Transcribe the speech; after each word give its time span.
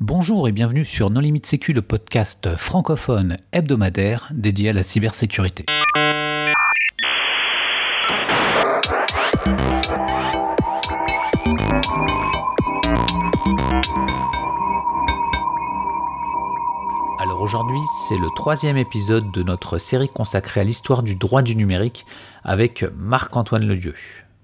Bonjour 0.00 0.48
et 0.48 0.52
bienvenue 0.52 0.84
sur 0.84 1.08
Non 1.08 1.20
Limite 1.20 1.46
Sécu, 1.46 1.72
le 1.72 1.80
podcast 1.80 2.56
francophone 2.56 3.36
hebdomadaire 3.52 4.28
dédié 4.34 4.70
à 4.70 4.72
la 4.72 4.82
cybersécurité. 4.82 5.64
Alors 17.20 17.40
aujourd'hui, 17.40 17.78
c'est 18.08 18.18
le 18.18 18.34
troisième 18.34 18.76
épisode 18.76 19.30
de 19.30 19.44
notre 19.44 19.78
série 19.78 20.08
consacrée 20.08 20.60
à 20.60 20.64
l'histoire 20.64 21.04
du 21.04 21.14
droit 21.14 21.42
du 21.42 21.54
numérique 21.54 22.04
avec 22.42 22.84
Marc-Antoine 22.98 23.64
Ledieu. 23.64 23.94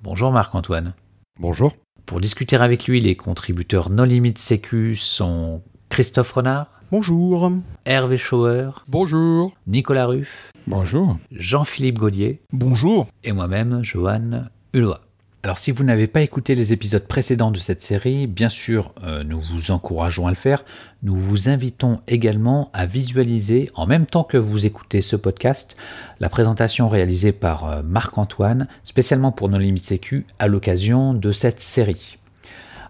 Bonjour 0.00 0.30
Marc-Antoine. 0.30 0.94
Bonjour. 1.40 1.72
Pour 2.10 2.20
discuter 2.20 2.56
avec 2.56 2.88
lui, 2.88 3.00
les 3.00 3.14
contributeurs 3.14 3.88
No 3.88 4.04
Limit 4.04 4.34
Sécu 4.36 4.96
sont 4.96 5.62
Christophe 5.90 6.32
Renard. 6.32 6.66
Bonjour. 6.90 7.52
Hervé 7.84 8.16
Schauer. 8.16 8.70
Bonjour. 8.88 9.54
Nicolas 9.68 10.06
Ruff. 10.06 10.50
Bonjour. 10.66 11.18
Jean-Philippe 11.30 12.00
Gaudier. 12.00 12.40
Bonjour. 12.52 13.06
Et 13.22 13.30
moi-même, 13.30 13.84
Johan 13.84 14.46
Hulot. 14.72 14.96
Alors 15.42 15.56
si 15.56 15.70
vous 15.70 15.84
n'avez 15.84 16.06
pas 16.06 16.20
écouté 16.20 16.54
les 16.54 16.74
épisodes 16.74 17.06
précédents 17.06 17.50
de 17.50 17.58
cette 17.58 17.80
série, 17.80 18.26
bien 18.26 18.50
sûr, 18.50 18.92
euh, 19.04 19.24
nous 19.24 19.40
vous 19.40 19.70
encourageons 19.70 20.26
à 20.26 20.30
le 20.30 20.36
faire. 20.36 20.62
Nous 21.02 21.16
vous 21.16 21.48
invitons 21.48 22.02
également 22.08 22.68
à 22.74 22.84
visualiser, 22.84 23.70
en 23.74 23.86
même 23.86 24.04
temps 24.04 24.22
que 24.22 24.36
vous 24.36 24.66
écoutez 24.66 25.00
ce 25.00 25.16
podcast, 25.16 25.78
la 26.18 26.28
présentation 26.28 26.90
réalisée 26.90 27.32
par 27.32 27.64
euh, 27.64 27.82
Marc-Antoine, 27.82 28.68
spécialement 28.84 29.32
pour 29.32 29.48
nos 29.48 29.56
limites 29.56 29.86
sécu, 29.86 30.26
à 30.38 30.46
l'occasion 30.46 31.14
de 31.14 31.32
cette 31.32 31.62
série. 31.62 32.18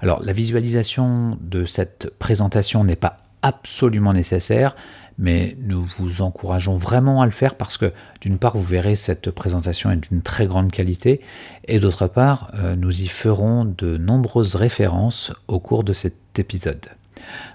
Alors 0.01 0.21
la 0.21 0.33
visualisation 0.33 1.39
de 1.41 1.65
cette 1.65 2.13
présentation 2.19 2.83
n'est 2.83 2.97
pas 2.97 3.17
absolument 3.43 4.13
nécessaire, 4.13 4.75
mais 5.21 5.57
nous 5.61 5.85
vous 5.85 6.23
encourageons 6.23 6.75
vraiment 6.75 7.23
à 7.23 7.27
le 7.27 7.31
faire 7.31 7.55
parce 7.55 7.77
que 7.77 7.93
d'une 8.21 8.39
part 8.39 8.57
vous 8.57 8.65
verrez 8.65 8.97
cette 8.97 9.31
présentation 9.31 9.93
est 9.93 10.09
d'une 10.09 10.23
très 10.23 10.47
grande 10.47 10.73
qualité 10.73 11.21
et 11.69 11.79
d'autre 11.79 12.09
part 12.09 12.51
euh, 12.55 12.75
nous 12.75 13.03
y 13.03 13.07
ferons 13.07 13.65
de 13.65 13.99
nombreuses 13.99 14.57
références 14.57 15.33
au 15.47 15.61
cours 15.61 15.85
de 15.85 15.93
cet 15.93 16.39
épisode. 16.39 16.87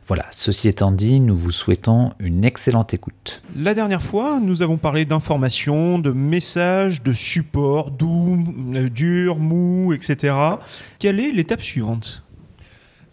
Voilà, 0.05 0.25
ceci 0.31 0.67
étant 0.67 0.91
dit, 0.91 1.19
nous 1.19 1.35
vous 1.35 1.51
souhaitons 1.51 2.11
une 2.19 2.45
excellente 2.45 2.93
écoute. 2.93 3.41
La 3.55 3.73
dernière 3.73 4.03
fois, 4.03 4.39
nous 4.39 4.61
avons 4.61 4.77
parlé 4.77 5.05
d'informations, 5.05 5.97
de 5.97 6.11
messages, 6.11 7.01
de 7.01 7.13
support, 7.13 7.89
doux, 7.89 8.43
euh, 8.75 8.89
dur, 8.89 9.39
mou, 9.39 9.93
etc. 9.93 10.35
Quelle 10.99 11.19
est 11.19 11.31
l'étape 11.31 11.61
suivante? 11.61 12.23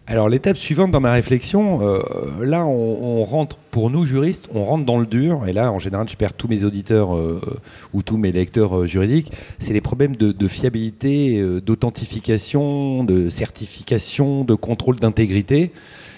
Alors 0.05 0.27
l'étape 0.27 0.57
suivante 0.57 0.91
dans 0.91 0.99
ma 0.99 1.13
réflexion, 1.13 1.79
euh, 1.81 2.01
là 2.43 2.65
on, 2.65 3.23
rentre, 3.23 3.55
pour 3.71 3.89
nous 3.89 4.05
juristes, 4.05 4.49
on 4.53 4.65
rentre 4.65 4.83
dans 4.83 4.97
le 4.97 5.05
dur, 5.05 5.47
et 5.47 5.53
là 5.53 5.71
en 5.71 5.79
général 5.79 6.09
je 6.09 6.17
perds 6.17 6.33
tous 6.33 6.49
mes 6.49 6.65
auditeurs 6.65 7.15
euh, 7.15 7.39
ou 7.93 8.03
tous 8.03 8.17
mes 8.17 8.33
lecteurs 8.33 8.79
euh, 8.79 8.85
juridiques, 8.85 9.31
c'est 9.59 9.71
les 9.71 9.79
problèmes 9.79 10.17
de, 10.17 10.47
fiabilité, 10.49 11.41
d'authentification, 11.65 13.05
de 13.05 13.29
certification, 13.29 14.43
de 14.43 14.55
contrôle 14.55 14.97
d'intégrité. 14.97 15.71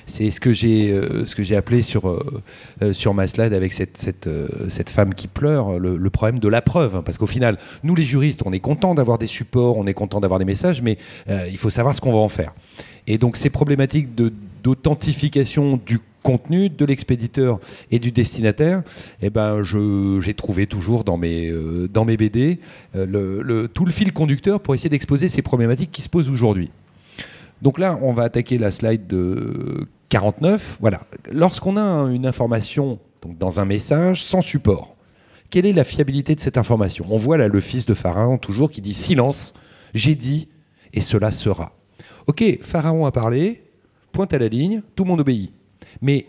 C'est 0.06 0.30
ce 0.32 0.40
que 0.40 0.54
j'ai 0.54 0.92
euh, 0.92 1.26
ce 1.26 1.36
que 1.36 1.44
j'ai 1.44 1.56
appelé 1.56 1.82
sur 1.82 2.10
euh, 2.10 2.94
sur 2.94 3.14
ma 3.14 3.28
slide 3.28 3.54
avec 3.54 3.74
cette 3.74 3.98
cette, 3.98 4.28
euh, 4.28 4.48
cette 4.70 4.90
femme 4.90 5.14
qui 5.14 5.28
pleure 5.28 5.80
le, 5.80 6.10
problème 6.10 6.40
de 6.40 6.48
la 6.48 6.62
preuve 6.62 7.02
parce 7.04 7.18
qu'au 7.18 7.28
final 7.28 7.58
nous 7.84 7.96
les 7.96 8.06
juristes 8.06 8.42
on 8.46 8.54
est 8.54 8.60
content 8.60 8.96
d'avoir 8.96 9.18
des 9.18 9.28
supports 9.28 9.78
on 9.78 9.86
est 9.86 9.94
content 9.94 10.22
d'avoir 10.22 10.40
des 10.40 10.46
messages 10.46 10.82
mais 10.82 10.98
euh, 11.30 11.46
il 11.50 11.58
faut 11.58 11.70
savoir 11.70 11.94
ce 11.94 12.00
qu'on 12.00 12.14
va 12.14 12.20
en 12.20 12.30
faire 12.30 12.54
et 13.08 13.18
donc 13.18 13.36
ces 13.36 13.50
problématiques 13.50 14.16
de 14.16 14.32
d'authentification 14.64 15.80
du 15.86 16.00
contenu 16.26 16.70
de 16.70 16.86
l'expéditeur 16.86 17.60
et 17.92 18.00
du 18.00 18.12
destinataire, 18.12 18.82
eh 19.22 19.30
ben 19.30 19.62
j'ai 19.62 20.34
trouvé 20.34 20.66
toujours 20.66 21.04
dans 21.04 21.18
mes, 21.18 21.50
euh, 21.50 21.88
dans 21.88 22.04
mes 22.04 22.18
BD 22.18 22.60
euh, 22.96 23.44
le, 23.44 23.68
tout 23.68 23.86
le 23.86 23.92
fil 23.92 24.12
conducteur 24.12 24.60
pour 24.60 24.74
essayer 24.74 24.90
d'exposer 24.90 25.30
ces 25.30 25.44
problématiques 25.44 25.92
qui 25.92 26.02
se 26.02 26.10
posent 26.10 26.32
aujourd'hui. 26.32 26.72
Donc 27.62 27.78
là, 27.78 28.00
on 28.02 28.12
va 28.12 28.24
attaquer 28.24 28.58
la 28.58 28.72
slide 28.72 29.06
de 29.06 29.88
49. 30.10 30.78
Voilà. 30.80 31.02
Lorsqu'on 31.32 31.78
a 31.78 32.10
une 32.12 32.26
information 32.26 33.00
dans 33.40 33.60
un 33.60 33.66
message 33.66 34.24
sans 34.24 34.42
support, 34.42 34.96
quelle 35.50 35.66
est 35.66 35.74
la 35.74 35.84
fiabilité 35.84 36.36
de 36.36 36.40
cette 36.40 36.58
information? 36.58 37.06
On 37.10 37.18
voit 37.18 37.38
là 37.38 37.48
le 37.48 37.60
fils 37.60 37.86
de 37.86 37.94
Pharaon 37.94 38.38
toujours 38.38 38.70
qui 38.70 38.82
dit 38.82 38.94
silence, 38.94 39.54
j'ai 39.94 40.16
dit 40.16 40.50
et 40.94 41.02
cela 41.02 41.32
sera. 41.32 41.74
Ok, 42.28 42.44
Pharaon 42.62 43.06
a 43.06 43.12
parlé, 43.12 43.64
pointe 44.12 44.34
à 44.34 44.40
la 44.40 44.48
ligne, 44.48 44.82
tout 44.96 45.04
le 45.04 45.10
monde 45.10 45.22
obéit. 45.22 45.54
Mais 46.02 46.26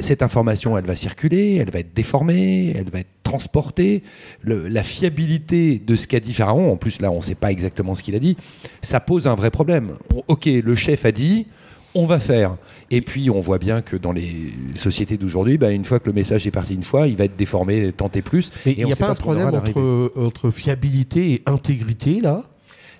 cette 0.00 0.22
information, 0.22 0.76
elle 0.76 0.84
va 0.84 0.96
circuler, 0.96 1.56
elle 1.56 1.70
va 1.70 1.80
être 1.80 1.94
déformée, 1.94 2.72
elle 2.76 2.90
va 2.90 3.00
être 3.00 3.08
transportée. 3.22 4.02
La 4.44 4.82
fiabilité 4.82 5.78
de 5.78 5.96
ce 5.96 6.06
qu'a 6.06 6.20
dit 6.20 6.32
Pharaon, 6.32 6.72
en 6.72 6.76
plus 6.76 7.00
là 7.00 7.10
on 7.10 7.18
ne 7.18 7.22
sait 7.22 7.34
pas 7.34 7.50
exactement 7.50 7.94
ce 7.94 8.02
qu'il 8.02 8.14
a 8.14 8.18
dit, 8.18 8.36
ça 8.82 9.00
pose 9.00 9.26
un 9.26 9.34
vrai 9.34 9.50
problème. 9.50 9.98
Ok, 10.28 10.46
le 10.46 10.74
chef 10.74 11.04
a 11.04 11.12
dit, 11.12 11.46
on 11.94 12.06
va 12.06 12.20
faire. 12.20 12.56
Et 12.90 13.00
puis 13.00 13.30
on 13.30 13.40
voit 13.40 13.58
bien 13.58 13.82
que 13.82 13.96
dans 13.96 14.12
les 14.12 14.52
sociétés 14.76 15.16
d'aujourd'hui, 15.16 15.58
bah, 15.58 15.70
une 15.70 15.84
fois 15.84 16.00
que 16.00 16.06
le 16.06 16.12
message 16.12 16.46
est 16.46 16.50
parti 16.50 16.74
une 16.74 16.82
fois, 16.82 17.06
il 17.06 17.16
va 17.16 17.24
être 17.24 17.36
déformé, 17.36 17.92
tenté 17.92 18.22
plus. 18.22 18.50
Mais 18.66 18.74
il 18.76 18.84
n'y 18.84 18.92
a 18.92 18.96
pas 18.96 19.10
un 19.10 19.14
problème 19.14 19.48
entre, 19.48 20.12
entre 20.16 20.50
fiabilité 20.50 21.32
et 21.32 21.42
intégrité 21.46 22.20
là? 22.20 22.44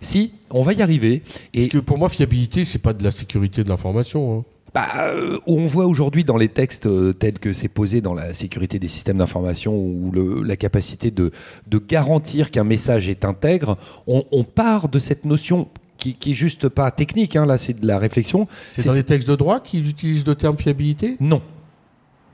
Si, 0.01 0.33
on 0.51 0.61
va 0.61 0.75
y 0.75 0.83
arriver. 0.83 1.23
Et 1.55 1.61
Parce 1.63 1.73
que 1.73 1.79
pour 1.79 1.97
moi, 1.97 2.11
fiabilité, 2.11 2.67
c'est 2.67 2.79
pas 2.79 2.93
de 2.93 3.03
la 3.03 3.11
sécurité 3.11 3.65
de 3.65 3.71
l'information. 3.71 4.39
Hein. 4.39 4.45
Bah, 4.75 4.89
euh, 4.99 5.39
on 5.47 5.65
voit 5.67 5.87
aujourd'hui 5.87 6.25
dans 6.25 6.37
les 6.37 6.49
textes 6.49 6.87
euh, 6.87 7.13
tels 7.13 7.39
que 7.39 7.53
c'est 7.53 7.69
posé 7.69 8.01
dans 8.01 8.13
la 8.13 8.35
sécurité 8.35 8.81
des 8.81 8.89
systèmes 8.89 9.19
d'information 9.19 9.73
ou 9.73 10.11
le, 10.13 10.43
la 10.43 10.57
capacité 10.57 11.13
de, 11.13 11.31
de 11.69 11.79
garantir 11.79 12.51
qu'un 12.51 12.65
message 12.65 13.09
est 13.09 13.25
intègre, 13.25 13.79
on, 14.09 14.25
on, 14.33 14.43
part 14.43 14.89
de 14.89 14.99
cette 14.99 15.25
notion 15.25 15.69
qui, 15.99 16.15
qui 16.15 16.33
est 16.33 16.35
juste 16.35 16.69
pas 16.69 16.91
technique, 16.91 17.37
hein, 17.37 17.47
là 17.47 17.59
c'est 17.59 17.81
de 17.81 17.87
la 17.87 17.99
réflexion. 17.99 18.47
C'est 18.71 18.87
dans 18.87 18.93
les 18.93 19.05
textes 19.05 19.29
de 19.29 19.37
droit 19.37 19.61
qui 19.61 19.81
utilisent 19.81 20.27
le 20.27 20.35
terme 20.35 20.57
fiabilité? 20.57 21.17
Non. 21.21 21.43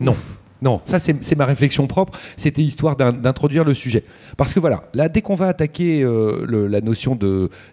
Non. 0.00 0.12
Ouf. 0.12 0.40
Non, 0.62 0.82
ça 0.84 0.98
c'est 0.98 1.36
ma 1.36 1.46
réflexion 1.46 1.86
propre. 1.86 2.18
C'était 2.36 2.62
histoire 2.62 2.94
d'introduire 2.94 3.64
le 3.64 3.72
sujet. 3.72 4.04
Parce 4.36 4.52
que 4.52 4.60
voilà, 4.60 4.82
là, 4.92 5.08
dès 5.08 5.22
qu'on 5.22 5.34
va 5.34 5.48
attaquer 5.48 6.02
euh, 6.02 6.44
le, 6.46 6.66
la 6.66 6.82
notion 6.82 7.18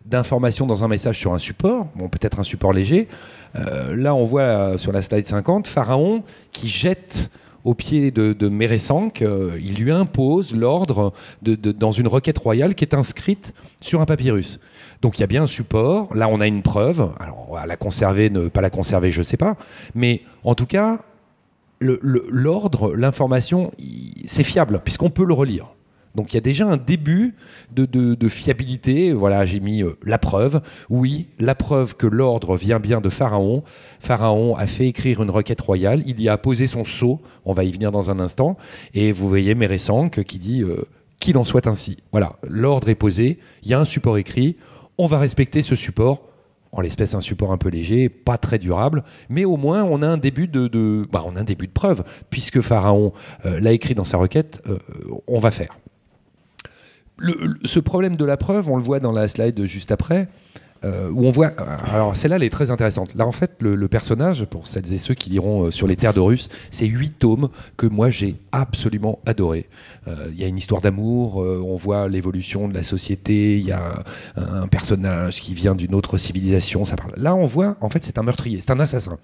d'information 0.05 0.65
dans 0.65 0.85
un 0.85 0.87
message 0.87 1.19
sur 1.19 1.33
un 1.33 1.39
support, 1.39 1.89
bon, 1.95 2.07
peut-être 2.07 2.39
un 2.39 2.43
support 2.43 2.71
léger, 2.71 3.09
euh, 3.57 3.95
là 3.95 4.15
on 4.15 4.23
voit 4.23 4.41
euh, 4.41 4.77
sur 4.77 4.93
la 4.93 5.01
slide 5.01 5.27
50 5.27 5.67
Pharaon 5.67 6.23
qui 6.53 6.69
jette 6.69 7.29
au 7.67 7.73
pied 7.73 8.11
de, 8.11 8.31
de 8.31 8.47
Méressank, 8.47 9.21
euh, 9.21 9.59
il 9.61 9.75
lui 9.75 9.91
impose 9.91 10.55
l'ordre 10.55 11.11
dans 11.41 11.91
une 11.91 12.07
requête 12.07 12.37
royale 12.37 12.75
qui 12.75 12.85
est 12.85 12.93
inscrite 12.93 13.53
sur 13.81 13.99
un 13.99 14.05
papyrus. 14.05 14.61
Donc 15.01 15.17
il 15.17 15.21
y 15.21 15.23
a 15.23 15.27
bien 15.27 15.43
un 15.43 15.47
support, 15.47 16.15
là 16.15 16.27
on 16.29 16.41
a 16.41 16.47
une 16.47 16.63
preuve, 16.63 17.11
alors 17.19 17.45
on 17.49 17.53
va 17.53 17.65
la 17.65 17.77
conserver, 17.77 18.29
ne 18.29 18.47
pas 18.47 18.61
la 18.61 18.69
conserver, 18.69 19.11
je 19.11 19.19
ne 19.19 19.23
sais 19.23 19.37
pas, 19.37 19.55
mais 19.93 20.21
en 20.43 20.55
tout 20.55 20.65
cas, 20.65 21.01
l'ordre, 21.79 22.95
l'information, 22.95 23.71
c'est 24.25 24.43
fiable, 24.43 24.81
puisqu'on 24.83 25.09
peut 25.09 25.25
le 25.25 25.33
relire. 25.33 25.67
Donc 26.17 26.33
il 26.33 26.35
y 26.35 26.37
a 26.39 26.41
déjà 26.41 26.65
un 26.65 26.77
début 26.77 27.35
de, 27.75 28.27
fiabilité. 28.27 29.13
Voilà, 29.13 29.45
j'ai 29.45 29.59
mis 29.59 29.83
euh, 29.83 29.95
la 30.03 30.17
preuve. 30.17 30.61
Oui, 30.89 31.27
la 31.37 31.53
preuve 31.53 31.95
que 31.95 32.07
l'ordre 32.07 32.57
vient 32.57 32.79
bien 32.79 33.01
de 33.01 33.09
Pharaon. 33.09 33.63
Pharaon 33.99 34.55
a 34.55 34.65
fait 34.65 34.87
écrire 34.87 35.21
une 35.21 35.29
requête 35.29 35.61
royale. 35.61 36.01
Il 36.07 36.19
y 36.19 36.27
a 36.27 36.37
posé 36.39 36.65
son 36.65 36.85
sceau. 36.85 37.21
On 37.45 37.53
va 37.53 37.65
y 37.65 37.71
venir 37.71 37.91
dans 37.91 38.09
un 38.09 38.19
instant. 38.19 38.57
Et 38.95 39.11
vous 39.11 39.29
voyez 39.29 39.53
Méressank 39.53 40.23
qui 40.23 40.39
dit 40.39 40.63
euh, 40.63 40.85
qu'il 41.19 41.37
en 41.37 41.45
soit 41.45 41.67
ainsi. 41.67 41.97
Voilà, 42.11 42.37
l'ordre 42.47 42.89
est 42.89 42.95
posé. 42.95 43.37
Il 43.61 43.69
y 43.69 43.75
a 43.75 43.79
un 43.79 43.85
support 43.85 44.17
écrit. 44.17 44.57
On 44.97 45.05
va 45.05 45.19
respecter 45.19 45.61
ce 45.63 45.75
support 45.75 46.23
en 46.71 46.81
l'espèce 46.81 47.15
un 47.15 47.21
support 47.21 47.51
un 47.51 47.57
peu 47.57 47.69
léger, 47.69 48.09
pas 48.09 48.37
très 48.37 48.59
durable, 48.59 49.03
mais 49.29 49.45
au 49.45 49.57
moins 49.57 49.83
on 49.83 50.01
a 50.01 50.07
un 50.07 50.17
début 50.17 50.47
de, 50.47 51.07
bah, 51.11 51.25
preuve, 51.73 52.03
puisque 52.29 52.61
Pharaon 52.61 53.13
euh, 53.45 53.59
l'a 53.59 53.71
écrit 53.71 53.95
dans 53.95 54.03
sa 54.03 54.17
requête, 54.17 54.61
euh, 54.67 54.77
on 55.27 55.39
va 55.39 55.51
faire. 55.51 55.77
Ce 57.63 57.79
problème 57.79 58.15
de 58.15 58.25
la 58.25 58.37
preuve, 58.37 58.69
on 58.69 58.77
le 58.77 58.83
voit 58.83 58.99
dans 58.99 59.11
la 59.11 59.27
slide 59.27 59.63
juste 59.65 59.91
après, 59.91 60.27
euh, 60.83 61.09
où 61.09 61.25
on 61.25 61.31
voit. 61.31 61.51
Alors 61.91 62.15
celle-là, 62.15 62.37
elle 62.37 62.43
est 62.43 62.49
très 62.49 62.71
intéressante. 62.71 63.15
Là, 63.15 63.25
en 63.25 63.31
fait, 63.31 63.51
le, 63.59 63.87
personnage, 63.87 64.45
pour 64.45 64.67
celles 64.67 64.91
et 64.93 64.97
ceux 64.97 65.13
qui 65.13 65.29
liront 65.29 65.65
euh, 65.65 65.71
sur 65.71 65.87
les 65.87 65.95
terres 65.95 66.13
de 66.13 66.19
Russes, 66.19 66.49
c'est 66.71 66.85
huit 66.85 67.17
tomes 67.17 67.49
que 67.77 67.87
moi 67.87 68.09
j'ai 68.09 68.35
absolument 68.51 69.19
adoré. 69.25 69.67
Il 70.05 70.13
euh, 70.13 70.31
y 70.35 70.43
a 70.43 70.47
une 70.47 70.57
histoire 70.57 70.81
d'amour, 70.81 71.41
euh, 71.41 71.61
on 71.65 71.75
voit 71.75 72.07
l'évolution 72.07 72.67
de 72.67 72.73
la 72.73 72.83
société, 72.83 73.57
il 73.57 73.65
y 73.65 73.71
a 73.71 74.03
un, 74.35 74.63
un, 74.63 74.67
personnage 74.67 75.41
qui 75.41 75.53
vient 75.53 75.75
d'une 75.75 75.95
autre 75.95 76.17
civilisation. 76.17 76.85
Ça 76.85 76.95
parle. 76.95 77.13
Là, 77.17 77.35
on 77.35 77.45
voit, 77.45 77.77
en 77.81 77.89
fait, 77.89 78.03
c'est 78.03 78.17
un 78.17 78.23
meurtrier, 78.23 78.59
c'est 78.59 78.71
un 78.71 78.79
assassin. 78.79 79.17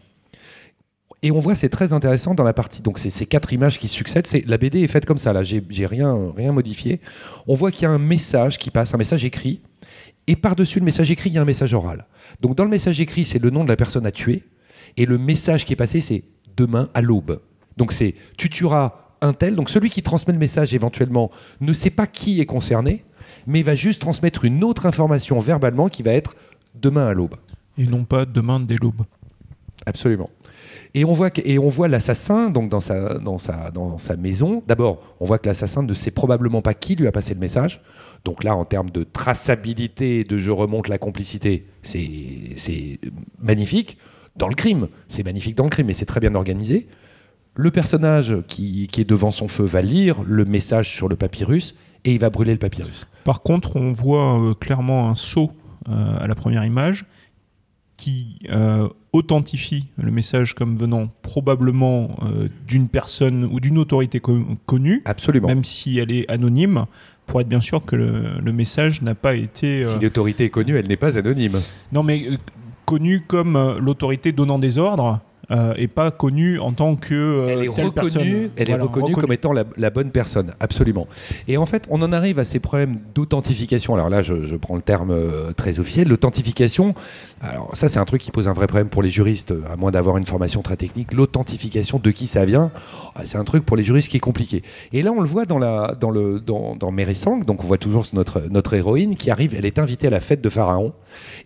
Et 1.23 1.31
on 1.31 1.39
voit, 1.39 1.55
c'est 1.55 1.69
très 1.69 1.93
intéressant 1.93 2.35
dans 2.35 2.43
la 2.43 2.51
partie. 2.51 2.81
Donc, 2.81 2.99
c'est 2.99 3.09
ces 3.09 3.25
quatre 3.25 3.53
images 3.53 3.79
qui 3.79 3.87
succèdent. 3.87 4.27
C'est 4.27 4.45
la 4.45 4.57
BD 4.57 4.83
est 4.83 4.89
faite 4.89 5.05
comme 5.05 5.17
ça. 5.17 5.31
Là, 5.31 5.43
j'ai 5.43 5.85
rien, 5.85 6.17
rien 6.35 6.51
modifié. 6.51 6.99
On 7.47 7.53
voit 7.53 7.71
qu'il 7.71 7.83
y 7.83 7.85
a 7.85 7.91
un 7.91 7.97
message 7.97 8.57
qui 8.57 8.71
passe, 8.71 8.93
un 8.93 8.97
message 8.97 9.23
écrit 9.23 9.61
et 10.27 10.35
par-dessus 10.35 10.79
le 10.79 10.85
message 10.85 11.11
écrit, 11.11 11.29
il 11.29 11.33
y 11.33 11.37
a 11.37 11.41
un 11.41 11.45
message 11.45 11.73
oral. 11.73 12.05
Donc 12.41 12.55
dans 12.55 12.63
le 12.63 12.69
message 12.69 12.99
écrit, 13.01 13.25
c'est 13.25 13.39
le 13.39 13.49
nom 13.49 13.63
de 13.63 13.69
la 13.69 13.75
personne 13.75 14.05
à 14.05 14.11
tuer. 14.11 14.43
Et 14.97 15.05
le 15.05 15.17
message 15.17 15.65
qui 15.65 15.73
est 15.73 15.77
passé, 15.77 16.01
c'est 16.01 16.23
demain 16.55 16.89
à 16.93 17.01
l'aube. 17.01 17.41
Donc 17.77 17.91
c'est 17.91 18.15
tu 18.37 18.49
tueras 18.49 18.93
un 19.21 19.33
tel, 19.33 19.55
donc 19.55 19.69
celui 19.69 19.89
qui 19.89 20.03
transmet 20.03 20.33
le 20.33 20.39
message 20.39 20.73
éventuellement 20.73 21.31
ne 21.61 21.73
sait 21.73 21.89
pas 21.89 22.07
qui 22.07 22.41
est 22.41 22.45
concerné, 22.45 23.03
mais 23.47 23.63
va 23.63 23.75
juste 23.75 24.01
transmettre 24.01 24.45
une 24.45 24.63
autre 24.63 24.85
information 24.85 25.39
verbalement 25.39 25.87
qui 25.87 26.03
va 26.03 26.11
être 26.11 26.35
demain 26.75 27.07
à 27.07 27.13
l'aube. 27.13 27.35
Et 27.77 27.85
non 27.85 28.03
pas 28.03 28.25
demain 28.25 28.59
dès 28.59 28.75
l'aube. 28.75 29.03
Absolument. 29.85 30.29
Et 30.93 31.05
on 31.05 31.13
voit, 31.13 31.29
et 31.43 31.57
on 31.57 31.69
voit 31.69 31.87
l'assassin 31.87 32.49
donc 32.49 32.69
dans 32.69 32.79
sa, 32.79 33.17
dans 33.17 33.37
sa, 33.37 33.71
dans 33.71 33.97
sa 33.97 34.15
maison. 34.15 34.61
D'abord, 34.67 35.01
on 35.19 35.25
voit 35.25 35.39
que 35.39 35.47
l'assassin 35.47 35.81
ne 35.81 35.93
sait 35.93 36.11
probablement 36.11 36.61
pas 36.61 36.75
qui 36.75 36.95
lui 36.95 37.07
a 37.07 37.11
passé 37.11 37.33
le 37.33 37.39
message. 37.39 37.81
Donc 38.25 38.43
là, 38.43 38.55
en 38.55 38.65
termes 38.65 38.89
de 38.89 39.03
traçabilité, 39.03 40.23
de 40.23 40.37
je 40.37 40.51
remonte 40.51 40.87
la 40.87 40.97
complicité, 40.97 41.67
c'est 41.81 42.99
magnifique. 43.39 43.97
Dans 44.35 44.47
le 44.47 44.55
crime, 44.55 44.87
c'est 45.07 45.23
magnifique 45.23 45.55
dans 45.55 45.65
le 45.65 45.69
crime, 45.69 45.89
et 45.89 45.93
c'est 45.93 46.05
très 46.05 46.19
bien 46.19 46.33
organisé. 46.33 46.87
Le 47.55 47.69
personnage 47.69 48.37
qui, 48.47 48.87
qui, 48.91 49.01
est 49.01 49.05
devant 49.05 49.31
son 49.31 49.47
feu 49.47 49.65
va 49.65 49.81
lire 49.81 50.23
le 50.23 50.43
message 50.45 50.89
sur 50.89 51.07
le 51.07 51.15
papyrus 51.15 51.75
et 52.03 52.13
il 52.13 52.19
va 52.19 52.31
brûler 52.31 52.53
le 52.53 52.57
papyrus. 52.57 53.05
Par 53.25 53.43
contre, 53.43 53.75
on 53.75 53.91
voit 53.91 54.39
euh, 54.39 54.53
clairement 54.55 55.09
un 55.09 55.15
saut 55.15 55.51
euh, 55.87 56.17
à 56.17 56.27
la 56.27 56.33
première 56.33 56.65
image 56.65 57.05
qui 57.97 58.39
euh, 58.49 58.89
authentifie 59.11 59.87
le 59.97 60.11
message 60.11 60.55
comme 60.55 60.75
venant 60.75 61.09
probablement 61.21 62.17
euh, 62.23 62.49
d'une 62.67 62.87
personne 62.87 63.45
ou 63.45 63.59
d'une 63.59 63.77
autorité 63.77 64.19
connue, 64.19 65.01
Absolument. 65.05 65.47
même 65.47 65.63
si 65.63 65.99
elle 65.99 66.11
est 66.11 66.29
anonyme, 66.29 66.85
pour 67.25 67.41
être 67.41 67.47
bien 67.47 67.61
sûr 67.61 67.83
que 67.85 67.95
le, 67.95 68.51
message 68.51 69.01
n'a 69.01 69.15
pas 69.15 69.35
été... 69.35 69.83
Euh, 69.83 69.87
si 69.87 69.99
l'autorité 69.99 70.45
est 70.45 70.49
connue, 70.49 70.77
elle 70.77 70.87
n'est 70.87 70.97
pas 70.97 71.17
anonyme. 71.17 71.59
Non, 71.91 72.03
mais 72.03 72.27
connue 72.85 73.21
comme 73.21 73.77
l'autorité 73.79 74.31
donnant 74.31 74.59
des 74.59 74.77
ordres, 74.77 75.19
euh, 75.51 75.73
et 75.75 75.87
pas 75.87 76.09
connue 76.09 76.57
en 76.59 76.71
tant 76.71 76.95
que 76.95 77.13
euh, 77.13 77.47
elle 77.49 77.63
est 77.65 77.67
reconnue, 77.67 78.49
elle 78.55 78.69
est 78.69 78.75
reconnue, 78.75 79.13
comme 79.13 79.33
étant 79.33 79.51
la, 79.51 79.89
bonne 79.89 80.09
personne, 80.09 80.53
absolument. 80.61 81.05
Et 81.49 81.57
en 81.57 81.65
fait, 81.65 81.85
on 81.89 82.01
en 82.01 82.13
arrive 82.13 82.39
à 82.39 82.45
ces 82.45 82.59
problèmes 82.59 82.99
d'authentification. 83.13 83.93
Alors 83.93 84.09
là, 84.09 84.21
je, 84.21 84.55
prends 84.55 84.75
le 84.75 84.81
terme 84.81 85.11
euh, 85.11 85.51
très 85.51 85.79
officiel, 85.79 86.07
l'authentification. 86.07 86.95
Alors 87.41 87.75
ça, 87.75 87.89
c'est 87.89 87.99
un 87.99 88.05
truc 88.05 88.21
qui 88.21 88.31
pose 88.31 88.47
un 88.47 88.53
vrai 88.53 88.67
problème 88.67 88.87
pour 88.87 89.03
les 89.03 89.09
juristes, 89.09 89.53
à 89.69 89.75
moins 89.75 89.91
d'avoir 89.91 90.17
une 90.17 90.25
formation 90.25 90.61
très 90.61 90.77
technique. 90.77 91.11
L'authentification 91.13 91.99
de 92.01 92.11
qui 92.11 92.27
ça 92.27 92.45
vient, 92.45 92.71
ah, 93.15 93.23
c'est 93.25 93.37
un 93.37 93.43
truc 93.43 93.65
pour 93.65 93.75
les 93.75 93.83
juristes 93.83 94.09
qui 94.09 94.17
est 94.17 94.21
compliqué. 94.21 94.63
Et 94.93 95.01
là, 95.01 95.11
on 95.11 95.19
le 95.19 95.27
voit 95.27 95.45
dans 95.45 95.59
la 95.59 95.95
dans 95.99 96.09
le 96.09 96.39
dans, 96.39 96.77
dans 96.77 96.93
donc 97.45 97.63
on 97.63 97.67
voit 97.67 97.77
toujours 97.77 98.05
notre 98.13 98.43
notre 98.49 98.73
héroïne 98.75 99.17
qui 99.17 99.29
arrive. 99.29 99.55
Elle 99.57 99.65
est 99.65 99.77
invitée 99.77 100.07
à 100.07 100.09
la 100.09 100.21
fête 100.21 100.41
de 100.41 100.49
Pharaon, 100.49 100.93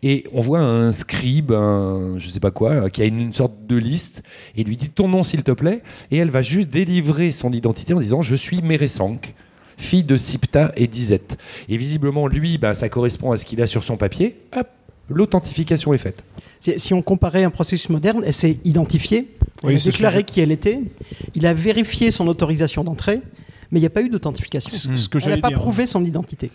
et 0.03 0.23
on 0.33 0.41
voit 0.41 0.59
un 0.59 0.91
scribe, 0.91 1.51
un 1.51 2.19
je 2.19 2.29
sais 2.29 2.39
pas 2.39 2.51
quoi, 2.51 2.91
qui 2.91 3.01
a 3.01 3.05
une 3.05 3.33
sorte 3.33 3.53
de 3.67 3.87
liste 3.97 4.21
et 4.55 4.63
lui 4.63 4.77
dit 4.77 4.89
ton 4.89 5.07
nom 5.07 5.23
s'il 5.23 5.43
te 5.43 5.51
plaît 5.51 5.81
et 6.11 6.17
elle 6.17 6.29
va 6.29 6.43
juste 6.43 6.69
délivrer 6.69 7.31
son 7.31 7.51
identité 7.51 7.93
en 7.93 7.99
disant 7.99 8.21
je 8.21 8.35
suis 8.35 8.61
Méresank 8.61 9.33
fille 9.77 10.03
de 10.03 10.17
Sipta 10.17 10.71
et 10.75 10.87
d'Izet. 10.87 11.21
Et 11.69 11.77
visiblement, 11.77 12.27
lui, 12.27 12.57
bah, 12.57 12.73
ça 12.73 12.89
correspond 12.89 13.31
à 13.31 13.37
ce 13.37 13.45
qu'il 13.45 13.61
a 13.61 13.67
sur 13.67 13.83
son 13.83 13.95
papier. 13.95 14.35
Hop, 14.55 14.67
l'authentification 15.09 15.93
est 15.93 15.99
faite. 15.99 16.23
Si 16.77 16.93
on 16.93 17.01
comparait 17.01 17.43
un 17.43 17.51
processus 17.51 17.89
moderne, 17.89 18.23
elle 18.25 18.33
s'est 18.33 18.57
identifiée, 18.65 19.35
elle 19.63 19.75
a 19.75 19.79
déclaré 19.79 20.23
qui 20.23 20.41
elle 20.41 20.51
était, 20.51 20.81
il 21.35 21.45
a 21.45 21.53
vérifié 21.53 22.11
son 22.11 22.27
autorisation 22.27 22.83
d'entrée, 22.83 23.21
mais 23.71 23.79
il 23.79 23.83
n'y 23.83 23.87
a 23.87 23.91
pas 23.91 24.01
eu 24.01 24.09
d'authentification. 24.09 24.91
elle 25.23 25.29
n'a 25.29 25.37
pas 25.37 25.51
prouvé 25.51 25.85
son 25.85 26.03
identité. 26.03 26.51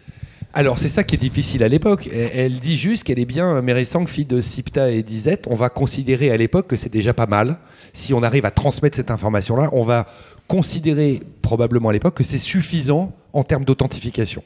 Alors 0.55 0.79
c'est 0.79 0.91
ça 0.91 1.03
qui 1.03 1.15
est 1.15 1.19
difficile 1.19 1.63
à 1.63 1.69
l'époque. 1.69 2.11
Elle, 2.13 2.61
dit 2.61 2.77
juste 2.77 3.05
qu'elle 3.05 3.19
est 3.19 3.25
bien 3.25 3.63
Mérissang, 3.63 4.07
fille 4.07 4.27
de 4.27 4.43
Sipta 4.43 4.91
et 4.91 5.03
d'Izet. 5.03 5.41
On 5.49 5.55
va 5.55 5.71
considérer 5.71 6.31
à 6.31 6.37
l'époque 6.37 6.67
que 6.67 6.77
c'est 6.77 6.93
déjà 6.93 7.15
pas 7.15 7.27
mal. 7.27 7.59
Si 7.95 8.13
on 8.13 8.23
arrive 8.23 8.45
à 8.45 8.51
transmettre 8.51 8.97
cette 8.97 9.11
information-là, 9.11 9.71
on 9.73 9.83
va 9.83 10.07
considérer 10.49 11.23
probablement 11.41 11.89
à 11.89 11.93
l'époque 11.95 12.17
que 12.19 12.25
c'est 12.25 12.39
suffisant 12.39 13.15
en 13.33 13.45
termes 13.45 13.65
d'authentification. 13.65 14.45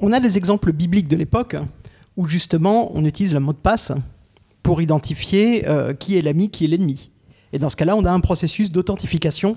On 0.00 0.12
a 0.12 0.18
des 0.18 0.36
exemples 0.36 0.72
bibliques 0.72 1.08
de 1.08 1.16
l'époque 1.16 1.54
où 2.16 2.28
justement 2.28 2.90
on 2.96 3.04
utilise 3.04 3.34
le 3.34 3.40
mot 3.40 3.52
de 3.52 3.58
passe 3.58 3.92
pour 4.64 4.82
identifier 4.82 5.68
euh, 5.68 5.94
qui 5.94 6.18
est 6.18 6.22
l'ami, 6.22 6.50
qui 6.50 6.64
est 6.64 6.68
l'ennemi. 6.68 7.10
Et 7.52 7.60
dans 7.60 7.68
ce 7.68 7.76
cas-là, 7.76 7.94
on 7.94 8.04
a 8.04 8.10
un 8.10 8.20
processus 8.20 8.72
d'authentification 8.72 9.56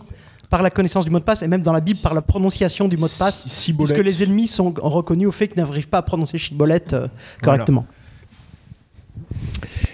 par 0.52 0.62
la 0.62 0.70
connaissance 0.70 1.06
du 1.06 1.10
mot 1.10 1.20
de 1.20 1.24
passe 1.24 1.42
et 1.42 1.48
même 1.48 1.62
dans 1.62 1.72
la 1.72 1.80
Bible 1.80 1.98
par 2.04 2.14
la 2.14 2.22
prononciation 2.22 2.88
du 2.90 2.98
mot 2.98 3.08
de 3.08 3.18
passe, 3.18 3.48
puisque 3.78 3.98
les 3.98 4.22
ennemis 4.22 4.48
sont 4.48 4.74
reconnus 4.78 5.30
au 5.30 5.32
fait 5.32 5.48
qu'ils 5.48 5.64
n'arrivent 5.64 5.88
pas 5.88 6.00
à 6.00 6.02
prononcer 6.02 6.38
Chibolette 6.38 6.94
euh, 6.94 7.08
correctement. 7.42 7.88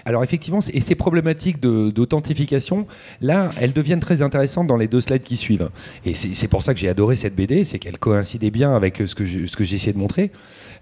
Alors 0.04 0.24
effectivement, 0.24 0.58
et 0.72 0.80
ces 0.80 0.96
problématiques 0.96 1.60
d'authentification, 1.60 2.86
là, 3.20 3.52
elles 3.60 3.72
deviennent 3.72 4.00
très 4.00 4.20
intéressantes 4.20 4.66
dans 4.66 4.76
les 4.76 4.88
deux 4.88 5.00
slides 5.00 5.22
qui 5.22 5.36
suivent. 5.36 5.70
Et 6.04 6.14
c'est 6.14 6.48
pour 6.48 6.62
ça 6.62 6.74
que 6.74 6.80
j'ai 6.80 6.88
adoré 6.88 7.14
cette 7.14 7.36
BD, 7.36 7.62
c'est 7.62 7.78
qu'elle 7.78 7.98
coïncidait 7.98 8.50
bien 8.50 8.74
avec 8.74 9.02
ce 9.06 9.14
que 9.14 9.24
j'ai 9.24 9.76
essayé 9.76 9.92
de 9.92 9.98
montrer. 9.98 10.32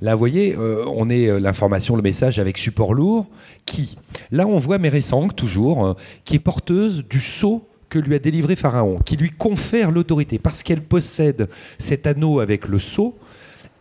Là, 0.00 0.14
vous 0.14 0.18
voyez, 0.20 0.56
euh, 0.56 0.84
on 0.86 1.10
est 1.10 1.28
euh, 1.28 1.38
l'information, 1.38 1.96
le 1.96 2.02
message 2.02 2.38
avec 2.38 2.56
support 2.56 2.94
lourd, 2.94 3.26
qui, 3.66 3.96
là, 4.30 4.46
on 4.46 4.58
voit 4.58 4.78
Mérésang, 4.78 5.28
toujours, 5.28 5.96
qui 6.24 6.36
est 6.36 6.38
porteuse 6.38 7.04
du 7.08 7.20
sceau 7.20 7.66
que 7.88 7.98
lui 7.98 8.14
a 8.14 8.18
délivré 8.18 8.56
Pharaon, 8.56 8.98
qui 9.04 9.16
lui 9.16 9.30
confère 9.30 9.90
l'autorité, 9.90 10.38
parce 10.38 10.62
qu'elle 10.62 10.82
possède 10.82 11.48
cet 11.78 12.06
anneau 12.06 12.40
avec 12.40 12.68
le 12.68 12.78
sceau, 12.78 13.16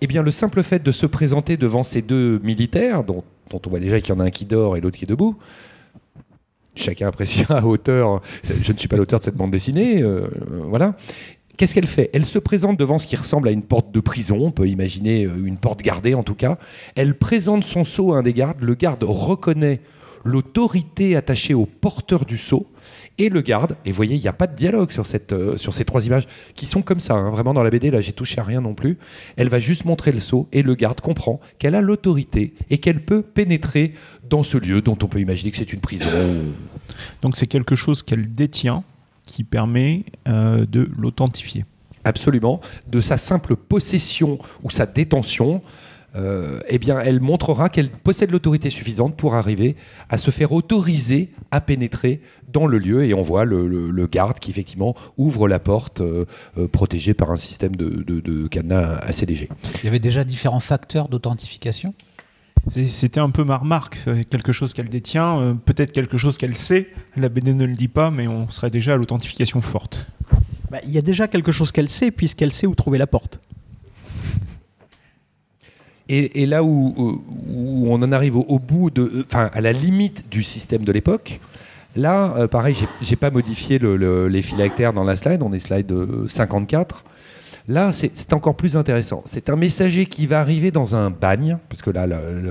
eh 0.01 0.07
bien 0.07 0.21
le 0.21 0.31
simple 0.31 0.61
fait 0.63 0.83
de 0.83 0.91
se 0.91 1.05
présenter 1.05 1.57
devant 1.57 1.83
ces 1.83 2.01
deux 2.01 2.39
militaires, 2.43 3.03
dont, 3.03 3.23
on 3.51 3.69
voit 3.69 3.79
déjà 3.79 3.99
qu'il 4.01 4.13
y 4.13 4.17
en 4.17 4.19
a 4.19 4.25
un 4.25 4.29
qui 4.29 4.45
dort 4.45 4.77
et 4.77 4.81
l'autre 4.81 4.97
qui 4.97 5.05
est 5.05 5.07
debout, 5.07 5.37
chacun 6.75 7.07
appréciera 7.07 7.59
à 7.59 7.63
hauteur, 7.63 8.21
je 8.43 8.71
ne 8.71 8.77
suis 8.77 8.87
pas 8.87 8.97
l'auteur 8.97 9.19
de 9.19 9.25
cette 9.25 9.35
bande 9.35 9.51
dessinée, 9.51 10.03
euh, 10.03 10.27
voilà. 10.65 10.95
Qu'est-ce 11.57 11.73
qu'elle 11.73 11.87
fait? 11.87 12.09
Elle 12.13 12.25
se 12.25 12.37
présente 12.37 12.77
devant 12.77 12.99
ce 12.99 13.07
qui 13.07 13.15
ressemble 13.15 13.47
à 13.47 13.51
une 13.51 13.61
porte 13.61 13.91
de 13.91 14.01
prison, 14.01 14.37
on 14.41 14.51
peut 14.51 14.67
imaginer 14.67 15.25
euh, 15.25 15.45
une 15.45 15.57
porte 15.57 15.81
gardée 15.81 16.13
en 16.13 16.23
tout 16.23 16.35
cas. 16.35 16.57
Elle 16.95 17.17
présente 17.17 17.63
son 17.63 17.85
sceau 17.85 18.13
à 18.13 18.17
un 18.17 18.23
des 18.23 18.33
gardes, 18.33 18.61
le 18.61 18.75
garde 18.75 19.03
reconnaît 19.03 19.79
l'autorité 20.25 21.15
attachée 21.15 21.53
au 21.53 21.65
porteur 21.65 22.25
du 22.25 22.37
sceau, 22.37 22.67
et 23.17 23.29
le 23.29 23.41
garde. 23.41 23.75
Et 23.85 23.91
vous 23.91 23.95
voyez, 23.95 24.15
il 24.15 24.21
n'y 24.21 24.27
a 24.27 24.33
pas 24.33 24.47
de 24.47 24.55
dialogue 24.55 24.91
sur, 24.91 25.05
cette, 25.05 25.33
euh, 25.33 25.57
sur 25.57 25.73
ces 25.73 25.85
trois 25.85 26.05
images 26.05 26.27
qui 26.55 26.65
sont 26.65 26.81
comme 26.81 26.99
ça, 26.99 27.13
hein. 27.13 27.29
vraiment 27.29 27.53
dans 27.53 27.63
la 27.63 27.69
BD. 27.69 27.91
Là, 27.91 28.01
j'ai 28.01 28.13
touché 28.13 28.39
à 28.39 28.43
rien 28.43 28.61
non 28.61 28.73
plus. 28.73 28.97
Elle 29.37 29.49
va 29.49 29.59
juste 29.59 29.85
montrer 29.85 30.11
le 30.11 30.19
saut 30.19 30.47
et 30.51 30.61
le 30.61 30.75
garde 30.75 31.01
comprend 31.01 31.39
qu'elle 31.59 31.75
a 31.75 31.81
l'autorité 31.81 32.53
et 32.69 32.77
qu'elle 32.77 33.03
peut 33.03 33.21
pénétrer 33.21 33.93
dans 34.29 34.43
ce 34.43 34.57
lieu 34.57 34.81
dont 34.81 34.97
on 35.01 35.07
peut 35.07 35.19
imaginer 35.19 35.51
que 35.51 35.57
c'est 35.57 35.73
une 35.73 35.81
prison. 35.81 36.09
Donc 37.21 37.35
c'est 37.35 37.47
quelque 37.47 37.75
chose 37.75 38.03
qu'elle 38.03 38.33
détient 38.33 38.83
qui 39.25 39.43
permet 39.43 40.03
euh, 40.27 40.65
de 40.65 40.89
l'authentifier. 40.97 41.65
Absolument. 42.03 42.61
De 42.87 43.01
sa 43.01 43.17
simple 43.17 43.55
possession 43.55 44.37
ou 44.63 44.69
sa 44.69 44.85
détention, 44.85 45.61
euh, 46.15 46.59
eh 46.69 46.77
bien, 46.77 46.99
elle 46.99 47.19
montrera 47.19 47.69
qu'elle 47.69 47.89
possède 47.89 48.31
l'autorité 48.31 48.69
suffisante 48.69 49.15
pour 49.15 49.35
arriver 49.35 49.75
à 50.09 50.17
se 50.17 50.31
faire 50.31 50.51
autoriser 50.51 51.31
à 51.51 51.61
pénétrer 51.61 52.21
dans 52.51 52.67
le 52.67 52.77
lieu. 52.77 53.03
Et 53.05 53.13
on 53.13 53.21
voit 53.21 53.45
le, 53.45 54.07
garde 54.07 54.39
qui, 54.39 54.51
effectivement, 54.51 54.95
ouvre 55.17 55.47
la 55.47 55.59
porte 55.59 56.01
euh, 56.01 56.25
euh, 56.57 56.67
protégée 56.67 57.13
par 57.13 57.31
un 57.31 57.37
système 57.37 57.75
de, 57.75 58.03
de, 58.03 58.47
cadenas 58.47 58.97
assez 59.01 59.25
léger. 59.25 59.49
Il 59.79 59.85
y 59.85 59.87
avait 59.87 59.99
déjà 59.99 60.23
différents 60.23 60.59
facteurs 60.59 61.09
d'authentification? 61.09 61.93
C'était 62.67 63.19
un 63.19 63.29
peu 63.29 63.43
ma 63.43 63.57
remarque, 63.57 63.99
quelque 64.31 64.51
chose 64.51 64.73
qu'elle 64.73 64.89
détient, 64.89 65.55
peut-être 65.65 65.91
quelque 65.91 66.17
chose 66.17 66.39
qu'elle 66.39 66.55
sait. 66.55 66.87
La 67.15 67.29
BD 67.29 67.53
ne 67.53 67.65
le 67.65 67.75
dit 67.75 67.87
pas, 67.87 68.09
mais 68.09 68.27
on 68.27 68.49
serait 68.49 68.71
déjà 68.71 68.93
à 68.93 68.97
l'authentification 68.97 69.61
forte. 69.61 70.07
Bah, 70.71 70.79
il 70.83 70.89
y 70.89 70.97
a 70.97 71.01
déjà 71.03 71.27
quelque 71.27 71.51
chose 71.51 71.71
qu'elle 71.71 71.89
sait, 71.89 72.09
puisqu'elle 72.09 72.51
sait 72.51 72.65
où 72.65 72.73
trouver 72.73 72.97
la 72.97 73.05
porte. 73.05 73.39
Et, 76.07 76.45
là 76.45 76.63
où, 76.63 77.23
on 77.87 78.01
en 78.01 78.11
arrive 78.11 78.35
au, 78.35 78.59
bout 78.59 78.91
de, 78.91 79.25
enfin 79.25 79.49
à 79.53 79.61
la 79.61 79.71
limite 79.71 80.29
du 80.29 80.43
système 80.43 80.85
de 80.85 80.91
l'époque, 80.91 81.39
là, 81.95 82.33
euh, 82.37 82.47
pareil, 82.47 82.75
j'ai 83.01 83.15
pas 83.15 83.31
modifié 83.31 83.79
les 83.79 84.41
phylactères 84.43 84.93
dans 84.93 85.03
la 85.03 85.15
slide, 85.15 85.41
on 85.41 85.51
est 85.51 85.59
slide 85.59 85.91
54. 86.27 87.03
Euh, 87.05 87.09
là, 87.73 87.91
c'est 87.91 88.33
encore 88.33 88.55
plus 88.55 88.77
intéressant. 88.77 89.23
C'est 89.25 89.49
un 89.49 89.55
messager 89.55 90.05
qui 90.05 90.27
va 90.27 90.39
arriver 90.39 90.69
dans 90.69 90.95
un 90.95 91.09
bagne, 91.09 91.57
parce 91.69 91.81
que 91.81 91.89
là, 91.89 92.07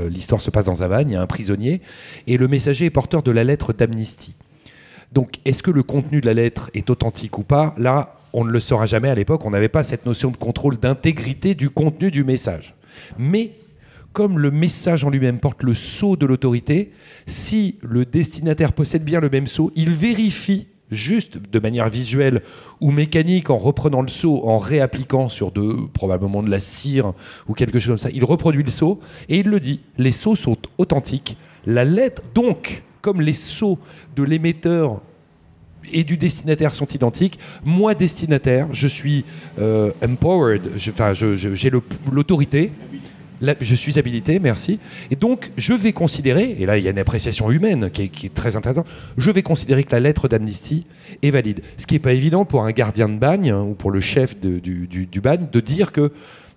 l'histoire 0.09 0.41
se 0.41 0.51
passe 0.51 0.65
dans 0.65 0.83
un 0.83 0.89
bagne, 0.89 1.11
il 1.11 1.13
y 1.15 1.17
a 1.17 1.23
un 1.23 1.29
prisonnier, 1.29 1.81
et 2.27 2.37
le 2.37 2.49
messager 2.49 2.87
est 2.87 2.91
porteur 2.91 3.23
de 3.23 3.31
la 3.31 3.45
lettre 3.45 3.73
d'amnistie. 3.73 4.35
Donc, 5.13 5.37
est-ce 5.45 5.63
que 5.63 5.71
le 5.71 5.85
contenu 5.85 6.21
de 6.21 6.27
la 6.27 6.35
lettre 6.35 6.71
est 6.75 6.91
authentique 6.91 7.39
ou 7.39 7.45
pas? 7.45 7.73
Là, 7.79 8.17
on 8.33 8.45
ne 8.45 8.51
le 8.51 8.59
saura 8.59 8.87
jamais 8.87 9.09
à 9.09 9.15
l'époque. 9.15 9.45
On 9.45 9.51
n'avait 9.51 9.69
pas 9.69 9.85
cette 9.85 10.07
notion 10.07 10.33
de 10.33 10.37
contrôle 10.37 10.77
d'intégrité 10.77 11.55
du 11.55 11.71
contenu 11.71 12.11
du 12.11 12.25
message. 12.25 12.75
Mais 13.19 13.53
comme 14.13 14.39
le 14.39 14.51
message 14.51 15.05
en 15.05 15.11
lui-même 15.11 15.41
porte 15.41 15.63
le 15.63 15.75
sceau 15.75 16.17
de 16.17 16.25
l'autorité, 16.25 16.93
si 17.27 17.77
le 17.83 18.05
destinataire 18.05 18.73
possède 18.73 19.05
bien 19.05 19.21
le 19.21 19.29
même 19.29 19.47
sceau, 19.47 19.73
il 19.75 19.91
vérifie 19.91 20.69
juste 20.91 21.39
de 21.39 21.59
manière 21.59 21.89
visuelle 21.89 22.43
ou 22.81 22.91
mécanique 22.91 23.51
en 23.51 23.59
reprenant 23.59 24.03
le 24.03 24.09
sceau, 24.09 24.43
en 24.47 24.59
réappliquant 24.59 25.29
sur 25.29 25.53
probablement 25.93 26.43
de 26.43 26.51
la 26.51 26.61
cire 26.61 27.13
ou 27.49 27.55
quelque 27.55 27.81
chose 27.81 27.89
comme 27.89 27.99
ça. 27.99 28.11
Il 28.15 28.25
reproduit 28.25 28.63
le 28.63 28.71
sceau 28.71 29.01
et 29.29 29.39
il 29.39 29.49
le 29.49 29.61
dit. 29.61 29.81
Les 29.99 30.13
sceaux 30.13 30.37
sont 30.37 30.59
authentiques. 30.79 31.37
La 31.67 31.85
lettre, 31.85 32.23
donc, 32.35 32.85
comme 33.01 33.21
les 33.21 33.35
sceaux 33.35 33.79
de 34.17 34.23
l'émetteur 34.23 35.03
et 35.93 36.05
du 36.05 36.17
destinataire 36.17 36.73
sont 36.73 36.87
identiques. 36.87 37.39
Moi, 37.65 37.95
destinataire, 37.95 38.69
je 38.73 38.89
suis 38.89 39.25
euh, 39.59 39.93
empowered, 40.03 40.71
enfin, 40.89 41.13
j'ai 41.15 41.71
l'autorité. 42.11 42.73
Je 43.61 43.75
suis 43.75 43.99
habilité, 43.99 44.39
merci. 44.39 44.79
Et 45.11 45.17
donc, 45.17 45.51
je 45.57 45.75
vais 45.75 45.93
considérer, 45.93 46.57
et 46.59 46.67
là, 46.67 46.79
il 46.79 46.85
y 46.85 46.89
a 46.89 46.91
une 46.91 46.99
appréciation 46.99 47.51
humaine 47.51 47.91
qui 47.91 48.03
est, 48.25 48.35
très 48.35 48.57
intéressante, 48.57 48.87
je 49.19 49.31
vais 49.31 49.43
considérer 49.43 49.85
que 49.85 49.93
la 49.93 50.01
lettre 50.01 50.29
d'amnistie 50.29 50.87
est 51.23 51.31
valide. 51.31 51.61
Ce 51.77 51.87
qui 51.87 51.95
n'est 51.95 52.01
pas 52.01 52.13
évident 52.13 52.45
pour 52.45 52.65
un 52.65 52.71
gardien 52.71 53.09
de 53.09 53.19
bagne 53.19 53.51
hein, 53.51 53.63
ou 53.63 53.75
pour 53.75 53.91
le 53.91 54.01
chef 54.01 54.39
du, 54.39 55.21
bagne 55.21 55.49
de 55.53 55.61
dire 55.61 55.93
que, 55.93 56.13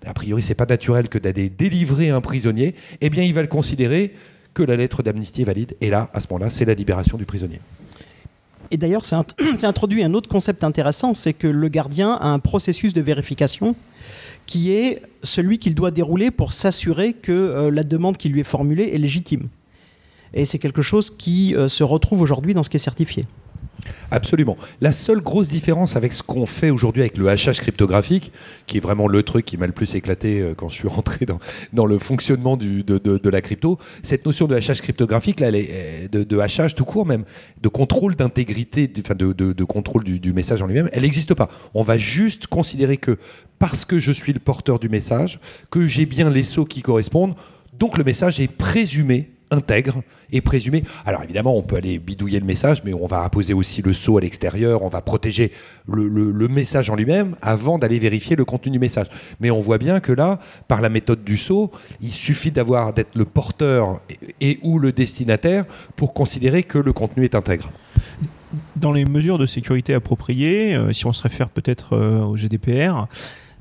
a 0.06 0.14
priori, 0.14 0.40
c'est 0.40 0.54
pas 0.54 0.66
naturel 0.66 1.08
que 1.08 1.18
d'aller 1.18 1.50
délivrer 1.50 2.10
un 2.10 2.20
prisonnier. 2.20 2.74
Eh 3.00 3.10
bien, 3.10 3.24
il 3.24 3.34
va 3.34 3.42
le 3.42 3.48
considérer 3.48 4.14
que 4.54 4.62
la 4.62 4.76
lettre 4.76 5.02
d'amnistie 5.02 5.42
est 5.42 5.46
valide. 5.46 5.76
Et 5.80 5.90
là, 5.90 6.10
à 6.14 6.20
ce 6.20 6.26
moment-là, 6.30 6.50
c'est 6.50 6.64
la 6.64 6.74
libération 6.74 7.18
du 7.18 7.26
prisonnier. 7.26 7.60
Et 8.70 8.76
d'ailleurs, 8.76 9.04
c'est 9.04 9.64
introduit 9.64 10.02
un 10.02 10.14
autre 10.14 10.28
concept 10.28 10.64
intéressant, 10.64 11.14
c'est 11.14 11.32
que 11.32 11.46
le 11.46 11.68
gardien 11.68 12.12
a 12.20 12.28
un 12.28 12.38
processus 12.38 12.92
de 12.92 13.00
vérification 13.00 13.74
qui 14.46 14.72
est 14.72 15.02
celui 15.22 15.58
qu'il 15.58 15.74
doit 15.74 15.90
dérouler 15.90 16.30
pour 16.30 16.52
s'assurer 16.52 17.12
que 17.12 17.32
euh, 17.32 17.70
la 17.70 17.84
demande 17.84 18.16
qui 18.16 18.30
lui 18.30 18.40
est 18.40 18.44
formulée 18.44 18.90
est 18.94 18.98
légitime. 18.98 19.48
Et 20.32 20.44
c'est 20.44 20.58
quelque 20.58 20.82
chose 20.82 21.10
qui 21.10 21.54
euh, 21.54 21.68
se 21.68 21.84
retrouve 21.84 22.22
aujourd'hui 22.22 22.54
dans 22.54 22.62
ce 22.62 22.70
qui 22.70 22.76
est 22.76 22.80
certifié. 22.80 23.24
Absolument. 24.10 24.56
La 24.80 24.92
seule 24.92 25.20
grosse 25.20 25.48
différence 25.48 25.96
avec 25.96 26.12
ce 26.12 26.22
qu'on 26.22 26.46
fait 26.46 26.70
aujourd'hui 26.70 27.02
avec 27.02 27.16
le 27.18 27.28
hachage 27.28 27.60
cryptographique, 27.60 28.32
qui 28.66 28.78
est 28.78 28.80
vraiment 28.80 29.06
le 29.06 29.22
truc 29.22 29.44
qui 29.44 29.56
m'a 29.56 29.66
le 29.66 29.72
plus 29.72 29.94
éclaté 29.94 30.40
euh, 30.40 30.54
quand 30.54 30.68
je 30.68 30.74
suis 30.74 30.88
rentré 30.88 31.26
dans, 31.72 31.86
le 31.86 31.98
fonctionnement 31.98 32.56
de, 32.56 33.28
la 33.28 33.40
crypto, 33.40 33.78
cette 34.02 34.24
notion 34.26 34.46
de 34.46 34.54
hachage 34.54 34.80
cryptographique, 34.80 35.40
là, 35.40 35.48
euh, 35.52 36.08
de, 36.08 36.24
de 36.24 36.38
hachage 36.38 36.74
tout 36.74 36.84
court 36.84 37.06
même, 37.06 37.24
de 37.60 37.68
contrôle 37.68 38.14
d'intégrité, 38.14 38.88
de, 38.88 39.64
contrôle 39.64 40.04
du, 40.04 40.20
du 40.20 40.32
message 40.32 40.62
en 40.62 40.66
lui-même, 40.66 40.88
elle 40.92 41.02
n'existe 41.02 41.34
pas. 41.34 41.48
On 41.74 41.82
va 41.82 41.98
juste 41.98 42.46
considérer 42.46 42.96
que 42.96 43.18
parce 43.58 43.84
que 43.84 43.98
je 43.98 44.12
suis 44.12 44.32
le 44.32 44.40
porteur 44.40 44.78
du 44.78 44.88
message, 44.88 45.40
que 45.70 45.86
j'ai 45.86 46.06
bien 46.06 46.30
les 46.30 46.44
sauts 46.44 46.64
qui 46.64 46.82
correspondent, 46.82 47.34
donc 47.78 47.98
le 47.98 48.04
message 48.04 48.40
est 48.40 48.48
présumé 48.48 49.30
intègre 49.50 50.02
et 50.32 50.40
présumé. 50.40 50.84
Alors 51.06 51.22
évidemment, 51.22 51.56
on 51.56 51.62
peut 51.62 51.76
aller 51.76 51.98
bidouiller 51.98 52.40
le 52.40 52.46
message, 52.46 52.82
mais 52.84 52.92
on 52.92 53.06
va 53.06 53.22
apposer 53.22 53.54
aussi 53.54 53.82
le 53.82 53.92
saut 53.92 54.18
à 54.18 54.20
l'extérieur, 54.20 54.82
on 54.82 54.88
va 54.88 55.00
protéger 55.00 55.52
le, 55.86 56.48
message 56.48 56.90
en 56.90 56.96
lui-même 56.96 57.36
avant 57.42 57.78
d'aller 57.78 57.98
vérifier 57.98 58.36
le 58.36 58.44
contenu 58.44 58.72
du 58.72 58.78
message. 58.78 59.06
Mais 59.40 59.50
on 59.50 59.60
voit 59.60 59.78
bien 59.78 60.00
que 60.00 60.12
là, 60.12 60.38
par 60.66 60.80
la 60.80 60.88
méthode 60.88 61.24
du 61.24 61.36
saut, 61.36 61.70
il 62.00 62.12
suffit 62.12 62.50
d'avoir 62.50 62.92
d'être 62.92 63.14
le 63.14 63.24
porteur 63.24 64.00
et, 64.40 64.58
ou 64.62 64.78
le 64.78 64.92
destinataire 64.92 65.64
pour 65.96 66.14
considérer 66.14 66.62
que 66.62 66.78
le 66.78 66.92
contenu 66.92 67.24
est 67.24 67.34
intègre. 67.34 67.70
Dans 68.76 68.92
les 68.92 69.04
mesures 69.04 69.38
de 69.38 69.46
sécurité 69.46 69.92
appropriées, 69.94 70.74
euh, 70.74 70.92
si 70.92 71.06
on 71.06 71.12
se 71.12 71.22
réfère 71.22 71.50
peut-être 71.50 71.94
euh, 71.94 72.20
au 72.20 72.36
GDPR, 72.36 73.06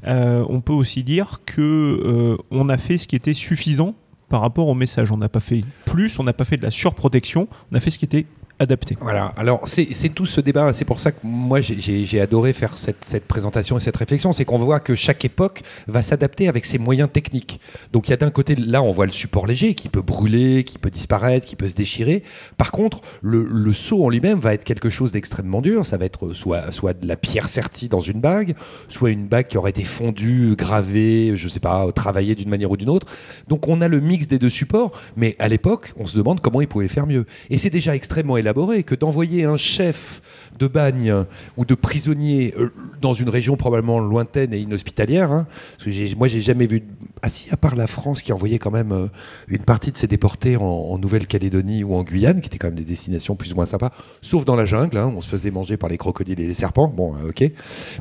euh, 0.05 0.45
on 0.47 0.61
peut 0.61 0.73
aussi 0.73 1.03
dire 1.03 1.41
que 1.45 2.37
on 2.51 2.69
a 2.69 2.77
fait 2.77 2.97
ce 2.97 3.07
qui 3.07 3.15
était 3.15 3.33
suffisant 3.33 3.95
par 4.29 4.41
rapport 4.41 4.67
au 4.67 4.73
message. 4.73 5.11
On 5.11 5.17
n'a 5.17 5.29
pas 5.29 5.39
fait 5.39 5.63
plus, 5.85 6.19
on 6.19 6.23
n'a 6.23 6.33
pas 6.33 6.45
fait 6.45 6.57
de 6.57 6.63
la 6.63 6.71
surprotection, 6.71 7.47
on 7.71 7.75
a 7.75 7.79
fait 7.79 7.91
ce 7.91 7.99
qui 7.99 8.05
était 8.05 8.25
adapté. 8.59 8.97
Voilà, 9.01 9.33
alors 9.37 9.61
c'est 9.65 10.09
tout 10.09 10.25
ce 10.25 10.41
débat, 10.41 10.73
c'est 10.73 10.85
pour 10.85 10.99
ça 10.99 11.11
que 11.11 11.19
moi 11.23 11.59
j'ai 11.61 12.21
adoré 12.21 12.53
faire 12.53 12.77
cette, 12.77 13.25
présentation 13.27 13.77
et 13.77 13.79
cette 13.79 13.97
réflexion, 13.97 14.33
c'est 14.33 14.45
qu'on 14.45 14.57
voit 14.57 14.79
que 14.79 14.95
chaque 14.95 15.23
époque 15.25 15.61
va 15.87 16.01
s'adapter 16.01 16.47
avec 16.47 16.65
ses 16.65 16.77
moyens 16.77 17.09
techniques. 17.11 17.59
Donc 17.93 18.07
il 18.07 18.11
y 18.11 18.13
a 18.13 18.17
d'un 18.17 18.31
côté, 18.31 18.55
là 18.55 18.81
on 18.81 18.91
voit 18.91 19.05
le 19.05 19.11
support 19.11 19.45
léger 19.45 19.75
qui 19.75 19.89
peut 19.89 20.01
brûler, 20.01 20.63
qui 20.63 20.79
peut 20.79 20.89
disparaître, 20.89 21.45
qui 21.45 21.55
peut 21.55 21.67
se 21.67 21.75
déchirer. 21.75 22.23
Par 22.57 22.71
contre, 22.71 23.01
le, 23.21 23.43
le 23.43 23.73
saut 23.73 24.03
en 24.03 24.09
lui-même 24.09 24.39
va 24.39 24.53
être 24.53 24.63
quelque 24.63 24.89
chose 24.89 25.11
d'extrêmement 25.11 25.61
dur, 25.61 25.85
ça 25.85 25.97
va 25.97 26.05
être 26.05 26.33
soit, 26.33 26.71
soit 26.71 26.93
de 26.93 27.07
la 27.07 27.15
pierre 27.15 27.47
sertie 27.47 27.89
dans 27.89 28.01
une 28.01 28.21
bague, 28.21 28.55
soit 28.89 29.11
une 29.11 29.27
bague 29.27 29.47
qui 29.47 29.57
aurait 29.57 29.69
été 29.69 29.83
fondue, 29.83 30.55
gravée, 30.55 31.33
je 31.35 31.47
sais 31.47 31.59
pas, 31.59 31.91
travaillée 31.91 32.35
d'une 32.35 32.49
manière 32.49 32.71
ou 32.71 32.77
d'une 32.77 32.89
autre. 32.89 33.07
Donc 33.47 33.67
on 33.67 33.81
a 33.81 33.87
le 33.87 33.99
mix 33.99 34.27
des 34.27 34.39
deux 34.39 34.49
supports, 34.49 34.91
mais 35.15 35.35
à 35.39 35.47
l'époque, 35.47 35.93
on 35.97 36.05
se 36.05 36.17
demande 36.17 36.41
comment 36.41 36.61
ils 36.61 36.67
pouvaient 36.67 36.87
faire 36.87 37.05
mieux. 37.05 37.25
Et 37.49 37.57
c'est 37.57 37.69
déjà 37.69 37.95
extrêmement 37.95 38.37
que 38.53 38.95
d'envoyer 38.95 39.45
un 39.45 39.57
chef 39.57 40.21
de 40.57 40.67
bagne 40.67 41.13
ou 41.55 41.65
de 41.65 41.75
prisonnier 41.75 42.53
euh, 42.57 42.71
dans 43.01 43.13
une 43.13 43.29
région 43.29 43.57
probablement 43.57 43.99
lointaine 43.99 44.53
et 44.53 44.59
inhospitalière. 44.59 45.31
Hein, 45.31 45.47
parce 45.77 45.89
que 45.89 46.15
moi, 46.15 46.27
j'ai 46.27 46.41
jamais 46.41 46.65
vu. 46.65 46.83
Ah 47.21 47.29
si, 47.29 47.49
à 47.51 47.57
part 47.57 47.75
la 47.75 47.87
France 47.87 48.21
qui 48.21 48.31
envoyait 48.31 48.59
quand 48.59 48.71
même 48.71 48.91
euh, 48.91 49.07
une 49.47 49.63
partie 49.63 49.91
de 49.91 49.97
ses 49.97 50.07
déportés 50.07 50.57
en, 50.57 50.97
Nouvelle-Calédonie 50.97 51.83
ou 51.83 51.93
en 51.95 52.03
Guyane, 52.03 52.41
qui 52.41 52.47
étaient 52.47 52.57
quand 52.57 52.67
même 52.67 52.75
des 52.75 52.83
destinations 52.83 53.35
plus 53.35 53.53
ou 53.53 53.55
moins 53.55 53.65
sympas, 53.65 53.91
sauf 54.21 54.45
dans 54.45 54.55
la 54.55 54.65
jungle. 54.65 54.97
Hein, 54.97 55.13
on 55.15 55.21
se 55.21 55.29
faisait 55.29 55.51
manger 55.51 55.77
par 55.77 55.89
les 55.89 55.97
crocodiles 55.97 56.39
et 56.39 56.47
les 56.47 56.53
serpents. 56.53 56.87
Bon, 56.87 57.15
euh, 57.15 57.29
ok. 57.29 57.51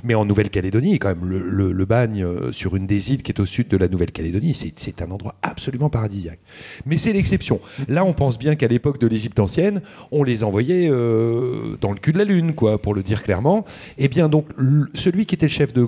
Mais 0.03 0.15
en 0.15 0.25
Nouvelle-Calédonie, 0.25 0.99
quand 0.99 1.09
même, 1.09 1.25
le, 1.29 1.87
bagne 1.87 2.27
sur 2.51 2.75
une 2.75 2.89
des 2.89 3.13
îles 3.13 3.23
qui 3.23 3.31
est 3.31 3.41
au 3.41 3.47
sud 3.47 3.69
de 3.69 3.77
la 3.77 3.87
Nouvelle-Calédonie, 3.87 4.55
c'est 4.55 5.03
un 5.03 5.11
endroit 5.13 5.37
absolument 5.43 5.89
paradisiaque. 5.89 6.41
Mais 6.85 6.97
c'est 6.97 7.13
l'exception. 7.13 7.61
Là, 7.87 8.05
on 8.05 8.13
pense 8.13 8.39
bien 8.39 8.57
qu'à 8.57 8.67
l'époque 8.67 8.99
de 8.99 9.07
l'Égypte 9.07 9.39
ancienne, 9.39 9.83
on 10.11 10.25
les 10.25 10.36
envoyait 10.45 10.89
dans 10.89 11.93
le 11.93 11.99
cul 12.01 12.13
de 12.13 12.19
la 12.19 12.25
lune 12.25 12.55
quoi, 12.55 12.81
pour 12.81 12.95
le 12.95 13.03
dire 13.03 13.23
clairement. 13.23 13.65
Et 13.99 14.05
eh 14.05 14.09
bien 14.09 14.29
donc, 14.29 14.47
celui 14.95 15.27
qui 15.27 15.35
était 15.35 15.49
chef 15.49 15.73
de, 15.73 15.87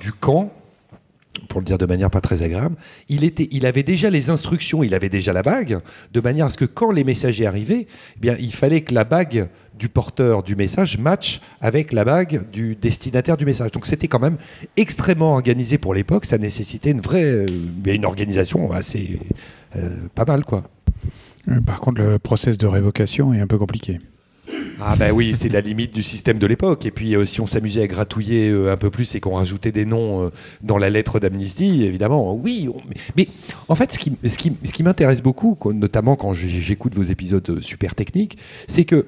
du 0.00 0.12
camp, 0.12 0.52
pour 1.48 1.60
le 1.60 1.66
dire 1.66 1.78
de 1.78 1.86
manière 1.86 2.10
pas 2.10 2.20
très 2.20 2.42
agréable, 2.42 2.76
il, 3.08 3.24
était, 3.24 3.48
il 3.50 3.66
avait 3.66 3.82
déjà 3.82 4.10
les 4.10 4.30
instructions, 4.30 4.82
il 4.82 4.94
avait 4.94 5.08
déjà 5.08 5.32
la 5.32 5.42
bague, 5.42 5.80
de 6.12 6.20
manière 6.20 6.46
à 6.46 6.50
ce 6.50 6.56
que 6.56 6.64
quand 6.64 6.90
les 6.90 7.04
messagers 7.04 7.46
arrivaient, 7.46 7.86
eh 8.16 8.20
bien, 8.20 8.36
il 8.38 8.52
fallait 8.52 8.80
que 8.80 8.94
la 8.94 9.04
bague 9.04 9.48
du 9.78 9.88
porteur 9.88 10.42
du 10.42 10.56
message 10.56 10.98
match 10.98 11.40
avec 11.60 11.92
la 11.92 12.04
bague 12.04 12.48
du 12.50 12.76
destinataire 12.76 13.36
du 13.36 13.44
message. 13.44 13.72
Donc 13.72 13.86
c'était 13.86 14.08
quand 14.08 14.18
même 14.18 14.38
extrêmement 14.76 15.34
organisé 15.34 15.78
pour 15.78 15.94
l'époque, 15.94 16.24
ça 16.24 16.38
nécessitait 16.38 16.90
une 16.90 17.00
vraie 17.00 17.24
euh, 17.24 17.46
une 17.84 18.06
organisation 18.06 18.72
assez 18.72 19.18
euh, 19.76 19.96
pas 20.14 20.24
mal 20.24 20.44
quoi. 20.44 20.64
Euh, 21.48 21.60
par 21.60 21.80
contre, 21.80 22.02
le 22.02 22.18
process 22.18 22.58
de 22.58 22.66
révocation 22.66 23.32
est 23.34 23.40
un 23.40 23.46
peu 23.46 23.58
compliqué. 23.58 24.00
Ah 24.80 24.94
ben 24.94 25.10
oui, 25.10 25.34
c'est 25.34 25.48
la 25.48 25.60
limite 25.60 25.94
du 25.94 26.02
système 26.02 26.38
de 26.38 26.46
l'époque. 26.46 26.84
Et 26.86 26.90
puis 26.90 27.16
euh, 27.16 27.24
si 27.24 27.40
on 27.40 27.46
s'amusait 27.46 27.82
à 27.82 27.86
gratouiller 27.86 28.50
euh, 28.50 28.70
un 28.70 28.76
peu 28.76 28.90
plus 28.90 29.14
et 29.14 29.20
qu'on 29.20 29.34
rajoutait 29.34 29.72
des 29.72 29.86
noms 29.86 30.30
dans 30.62 30.78
la 30.78 30.90
lettre 30.90 31.18
d'amnistie, 31.18 31.84
évidemment, 31.84 32.34
oui. 32.34 32.68
Mais, 33.16 33.28
en 33.68 33.74
fait, 33.74 33.92
ce 33.92 33.98
qui, 33.98 34.18
ce 34.24 34.36
qui, 34.36 34.58
ce 34.62 34.72
qui 34.72 34.82
m'intéresse 34.82 35.22
beaucoup, 35.22 35.56
notamment 35.72 36.16
quand 36.16 36.34
j'écoute 36.34 36.94
vos 36.94 37.02
épisodes 37.02 37.60
super 37.60 37.94
techniques, 37.94 38.38
c'est 38.68 38.84
que 38.84 39.06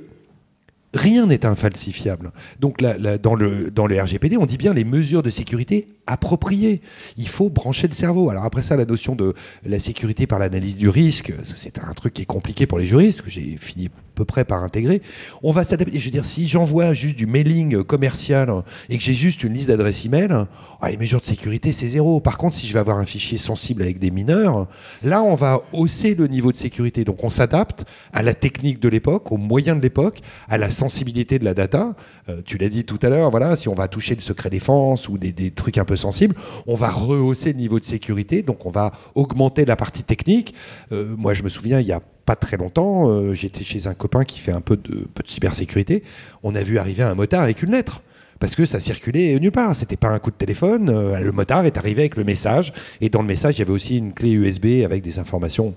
rien 0.95 1.27
n'est 1.27 1.45
infalsifiable. 1.45 2.33
Donc 2.61 2.79
dans, 2.81 3.35
le, 3.35 3.71
dans 3.71 3.87
le 3.87 4.01
RGPD, 4.01 4.37
on 4.37 4.47
dit 4.47 4.57
bien 4.57 4.73
les 4.73 4.85
mesures 4.85 5.23
de 5.23 5.31
sécurité 5.31 5.89
appropriées. 6.09 6.81
Il 7.17 7.29
faut 7.29 7.51
brancher 7.51 7.87
le 7.87 7.95
cerveau. 7.95 8.31
Alors 8.31 8.45
après 8.45 8.63
ça, 8.63 8.77
la 8.77 8.85
notion 8.87 9.15
de 9.15 9.35
la 9.65 9.79
sécurité 9.79 10.27
par 10.27 10.39
l'analyse 10.39 10.77
du 10.77 10.89
risque, 10.89 11.33
c'est 11.45 11.79
un 11.79 11.93
truc 11.93 12.15
qui 12.15 12.23
est 12.23 12.27
compliqué 12.27 12.67
pour 12.67 12.79
les 12.79 12.87
juristes, 12.87 13.23
que 13.23 13.31
j'ai 13.31 13.57
fini 13.57 13.91
peu 14.19 14.25
près 14.25 14.45
par 14.45 14.65
intégrer. 14.65 15.01
On 15.43 15.53
va 15.53 15.63
s'adapter. 15.63 15.99
Je 15.99 16.05
veux 16.05 16.11
dire, 16.11 16.25
si 16.25 16.49
j'envoie 16.49 16.93
juste 16.93 17.17
du 17.17 17.27
mailing 17.27 17.85
commercial 17.85 18.53
et 18.89 18.99
que 18.99 19.05
j'ai 19.05 19.15
juste 19.15 19.45
une 19.45 19.55
liste 19.55 19.69
d'adresses 19.69 20.05
email, 20.05 20.29
oh, 20.33 20.87
les 20.87 20.97
mesures 20.97 21.21
de 21.21 21.25
sécurité, 21.25 21.73
c'est 21.73 21.87
zéro. 21.87 22.21
Par 22.21 22.37
contre, 22.37 22.57
si 22.57 22.67
je 22.67 22.73
vais 22.73 22.81
avoir 22.81 22.99
un 22.99 23.07
fichier 23.07 23.39
sensible 23.39 23.83
avec 23.83 24.01
des 24.01 24.11
mineurs, 24.11 24.67
là, 25.05 25.23
on 25.23 25.37
va 25.37 25.63
hausser 25.73 26.17
le 26.17 26.27
niveau 26.27 26.51
de 26.51 26.57
sécurité. 26.57 27.05
Donc, 27.05 27.23
on 27.23 27.31
s'adapte 27.31 27.85
à 28.13 28.23
la 28.23 28.35
technique 28.35 28.81
de 28.81 28.89
l'époque, 28.89 29.31
aux 29.31 29.37
moyens 29.37 29.79
de 29.79 29.83
l'époque, 29.83 30.19
à 30.49 30.59
la 30.59 30.71
sensibilité 30.71 31.39
de 31.39 31.45
la 31.45 31.55
data. 31.55 31.95
Euh, 32.29 32.43
tu 32.45 32.59
l'as 32.59 32.69
dit 32.69 32.85
tout 32.85 32.99
à 33.03 33.09
l'heure, 33.09 33.31
voilà, 33.31 33.55
si 33.55 33.69
on 33.69 33.75
va 33.75 33.87
toucher 33.87 34.17
le 34.17 34.21
secret 34.21 34.51
défense 34.51 35.09
ou 35.09 35.17
des, 35.17 35.33
des 35.33 35.53
trucs 35.53 35.79
un 35.79 35.85
peu 35.85 35.97
sensibles, 35.99 36.35
on 36.67 36.75
va 36.75 36.91
rehausser 36.91 37.53
le 37.53 37.59
niveau 37.59 37.79
de 37.79 37.85
sécurité. 37.85 38.43
Donc, 38.43 38.67
on 38.67 38.71
va 38.71 38.93
augmenter 39.15 39.65
la 39.65 39.77
partie 39.77 40.05
technique. 40.05 40.55
Euh, 40.93 41.15
moi, 41.17 41.35
je 41.35 41.43
me 41.43 41.49
souviens, 41.49 41.81
il 41.81 41.87
y 41.87 41.93
a 41.93 42.01
pas 42.25 42.37
très 42.37 42.57
longtemps, 42.57 43.09
euh, 43.09 43.33
j'étais 43.33 43.65
chez 43.65 43.87
un 43.87 43.95
copain 43.95 44.25
qui 44.25 44.39
fait 44.39 44.53
un 44.53 44.61
peu 44.61 44.77
de, 44.77 45.07
peu 45.15 45.23
de 45.23 45.29
cybersécurité. 45.29 46.03
On 46.43 46.55
a 46.55 46.63
vu 46.63 46.79
arriver 46.79 47.03
un 47.03 47.15
motard 47.15 47.43
avec 47.43 47.63
une 47.63 47.71
lettre 47.71 48.03
parce 48.39 48.55
que 48.55 48.67
ça 48.67 48.81
circulait 48.81 49.39
nulle 49.39 49.53
part. 49.53 49.75
C'était 49.75 49.97
pas 49.97 50.09
un 50.09 50.19
coup 50.19 50.31
de 50.31 50.37
téléphone. 50.37 50.91
Euh, 50.91 51.19
le 51.21 51.33
motard 51.33 51.65
est 51.65 51.77
arrivé 51.77 52.03
avec 52.03 52.17
le 52.17 52.25
message 52.25 52.73
et 53.01 53.09
dans 53.09 53.23
le 53.23 53.27
message 53.27 53.57
il 53.57 53.61
y 53.61 53.63
avait 53.63 53.73
aussi 53.73 53.99
une 53.99 54.13
clé 54.13 54.33
USB 54.33 54.85
avec 54.85 55.03
des 55.03 55.19
informations 55.19 55.75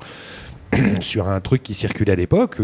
sur 1.02 1.28
un 1.28 1.40
truc 1.42 1.64
qui 1.64 1.74
circulait 1.74 2.14
à 2.14 2.16
l'époque. 2.16 2.58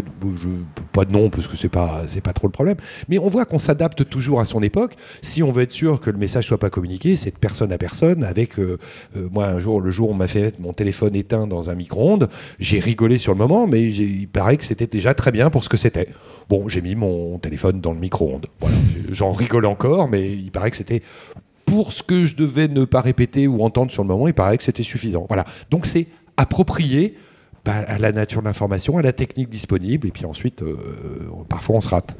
Pas 0.94 1.06
de 1.06 1.12
nom 1.12 1.30
parce 1.30 1.48
que 1.48 1.58
c'est 1.58 1.70
pas 1.70 2.04
c'est 2.08 2.22
pas 2.22 2.34
trop 2.34 2.48
le 2.48 2.52
problème. 2.52 2.78
Mais 3.10 3.18
on 3.18 3.28
voit 3.28 3.46
qu'on 3.46 3.60
s'adapte 3.60 4.08
toujours 4.10 4.40
à 4.40 4.46
son 4.46 4.64
époque. 4.64 4.94
Si 5.22 5.44
on 5.44 5.52
veut 5.52 5.64
être 5.64 5.72
sûr 5.72 6.00
que 6.00 6.10
le 6.10 6.18
message 6.18 6.48
soit 6.48 6.58
pas 6.58 6.70
communiqué, 6.70 7.16
c'est 7.18 7.32
de 7.32 7.38
personne 7.38 7.72
à 7.72 7.78
personne. 7.78 8.24
Avec 8.24 8.60
euh, 8.60 8.78
euh, 9.16 9.28
moi 9.32 9.48
un 9.48 9.60
jour, 9.60 9.82
le 9.82 9.92
jour 9.92 10.10
où 10.10 10.14
on 10.14 10.16
m'a 10.16 10.28
fait 10.28 10.60
mon 10.60 10.74
téléphone 10.74 11.16
éteint 11.16 11.48
dans 11.48 11.70
un 11.70 11.76
micro-ondes, 11.76 12.30
j'ai 12.60 12.80
rigolé 12.80 13.18
sur 13.18 13.34
le 13.34 13.38
moment, 13.38 13.68
mais 13.68 13.84
il 13.84 14.28
paraît 14.28 14.58
que 14.58 14.66
c'était 14.66 14.88
déjà 14.88 15.14
très 15.14 15.32
bien 15.32 15.50
pour 15.50 15.64
ce 15.64 15.70
que 15.70 15.78
c'était. 15.78 16.10
Bon, 16.50 16.68
j'ai 16.70 16.82
mis 16.82 16.96
mon 16.96 17.38
téléphone 17.40 17.82
dans 17.82 17.92
le 17.92 18.00
micro-ondes. 18.00 18.48
J'en 19.12 19.34
rigole 19.34 19.66
encore, 19.66 20.08
mais 20.08 20.30
il 20.32 20.52
paraît 20.52 20.72
que 20.72 20.78
c'était 20.78 21.02
pour 21.66 21.92
ce 21.92 22.02
que 22.02 22.26
je 22.26 22.36
devais 22.36 22.70
ne 22.70 22.86
pas 22.86 23.02
répéter 23.02 23.46
ou 23.46 23.62
entendre 23.62 23.92
sur 23.92 24.02
le 24.02 24.08
moment, 24.08 24.28
il 24.28 24.34
paraît 24.34 24.58
que 24.58 24.64
c'était 24.64 24.84
suffisant. 24.84 25.26
Voilà. 25.28 25.46
Donc 25.70 25.86
c'est 25.86 26.08
approprié 26.38 27.18
bah, 27.67 27.83
à 27.86 27.97
la 28.00 28.13
nature 28.13 28.39
de 28.41 28.45
l'information, 28.47 28.97
à 28.97 29.01
la 29.01 29.12
technique 29.12 29.50
disponible, 29.50 30.07
et 30.07 30.12
puis 30.12 30.24
ensuite, 30.25 30.62
euh, 30.63 30.77
parfois 31.50 31.75
on 31.75 31.81
se 31.81 31.89
rate. 31.89 32.15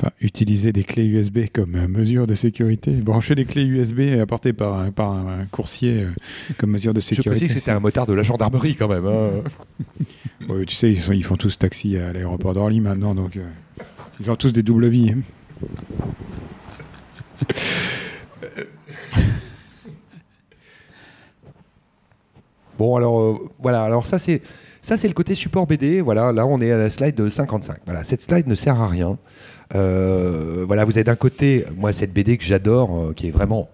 Enfin, 0.00 0.12
utiliser 0.20 0.72
des 0.72 0.84
clés 0.84 1.06
USB 1.06 1.46
comme 1.52 1.72
mesure 1.88 2.28
de 2.28 2.34
sécurité. 2.36 2.92
Brancher 2.92 3.34
des 3.34 3.44
clés 3.44 3.64
USB 3.64 4.16
apportées 4.22 4.52
par, 4.52 4.78
un- 4.78 4.92
par 4.92 5.10
un 5.10 5.44
coursier 5.46 6.04
euh, 6.04 6.10
comme 6.56 6.70
mesure 6.70 6.94
de 6.94 7.00
Je 7.00 7.06
sécurité. 7.06 7.30
précise 7.30 7.48
que 7.48 7.54
c'était 7.54 7.72
un 7.72 7.80
motard 7.80 8.06
de 8.06 8.12
la 8.14 8.22
gendarmerie 8.22 8.76
quand 8.76 8.86
même. 8.86 9.06
hein. 9.06 9.30
Ouais, 10.48 10.64
tu 10.66 10.76
sais, 10.76 10.92
ils, 10.92 11.00
sont- 11.00 11.12
ils 11.12 11.24
font 11.24 11.36
tous 11.36 11.58
taxi 11.58 11.96
à 11.98 12.12
l'aéroport 12.12 12.54
d'Orly 12.54 12.80
maintenant, 12.80 13.16
donc 13.16 13.36
euh, 13.36 13.42
ils 14.20 14.30
ont 14.30 14.36
tous 14.36 14.52
des 14.52 14.62
doubles 14.62 14.86
vies. 14.88 15.10
hein. 15.16 15.20
Bon, 22.78 22.94
alors 22.94 23.20
euh, 23.20 23.34
voilà, 23.58 23.82
alors 23.82 24.06
ça 24.06 24.18
c'est 24.18 24.40
le 24.82 25.12
côté 25.12 25.34
support 25.34 25.66
BD. 25.66 26.00
Voilà, 26.00 26.32
là 26.32 26.46
on 26.46 26.60
est 26.60 26.70
à 26.70 26.78
la 26.78 26.90
slide 26.90 27.16
de 27.16 27.28
55. 27.28 27.78
Voilà, 27.84 28.04
cette 28.04 28.22
slide 28.22 28.46
ne 28.46 28.54
sert 28.54 28.80
à 28.80 28.86
rien. 28.86 29.18
Euh, 29.74 30.64
voilà, 30.66 30.84
vous 30.84 30.92
avez 30.92 31.04
d'un 31.04 31.16
côté, 31.16 31.66
moi 31.76 31.92
cette 31.92 32.12
BD 32.12 32.38
que 32.38 32.44
j'adore, 32.44 32.96
euh, 32.96 33.12
qui 33.12 33.26
est 33.26 33.32
vraiment 33.32 33.68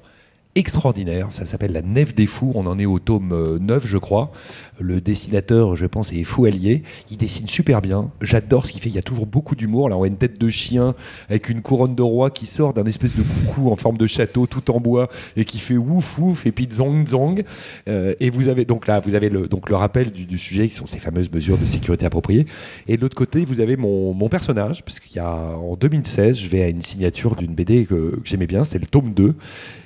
extraordinaire. 0.55 1.29
Ça 1.31 1.47
s'appelle 1.47 1.73
La 1.73 1.83
Nef 1.83 2.15
des 2.15 2.27
Fous. 2.27 2.53
On 2.55 2.67
en 2.67 2.79
est 2.79 2.87
au 2.87 2.99
tome 2.99 3.33
euh, 3.33 3.59
9, 3.59 3.87
je 3.87 3.99
crois. 3.99 4.31
Le 4.79 5.01
dessinateur, 5.01 5.77
je 5.77 5.87
pense, 5.87 6.13
est 6.13 6.25
Fou 6.25 6.45
Allier. 6.47 6.83
Il 7.11 7.17
dessine 7.17 7.49
super 7.49 7.81
bien. 7.81 8.11
J'adore 8.21 8.67
ce 8.67 8.73
qu'il 8.73 8.81
fait. 8.81 8.89
Il 8.89 8.95
y 8.95 8.99
a 8.99 9.03
toujours 9.03 9.27
beaucoup 9.27 9.57
d'humour. 9.57 9.89
Là, 9.89 9.97
on 9.97 10.03
a 10.03 10.07
une 10.07 10.17
tête 10.17 10.39
de 10.41 10.49
chien 10.49 10.95
avec 11.29 11.49
une 11.49 11.63
couronne 11.63 11.95
de 11.95 12.03
roi 12.03 12.31
qui 12.31 12.47
sort 12.47 12.73
d'un 12.75 12.85
espèce 12.85 13.15
de 13.17 13.23
coucou 13.23 13.71
en 13.71 13.77
forme 13.77 13.99
de 13.99 14.07
château 14.07 14.47
tout 14.47 14.71
en 14.71 14.81
bois 14.81 15.09
et 15.37 15.45
qui 15.45 15.59
fait 15.59 15.77
ouf 15.77 16.19
ouf 16.19 16.47
et 16.47 16.53
puis 16.53 16.69
zong 16.73 17.07
zong. 17.09 17.43
Euh, 17.89 18.15
et 18.21 18.31
vous 18.31 18.49
avez 18.49 18.65
donc 18.65 18.87
là, 18.87 19.01
vous 19.01 19.15
avez 19.15 19.29
le, 19.29 19.49
donc 19.49 19.69
le 19.71 19.77
rappel 19.77 20.11
du, 20.11 20.39
sujet 20.39 20.69
qui 20.69 20.75
sont 20.75 20.87
ces 20.87 20.99
fameuses 20.99 21.31
mesures 21.31 21.59
de 21.59 21.67
sécurité 21.67 22.07
appropriées. 22.07 22.47
Et 22.89 22.97
de 22.97 23.03
l'autre 23.03 23.17
côté, 23.17 23.45
vous 23.45 23.61
avez 23.61 23.77
mon, 23.77 24.15
mon 24.15 24.29
personnage, 24.29 24.85
parce 24.85 25.01
qu'il 25.01 25.17
y 25.17 25.21
a 25.21 25.57
en 25.57 25.77
2016, 25.77 26.39
je 26.39 26.49
vais 26.49 26.63
à 26.63 26.69
une 26.69 26.83
signature 26.83 27.37
d'une 27.37 27.55
BD 27.55 27.87
que, 27.87 28.21
j'aimais 28.25 28.47
bien, 28.47 28.65
c'était 28.65 28.79
le 28.79 28.87
tome 28.87 29.15
2. 29.15 29.35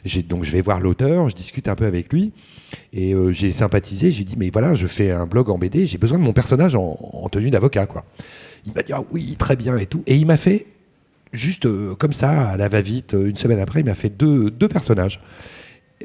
J'ai- 0.05 0.23
Donc 0.23 0.45
je 0.45 0.53
vais 0.53 0.58
voir 0.61 0.81
l'auteur, 0.81 1.29
je 1.29 1.35
discute 1.35 1.69
un 1.69 1.75
peu 1.75 1.87
avec 1.87 2.12
lui, 2.12 2.33
et 2.93 3.15
euh, 3.15 3.33
j'ai 3.33 3.53
sympathisé, 3.53 4.11
j'ai 4.11 4.25
dit, 4.25 4.35
mais 4.37 4.50
voilà, 4.50 4.75
je 4.75 4.87
fais 4.87 5.11
un 5.11 5.27
blog 5.27 5.50
en 5.50 5.59
BD, 5.59 5.87
j'ai 5.87 5.99
besoin 5.99 6.19
de 6.19 6.25
mon 6.25 6.33
personnage 6.33 6.75
en, 6.75 6.99
en 7.00 7.29
tenue 7.29 7.50
d'avocat, 7.50 7.87
quoi. 7.87 8.05
Il 8.67 8.73
m'a 8.73 8.83
dit, 8.83 8.93
ah 8.93 9.03
oui, 9.11 9.37
très 9.38 9.57
bien 9.57 9.77
et 9.77 9.87
tout. 9.87 10.03
Et 10.07 10.17
il 10.17 10.27
m'a 10.27 10.37
fait, 10.37 10.67
juste 11.33 11.67
euh, 11.67 11.95
comme 11.95 12.12
ça, 12.12 12.50
à 12.50 12.57
la 12.57 12.69
va-vite, 12.69 13.15
euh, 13.15 13.29
une 13.29 13.37
semaine 13.37 13.61
après, 13.61 13.81
il 13.81 13.87
m'a 13.87 13.95
fait 13.95 14.11
deux, 14.11 14.50
deux 14.50 14.69
personnages. 14.69 15.21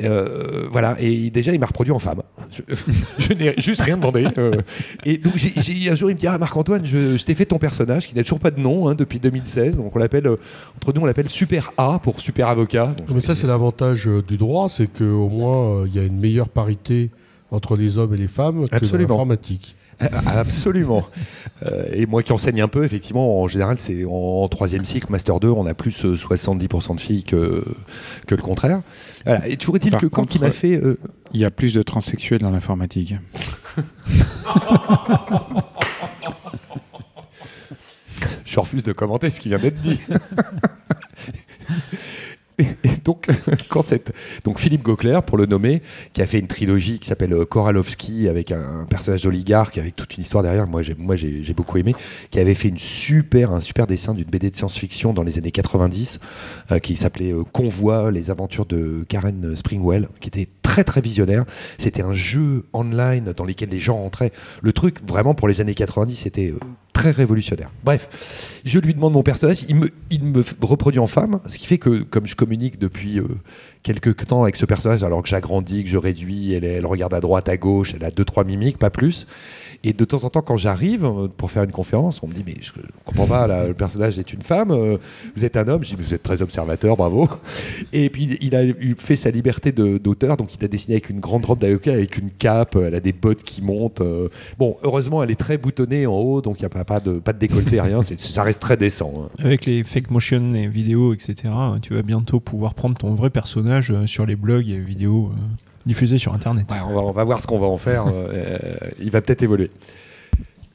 Euh, 0.01 0.63
voilà, 0.71 0.95
et 1.00 1.29
déjà 1.29 1.53
il 1.53 1.59
m'a 1.59 1.67
reproduit 1.67 1.91
en 1.93 2.00
femme. 2.00 2.23
Je, 2.50 2.62
je 3.19 3.33
n'ai 3.33 3.53
juste 3.59 3.81
rien 3.81 3.95
demandé. 3.95 4.25
euh. 4.39 4.53
et 5.05 5.17
donc 5.19 5.33
j'ai- 5.35 5.53
j'ai- 5.62 5.91
un 5.91 5.95
jour 5.95 6.09
il 6.09 6.15
me 6.15 6.19
dit 6.19 6.25
Ah 6.25 6.38
Marc-Antoine, 6.39 6.83
je, 6.83 7.15
je 7.15 7.23
t'ai 7.23 7.35
fait 7.35 7.45
ton 7.45 7.59
personnage 7.59 8.07
qui 8.07 8.15
n'a 8.15 8.23
toujours 8.23 8.39
pas 8.39 8.50
de 8.50 8.59
nom 8.59 8.88
hein, 8.89 8.95
depuis 8.95 9.19
2016. 9.19 9.75
Donc 9.77 9.95
on 9.95 10.00
l'appelle, 10.00 10.25
euh, 10.25 10.38
entre 10.77 10.93
nous 10.93 11.01
on 11.01 11.05
l'appelle 11.05 11.29
Super 11.29 11.71
A 11.77 12.00
pour 12.00 12.19
Super 12.21 12.47
Avocat. 12.47 12.88
Donc, 12.97 13.07
Mais 13.13 13.21
ça, 13.21 13.35
c'est 13.35 13.45
l'avantage 13.45 14.09
du 14.27 14.38
droit, 14.38 14.67
c'est 14.67 14.88
qu'au 14.88 15.29
moins, 15.29 15.85
il 15.85 15.95
y 15.95 16.00
a 16.00 16.03
une 16.03 16.19
meilleure 16.19 16.50
parité 16.50 17.12
entre 17.51 17.77
les 17.77 18.00
hommes 18.00 18.15
et 18.15 18.17
les 18.17 18.27
femmes 18.27 18.67
que 18.67 18.75
Absolument. 18.75 19.09
dans 19.09 19.13
l'informatique. 19.15 19.75
Ah, 20.00 20.39
Absolument. 20.39 21.05
Euh, 21.65 21.85
et 21.93 22.05
moi 22.05 22.23
qui 22.23 22.33
enseigne 22.33 22.62
un 22.62 22.67
peu, 22.67 22.83
effectivement, 22.83 23.41
en 23.41 23.47
général, 23.47 23.77
c'est 23.79 24.03
en, 24.05 24.47
troisième 24.50 24.85
cycle, 24.85 25.07
Master 25.12 25.39
2, 25.39 25.47
on 25.50 25.65
a 25.65 25.73
plus 25.73 26.03
euh, 26.05 26.15
70% 26.15 26.95
de 26.95 27.00
filles 27.00 27.23
que, 27.23 27.63
que 28.27 28.35
le 28.35 28.41
contraire. 28.41 28.81
Voilà. 29.25 29.47
Et 29.47 29.55
toujours 29.57 29.75
est-il 29.77 29.95
que 29.95 30.05
quand 30.07 30.35
il 30.35 30.41
m'a 30.41 30.51
fait. 30.51 30.75
euh, 30.75 31.00
Il 31.33 31.39
y 31.39 31.45
a 31.45 31.51
plus 31.51 31.73
de 31.73 31.81
transsexuels 31.83 32.41
dans 32.41 32.51
l'informatique. 32.51 33.15
Je 38.45 38.59
refuse 38.59 38.83
de 38.83 38.91
commenter 38.91 39.29
ce 39.29 39.39
qui 39.39 39.50
vient 39.50 39.57
d'être 39.57 39.81
dit. 39.81 40.00
Donc, 44.43 44.60
Philippe 44.60 44.84
Gauclair, 44.84 45.23
pour 45.23 45.38
le 45.38 45.45
nommer, 45.45 45.82
qui 46.13 46.21
a 46.21 46.25
fait 46.25 46.39
une 46.39 46.47
trilogie 46.47 46.99
qui 46.99 47.08
s'appelle 47.08 47.34
euh, 47.34 47.45
Koralowski 47.45 48.27
avec 48.27 48.51
un, 48.51 48.86
personnage 48.89 49.23
d'oligarque 49.23 49.77
avec 49.77 49.95
toute 49.95 50.15
une 50.15 50.21
histoire 50.21 50.43
derrière. 50.43 50.67
Moi, 50.67 50.82
j'ai, 50.82 51.54
beaucoup 51.54 51.77
aimé. 51.77 51.95
Qui 52.32 52.39
avait 52.39 52.56
fait 52.56 52.69
une 52.69 52.80
super, 52.80 53.51
un 53.51 53.60
super 53.60 53.88
dessin 53.88 54.13
d'une 54.13 54.25
BD 54.25 54.49
de 54.49 54.56
science-fiction 54.56 55.13
dans 55.13 55.23
les 55.23 55.38
années 55.38 55.51
90, 55.51 56.19
euh, 56.71 56.80
qui 56.80 56.95
s'appelait 56.95 57.32
euh, 57.32 57.43
Convoi, 57.43 58.12
les 58.12 58.32
aventures 58.32 58.65
de 58.65 59.06
Karen 59.08 59.56
Springwell, 59.56 60.08
qui 60.19 60.30
était 60.30 60.47
très 60.62 60.84
très 60.84 61.01
visionnaire. 61.01 61.45
C'était 61.77 62.01
un 62.01 62.13
jeu 62.13 62.65
online 62.73 63.34
dans 63.36 63.45
lequel 63.45 63.69
les 63.69 63.80
gens 63.80 63.97
rentraient. 63.97 64.32
Le 64.62 64.73
truc, 64.73 64.99
vraiment, 65.06 65.36
pour 65.36 65.47
les 65.47 65.62
années 65.62 65.75
90, 65.75 66.15
c'était 66.15 66.54
très 66.93 67.12
révolutionnaire. 67.12 67.69
Bref, 67.84 68.08
je 68.63 68.79
lui 68.79 68.93
demande 68.93 69.13
mon 69.13 69.23
personnage, 69.23 69.65
il 69.67 69.75
me, 69.75 69.89
il 70.10 70.23
me 70.23 70.43
reproduit 70.62 70.99
en 70.99 71.08
femme, 71.08 71.39
ce 71.47 71.58
qui 71.58 71.65
fait 71.65 71.79
que, 71.79 72.03
comme 72.03 72.27
je 72.27 72.36
communique 72.36 72.79
depuis 72.79 73.19
euh, 73.19 73.27
quelques 73.82 74.25
temps 74.27 74.43
avec 74.43 74.56
ce 74.56 74.65
personnage, 74.65 75.03
alors 75.03 75.21
que 75.23 75.29
j'agrandis, 75.29 75.84
que 75.84 75.89
je 75.89 75.97
réduis, 75.97 76.53
elle, 76.53 76.63
elle 76.63 76.86
regarde 76.86 77.13
à 77.13 77.19
droite, 77.19 77.49
à 77.49 77.58
gauche, 77.58 77.93
elle 77.95 78.06
a 78.06 78.12
deux, 78.12 78.25
trois 78.25 78.43
mimiques, 78.43 78.77
pas 78.77 78.91
plus. 78.91 79.27
Et 79.86 79.91
de 79.91 80.06
temps 80.06 80.24
en 80.24 80.30
temps, 80.30 80.41
quand 80.41 80.56
j'arrive 80.56 81.04
euh, 81.04 81.28
pour 81.28 81.52
faire 81.52 81.63
une 81.63 81.72
conférence, 81.74 82.22
on 82.24 82.28
me 82.28 82.34
dit 82.34 82.43
Mais 82.46 82.56
je 82.62 82.72
comprends 83.04 83.28
pas, 83.28 83.48
le 83.67 83.74
personnage 83.74 84.17
est 84.17 84.32
une 84.32 84.41
femme, 84.41 84.72
euh, 84.72 84.98
vous 85.36 85.43
êtes 85.43 85.58
un 85.58 85.67
homme. 85.67 85.84
Je 85.84 85.89
dis 85.89 85.96
Mais 85.98 86.04
Vous 86.04 86.13
êtes 86.13 86.24
très 86.24 86.41
observateur, 86.41 86.96
bravo. 86.96 87.28
Et 87.91 88.10
puis, 88.10 88.38
il 88.41 88.56
a 88.56 88.62
fait 88.98 89.15
sa 89.17 89.30
liberté 89.30 89.72
d'auteur, 89.74 90.38
donc 90.38 90.56
il 90.56 90.63
a 90.63 90.67
dessiné 90.67 90.96
avec 90.96 91.10
une 91.10 91.19
grande 91.19 91.43
robe 91.46 91.60
d'avocat, 91.60 91.93
avec 91.93 92.17
une 92.17 92.32
cape, 92.32 92.76
elle 92.76 92.96
a 92.96 93.00
des 93.00 93.13
bottes 93.13 93.43
qui 93.43 93.62
montent. 93.62 94.02
euh. 94.02 94.30
Bon, 94.58 94.78
heureusement, 94.84 95.22
elle 95.22 95.32
est 95.32 95.36
très 95.39 95.58
boutonnée 95.58 96.06
en 96.08 96.13
haut, 96.15 96.41
donc 96.41 96.60
il 96.60 96.63
n'y 96.63 96.72
a 96.74 96.84
pas, 96.86 97.00
de, 97.00 97.13
pas 97.19 97.34
de 97.34 97.39
décolleté, 97.39 97.82
rien. 97.82 98.02
Ça 98.04 98.43
reste 98.43 98.62
très 98.62 98.78
décent. 98.78 99.12
hein. 99.17 99.30
Avec 99.39 99.65
les 99.65 99.84
fake 99.84 100.12
motion 100.12 100.54
et 100.54 100.67
vidéos, 100.67 101.13
etc., 101.13 101.36
tu 101.82 101.93
vas 101.93 102.04
bientôt 102.04 102.39
pouvoir 102.39 102.74
prendre 102.74 102.96
ton 102.98 103.13
vrai 103.13 103.30
personnage 103.30 103.93
sur 104.06 104.26
les 104.26 104.36
blogs 104.36 104.69
et 104.69 104.80
vidéos 104.80 105.32
diffusés 105.86 106.17
sur 106.17 106.34
Internet. 106.34 106.65
Ouais, 106.72 106.78
on, 106.86 106.93
va, 106.93 107.02
on 107.02 107.12
va 107.12 107.24
voir 107.24 107.39
ce 107.41 107.48
qu'on 107.48 107.60
va 107.60 107.67
en 107.67 107.78
faire. 107.78 108.08
euh, 108.08 108.28
euh, 108.32 108.58
il 109.00 109.12
va 109.12 109.22
peut-être 109.22 109.43
évoluer. 109.43 109.72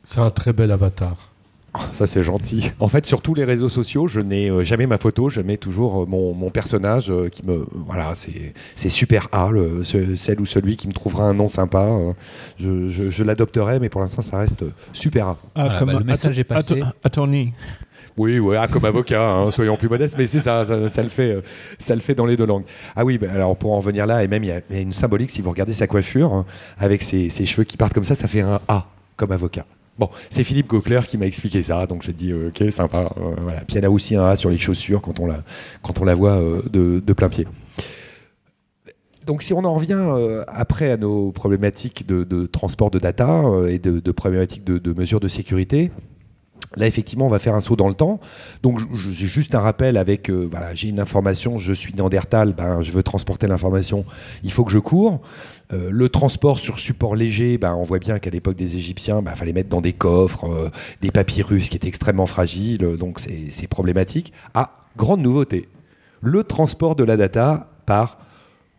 C'est 0.04 0.20
un 0.20 0.30
très 0.30 0.52
bel 0.52 0.70
avatar. 0.70 1.16
Ça, 1.92 2.06
c'est 2.06 2.24
gentil. 2.24 2.72
En 2.80 2.88
fait, 2.88 3.06
sur 3.06 3.20
tous 3.20 3.34
les 3.34 3.44
réseaux 3.44 3.68
sociaux, 3.68 4.08
je 4.08 4.20
n'ai 4.20 4.50
euh, 4.50 4.64
jamais 4.64 4.86
ma 4.86 4.98
photo, 4.98 5.28
je 5.28 5.42
mets 5.42 5.58
toujours 5.58 6.02
euh, 6.02 6.06
mon, 6.06 6.32
mon 6.34 6.50
personnage 6.50 7.10
euh, 7.10 7.28
qui 7.28 7.44
me. 7.46 7.66
Voilà, 7.86 8.14
c'est 8.16 8.54
c'est 8.74 8.88
super 8.88 9.28
A, 9.32 9.50
le- 9.50 9.84
ce- 9.84 10.16
celle 10.16 10.40
ou 10.40 10.46
celui 10.46 10.76
qui 10.76 10.88
me 10.88 10.92
trouvera 10.92 11.24
un 11.24 11.34
nom 11.34 11.48
sympa. 11.48 11.86
je 12.58 12.88
je- 12.88 13.10
je 13.10 13.22
l'adopterai, 13.22 13.78
mais 13.80 13.90
pour 13.90 14.00
l'instant, 14.00 14.22
ça 14.22 14.38
reste 14.38 14.64
super 14.92 15.28
A. 15.28 15.36
Ah, 15.54 15.62
Voilà, 15.66 15.84
bah, 15.84 15.92
le 16.00 16.04
message 16.04 16.38
est 16.38 16.44
passé. 16.44 16.82
attorney. 17.04 17.52
Oui, 18.18 18.40
ouais, 18.40 18.56
ah, 18.56 18.66
comme 18.66 18.84
avocat, 18.84 19.30
hein, 19.30 19.50
soyons 19.52 19.76
plus 19.76 19.88
modestes, 19.88 20.16
mais 20.18 20.26
c'est 20.26 20.40
ça, 20.40 20.64
ça, 20.64 20.88
ça 20.88 21.02
le 21.04 21.08
fait, 21.08 21.36
euh, 21.36 21.40
ça 21.78 21.94
le 21.94 22.00
fait 22.00 22.16
dans 22.16 22.26
les 22.26 22.36
deux 22.36 22.46
langues. 22.46 22.64
Ah 22.96 23.04
oui, 23.04 23.16
bah, 23.16 23.28
alors 23.32 23.56
pour 23.56 23.72
en 23.72 23.78
venir 23.78 24.06
là, 24.06 24.24
et 24.24 24.28
même 24.28 24.42
il 24.42 24.48
y, 24.48 24.52
a- 24.52 24.80
une 24.80 24.92
symbolique, 24.92 25.30
si 25.30 25.40
vous 25.40 25.50
regardez 25.50 25.72
sa 25.72 25.86
coiffure, 25.86 26.32
hein, 26.32 26.44
avec 26.78 27.00
ses, 27.02 27.30
cheveux 27.30 27.62
qui 27.62 27.76
partent 27.76 27.94
comme 27.94 28.04
ça, 28.04 28.16
ça 28.16 28.26
fait 28.26 28.40
un 28.40 28.60
A, 28.66 28.86
comme 29.16 29.30
avocat. 29.30 29.64
Bon, 30.00 30.10
c'est 30.30 30.42
Philippe 30.42 30.66
Gauclair 30.66 31.06
qui 31.06 31.16
m'a 31.16 31.26
expliqué 31.26 31.62
ça, 31.62 31.86
donc 31.86 32.02
j'ai 32.02 32.12
dit 32.12 32.32
euh, 32.32 32.48
ok, 32.48 32.72
sympa. 32.72 33.12
euh, 33.18 33.34
voilà. 33.40 33.60
Puis 33.60 33.76
elle 33.78 33.84
a 33.84 33.90
aussi 33.90 34.16
un 34.16 34.24
A 34.26 34.34
sur 34.36 34.50
les 34.50 34.58
chaussures 34.58 35.00
quand 35.00 35.20
on 35.20 35.26
la, 35.26 36.14
voit 36.14 36.40
de, 36.72 37.12
plein 37.12 37.28
pied. 37.28 37.46
Donc 39.26 39.42
si 39.42 39.52
on 39.52 39.64
en 39.64 39.74
revient 39.74 40.00
après 40.48 40.90
à 40.90 40.96
nos 40.96 41.30
problématiques 41.30 42.04
de, 42.04 42.46
transport 42.46 42.90
de 42.90 42.98
data 42.98 43.42
et 43.68 43.78
de, 43.78 44.00
de 44.00 44.12
problématiques 44.12 44.64
de 44.64 44.92
mesures 44.92 45.20
de 45.20 45.28
sécurité, 45.28 45.92
Là, 46.76 46.86
effectivement, 46.86 47.26
on 47.26 47.30
va 47.30 47.38
faire 47.38 47.54
un 47.54 47.60
saut 47.60 47.76
dans 47.76 47.88
le 47.88 47.94
temps. 47.94 48.20
Donc, 48.62 48.80
j'ai 49.10 49.26
juste 49.26 49.54
un 49.54 49.60
rappel 49.60 49.96
avec, 49.96 50.28
euh, 50.28 50.46
voilà, 50.50 50.74
j'ai 50.74 50.88
une 50.88 51.00
information, 51.00 51.56
je 51.56 51.72
suis 51.72 51.94
néandertal, 51.94 52.52
ben, 52.52 52.82
je 52.82 52.92
veux 52.92 53.02
transporter 53.02 53.46
l'information, 53.46 54.04
il 54.44 54.52
faut 54.52 54.64
que 54.64 54.72
je 54.72 54.78
cours. 54.78 55.20
Euh, 55.72 55.88
le 55.90 56.08
transport 56.08 56.58
sur 56.58 56.78
support 56.78 57.16
léger, 57.16 57.56
ben, 57.56 57.74
on 57.74 57.82
voit 57.82 57.98
bien 57.98 58.18
qu'à 58.18 58.30
l'époque 58.30 58.56
des 58.56 58.76
Égyptiens, 58.76 59.22
il 59.26 59.36
fallait 59.36 59.52
mettre 59.52 59.70
dans 59.70 59.80
des 59.80 59.94
coffres, 59.94 60.44
euh, 60.44 60.70
des 61.00 61.10
papyrus 61.10 61.68
qui 61.68 61.76
étaient 61.76 61.88
extrêmement 61.88 62.26
fragiles, 62.26 62.96
donc 62.98 63.20
c'est 63.50 63.66
problématique. 63.66 64.32
Ah, 64.54 64.86
grande 64.96 65.20
nouveauté, 65.20 65.68
le 66.20 66.44
transport 66.44 66.96
de 66.96 67.04
la 67.04 67.16
data 67.16 67.70
par 67.86 68.18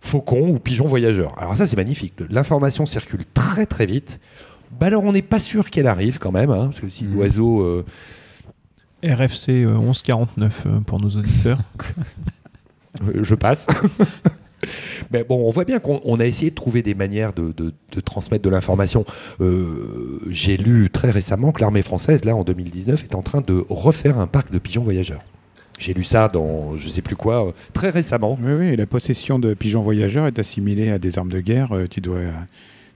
faucon 0.02 0.50
ou 0.50 0.60
pigeon 0.60 0.86
voyageur. 0.86 1.34
Alors 1.38 1.56
ça, 1.56 1.66
c'est 1.66 1.76
magnifique. 1.76 2.14
L'information 2.30 2.86
circule 2.86 3.26
très 3.34 3.66
très 3.66 3.86
vite. 3.86 4.20
Bah 4.80 4.88
alors, 4.88 5.04
on 5.04 5.12
n'est 5.12 5.22
pas 5.22 5.40
sûr 5.40 5.70
qu'elle 5.70 5.88
arrive 5.88 6.20
quand 6.20 6.32
même, 6.32 6.50
hein, 6.52 6.66
parce 6.68 6.80
que 6.80 6.90
si 6.90 7.04
Mhm. 7.06 7.14
l'oiseau... 7.16 7.62
euh, 7.62 7.86
RFC 9.02 9.64
euh, 9.64 9.78
1149 9.80 10.64
euh, 10.66 10.80
pour 10.82 11.00
nos 11.02 11.10
auditeurs. 11.10 11.60
Euh, 13.08 13.24
je 13.24 13.36
passe. 13.36 13.68
Mais 15.12 15.24
bon, 15.24 15.48
on 15.48 15.52
voit 15.52 15.64
bien 15.64 15.78
qu'on 15.80 16.02
on 16.04 16.20
a 16.20 16.26
essayé 16.26 16.50
de 16.50 16.56
trouver 16.56 16.82
des 16.82 16.96
manières 16.96 17.34
de, 17.34 17.54
de- 17.56 17.72
de 17.94 18.00
transmettre 18.02 18.44
de 18.44 18.50
l'information. 18.50 19.06
Euh, 19.42 20.20
J'ai 20.28 20.58
lu 20.58 20.90
très 20.90 21.12
récemment 21.12 21.52
que 21.52 21.62
l'armée 21.62 21.84
française, 21.84 22.26
là, 22.26 22.36
en 22.36 22.44
2019, 22.44 23.04
est 23.04 23.16
en 23.16 23.22
train 23.22 23.42
de 23.42 23.64
refaire 23.70 24.18
un 24.20 24.26
parc 24.28 24.52
de 24.52 24.58
pigeons 24.58 24.82
voyageurs. 24.84 25.22
J'ai 25.78 25.94
lu 25.94 26.04
ça 26.04 26.28
dans 26.28 26.76
je 26.76 26.90
sais 26.90 27.04
plus 27.04 27.16
quoi, 27.16 27.48
euh, 27.48 27.52
très 27.74 27.90
récemment. 27.92 28.38
Oui, 28.42 28.54
oui, 28.54 28.76
la 28.76 28.88
possession 28.88 29.38
de 29.40 29.54
pigeons 29.54 29.84
voyageurs 29.84 30.26
est 30.26 30.40
assimilée 30.40 30.90
à 30.90 30.98
des 31.00 31.18
armes 31.20 31.32
de 31.32 31.40
guerre. 31.42 31.72
Euh, 31.74 31.86
Tu 31.88 32.02
dois, 32.02 32.18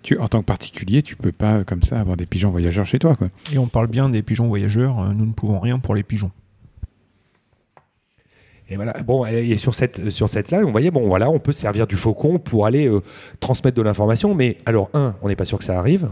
tu, 0.03 0.19
en 0.19 0.27
tant 0.27 0.41
que 0.41 0.45
particulier, 0.45 1.01
tu 1.01 1.15
peux 1.15 1.31
pas 1.31 1.59
euh, 1.59 1.63
comme 1.63 1.81
ça 1.81 1.99
avoir 1.99 2.17
des 2.17 2.25
pigeons 2.25 2.51
voyageurs 2.51 2.85
chez 2.85 2.99
toi. 2.99 3.15
Quoi. 3.15 3.29
Et 3.51 3.57
on 3.57 3.67
parle 3.67 3.87
bien 3.87 4.09
des 4.09 4.21
pigeons 4.21 4.47
voyageurs, 4.47 4.99
euh, 4.99 5.13
nous 5.13 5.25
ne 5.25 5.31
pouvons 5.31 5.59
rien 5.59 5.79
pour 5.79 5.95
les 5.95 6.03
pigeons. 6.03 6.31
Et 8.69 8.75
voilà. 8.75 8.93
Bon, 9.03 9.25
et 9.25 9.57
sur 9.57 9.73
cette 9.73 10.09
sur 10.09 10.29
cette 10.29 10.51
là, 10.51 10.61
on 10.65 10.71
voyait 10.71 10.91
bon 10.91 11.07
voilà, 11.07 11.29
on 11.29 11.39
peut 11.39 11.51
se 11.51 11.59
servir 11.59 11.85
du 11.85 11.95
faucon 11.95 12.39
pour 12.39 12.65
aller 12.65 12.87
euh, 12.87 13.01
transmettre 13.39 13.75
de 13.75 13.81
l'information. 13.81 14.35
Mais 14.35 14.57
alors 14.65 14.89
un, 14.93 15.15
on 15.21 15.27
n'est 15.27 15.35
pas 15.35 15.45
sûr 15.45 15.57
que 15.57 15.63
ça 15.63 15.77
arrive. 15.77 16.09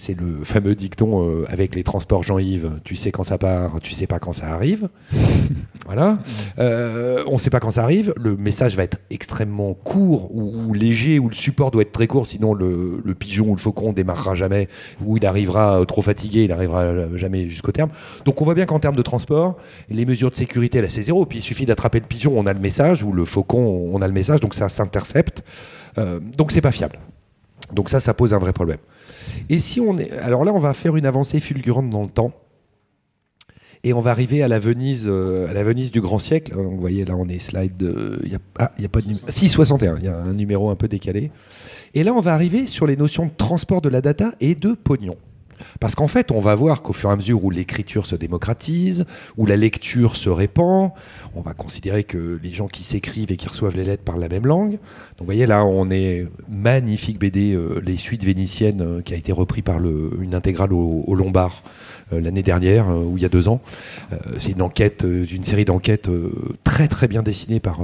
C'est 0.00 0.18
le 0.18 0.44
fameux 0.44 0.74
dicton 0.74 1.28
euh, 1.28 1.44
avec 1.48 1.74
les 1.74 1.82
transports 1.82 2.22
Jean-Yves. 2.22 2.70
Tu 2.84 2.96
sais 2.96 3.12
quand 3.12 3.22
ça 3.22 3.36
part, 3.36 3.80
tu 3.82 3.92
sais 3.92 4.06
pas 4.06 4.18
quand 4.18 4.32
ça 4.32 4.46
arrive. 4.46 4.88
voilà. 5.84 6.20
Euh, 6.58 7.22
on 7.26 7.36
sait 7.36 7.50
pas 7.50 7.60
quand 7.60 7.72
ça 7.72 7.82
arrive. 7.82 8.14
Le 8.16 8.34
message 8.34 8.76
va 8.76 8.84
être 8.84 8.96
extrêmement 9.10 9.74
court 9.74 10.34
ou, 10.34 10.68
ou 10.68 10.72
léger, 10.72 11.18
ou 11.18 11.28
le 11.28 11.34
support 11.34 11.70
doit 11.70 11.82
être 11.82 11.92
très 11.92 12.06
court, 12.06 12.26
sinon 12.26 12.54
le, 12.54 13.02
le 13.04 13.14
pigeon 13.14 13.48
ou 13.50 13.54
le 13.54 13.60
faucon 13.60 13.92
démarrera 13.92 14.34
jamais, 14.34 14.68
ou 15.04 15.18
il 15.18 15.26
arrivera 15.26 15.82
euh, 15.82 15.84
trop 15.84 16.00
fatigué, 16.00 16.44
il 16.44 16.52
arrivera 16.52 17.14
jamais 17.18 17.46
jusqu'au 17.46 17.72
terme. 17.72 17.90
Donc 18.24 18.40
on 18.40 18.44
voit 18.46 18.54
bien 18.54 18.64
qu'en 18.64 18.78
termes 18.78 18.96
de 18.96 19.02
transport, 19.02 19.58
les 19.90 20.06
mesures 20.06 20.30
de 20.30 20.34
sécurité, 20.34 20.80
là 20.80 20.88
c'est 20.88 21.02
zéro. 21.02 21.26
Puis 21.26 21.40
il 21.40 21.42
suffit 21.42 21.66
d'attraper 21.66 22.00
le 22.00 22.06
pigeon, 22.06 22.32
on 22.34 22.46
a 22.46 22.54
le 22.54 22.60
message, 22.60 23.02
ou 23.02 23.12
le 23.12 23.26
faucon, 23.26 23.90
on 23.92 24.00
a 24.00 24.06
le 24.06 24.14
message, 24.14 24.40
donc 24.40 24.54
ça 24.54 24.70
s'intercepte. 24.70 25.44
Euh, 25.98 26.20
donc 26.38 26.52
c'est 26.52 26.62
pas 26.62 26.72
fiable. 26.72 26.98
Donc 27.72 27.90
ça, 27.90 28.00
ça 28.00 28.14
pose 28.14 28.34
un 28.34 28.38
vrai 28.38 28.52
problème. 28.52 28.78
Et 29.48 29.58
si 29.58 29.80
on 29.80 29.98
est, 29.98 30.12
alors 30.12 30.44
là, 30.44 30.52
on 30.52 30.58
va 30.58 30.74
faire 30.74 30.96
une 30.96 31.06
avancée 31.06 31.40
fulgurante 31.40 31.90
dans 31.90 32.02
le 32.02 32.08
temps. 32.08 32.32
Et 33.82 33.94
on 33.94 34.00
va 34.00 34.10
arriver 34.10 34.42
à 34.42 34.48
la 34.48 34.58
Venise, 34.58 35.06
euh, 35.08 35.48
à 35.48 35.54
la 35.54 35.64
Venise 35.64 35.90
du 35.90 36.02
grand 36.02 36.18
siècle. 36.18 36.52
Vous 36.54 36.78
voyez, 36.78 37.06
là, 37.06 37.16
on 37.16 37.28
est 37.28 37.38
slide 37.38 37.76
de. 37.76 38.20
Y 38.26 38.36
ah, 38.58 38.72
il 38.76 38.82
n'y 38.82 38.86
a 38.86 38.90
pas 38.90 39.00
de 39.00 39.06
numéro. 39.06 39.24
Si, 39.30 39.48
61. 39.48 39.96
Il 39.96 40.04
y 40.04 40.08
a 40.08 40.16
un 40.16 40.34
numéro 40.34 40.70
un 40.70 40.76
peu 40.76 40.86
décalé. 40.86 41.30
Et 41.94 42.04
là, 42.04 42.12
on 42.12 42.20
va 42.20 42.34
arriver 42.34 42.66
sur 42.66 42.86
les 42.86 42.96
notions 42.96 43.24
de 43.24 43.32
transport 43.36 43.80
de 43.80 43.88
la 43.88 44.02
data 44.02 44.34
et 44.40 44.54
de 44.54 44.72
pognon. 44.74 45.16
Parce 45.78 45.94
qu'en 45.94 46.08
fait, 46.08 46.30
on 46.30 46.40
va 46.40 46.54
voir 46.54 46.82
qu'au 46.82 46.92
fur 46.92 47.10
et 47.10 47.12
à 47.12 47.16
mesure 47.16 47.44
où 47.44 47.50
l'écriture 47.50 48.06
se 48.06 48.16
démocratise, 48.16 49.04
où 49.36 49.46
la 49.46 49.56
lecture 49.56 50.16
se 50.16 50.28
répand, 50.28 50.90
on 51.34 51.40
va 51.40 51.54
considérer 51.54 52.04
que 52.04 52.38
les 52.42 52.52
gens 52.52 52.66
qui 52.66 52.82
s'écrivent 52.82 53.32
et 53.32 53.36
qui 53.36 53.48
reçoivent 53.48 53.76
les 53.76 53.84
lettres 53.84 54.02
parlent 54.02 54.20
la 54.20 54.28
même 54.28 54.46
langue. 54.46 54.72
Donc 54.72 54.80
vous 55.20 55.24
voyez 55.26 55.46
là, 55.46 55.64
on 55.64 55.90
est 55.90 56.26
magnifique 56.48 57.18
BD, 57.18 57.54
euh, 57.54 57.80
Les 57.84 57.96
Suites 57.96 58.24
vénitiennes, 58.24 58.80
euh, 58.80 59.00
qui 59.02 59.14
a 59.14 59.16
été 59.16 59.32
repris 59.32 59.62
par 59.62 59.78
une 59.78 60.34
intégrale 60.34 60.72
au, 60.72 61.04
au 61.06 61.14
Lombard 61.14 61.62
euh, 62.12 62.20
l'année 62.20 62.42
dernière, 62.42 62.88
ou 62.88 63.16
il 63.16 63.22
y 63.22 63.26
a 63.26 63.28
deux 63.28 63.48
ans. 63.48 63.60
C'est 64.38 64.52
une 64.52 65.44
série 65.44 65.64
d'enquêtes 65.64 66.10
très 66.64 66.88
très 66.88 67.08
bien 67.08 67.22
dessinée 67.22 67.60
par 67.60 67.82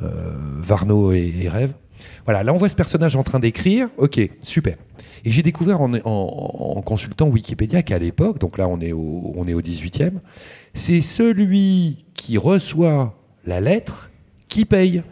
Varno 0.00 1.12
et 1.12 1.48
Rêve. 1.48 1.72
Voilà, 2.24 2.42
là 2.42 2.52
on 2.52 2.56
voit 2.56 2.68
ce 2.68 2.76
personnage 2.76 3.16
en 3.16 3.22
train 3.22 3.38
d'écrire. 3.38 3.88
Ok, 3.96 4.20
super. 4.40 4.76
Et 5.24 5.30
j'ai 5.30 5.42
découvert 5.42 5.80
en, 5.80 6.82
consultant 6.84 7.28
Wikipédia 7.28 7.82
qu'à 7.82 7.98
l'époque, 7.98 8.38
donc 8.38 8.56
là 8.58 8.68
on 8.68 8.80
est 8.80 8.92
au, 8.92 9.32
on 9.36 9.46
est 9.46 9.54
au 9.54 9.60
18e, 9.60 10.12
c'est 10.74 11.00
celui 11.00 12.04
qui 12.14 12.38
reçoit 12.38 13.14
la 13.46 13.60
lettre 13.60 14.10
qui 14.48 14.64
paye. 14.64 15.02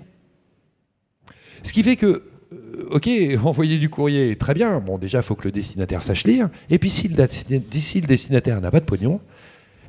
Ce 1.62 1.72
qui 1.72 1.82
fait 1.82 1.96
que, 1.96 2.24
euh, 2.52 2.88
ok, 2.90 3.08
envoyer 3.44 3.78
du 3.78 3.88
courrier, 3.88 4.36
très 4.36 4.54
bien. 4.54 4.80
Bon, 4.80 4.98
déjà, 4.98 5.18
il 5.18 5.24
faut 5.24 5.34
que 5.34 5.44
le 5.44 5.52
destinataire 5.52 6.02
sache 6.02 6.24
lire. 6.24 6.48
Et 6.70 6.78
puis, 6.78 6.90
si 6.90 7.08
le, 7.08 8.00
destinataire 8.06 8.60
n'a 8.60 8.70
pas 8.70 8.80
de 8.80 8.84
pognon, 8.84 9.20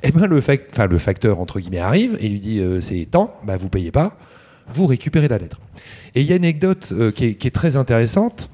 eh 0.04 0.12
ben, 0.12 0.28
le, 0.28 0.40
facteur, 0.42 1.40
entre 1.40 1.60
guillemets, 1.60 1.80
arrive 1.80 2.18
et 2.22 2.30
lui 2.30 2.40
dit 2.40 2.60
euh, 2.60 2.82
c'est 2.82 3.06
tant, 3.12 3.36
bah, 3.44 3.58
vous 3.58 3.70
payez 3.70 3.92
pas, 3.92 4.18
vous 4.72 4.86
récupérez 4.86 5.28
la 5.28 5.38
lettre. 5.38 5.60
Et 6.16 6.22
il 6.22 6.28
y 6.28 6.34
a 6.34 6.36
une 6.36 6.44
anecdote 6.44 6.94
euh, 6.94 7.12
qui, 7.12 7.26
est, 7.26 7.54
très 7.54 7.76
intéressante. 7.76 8.50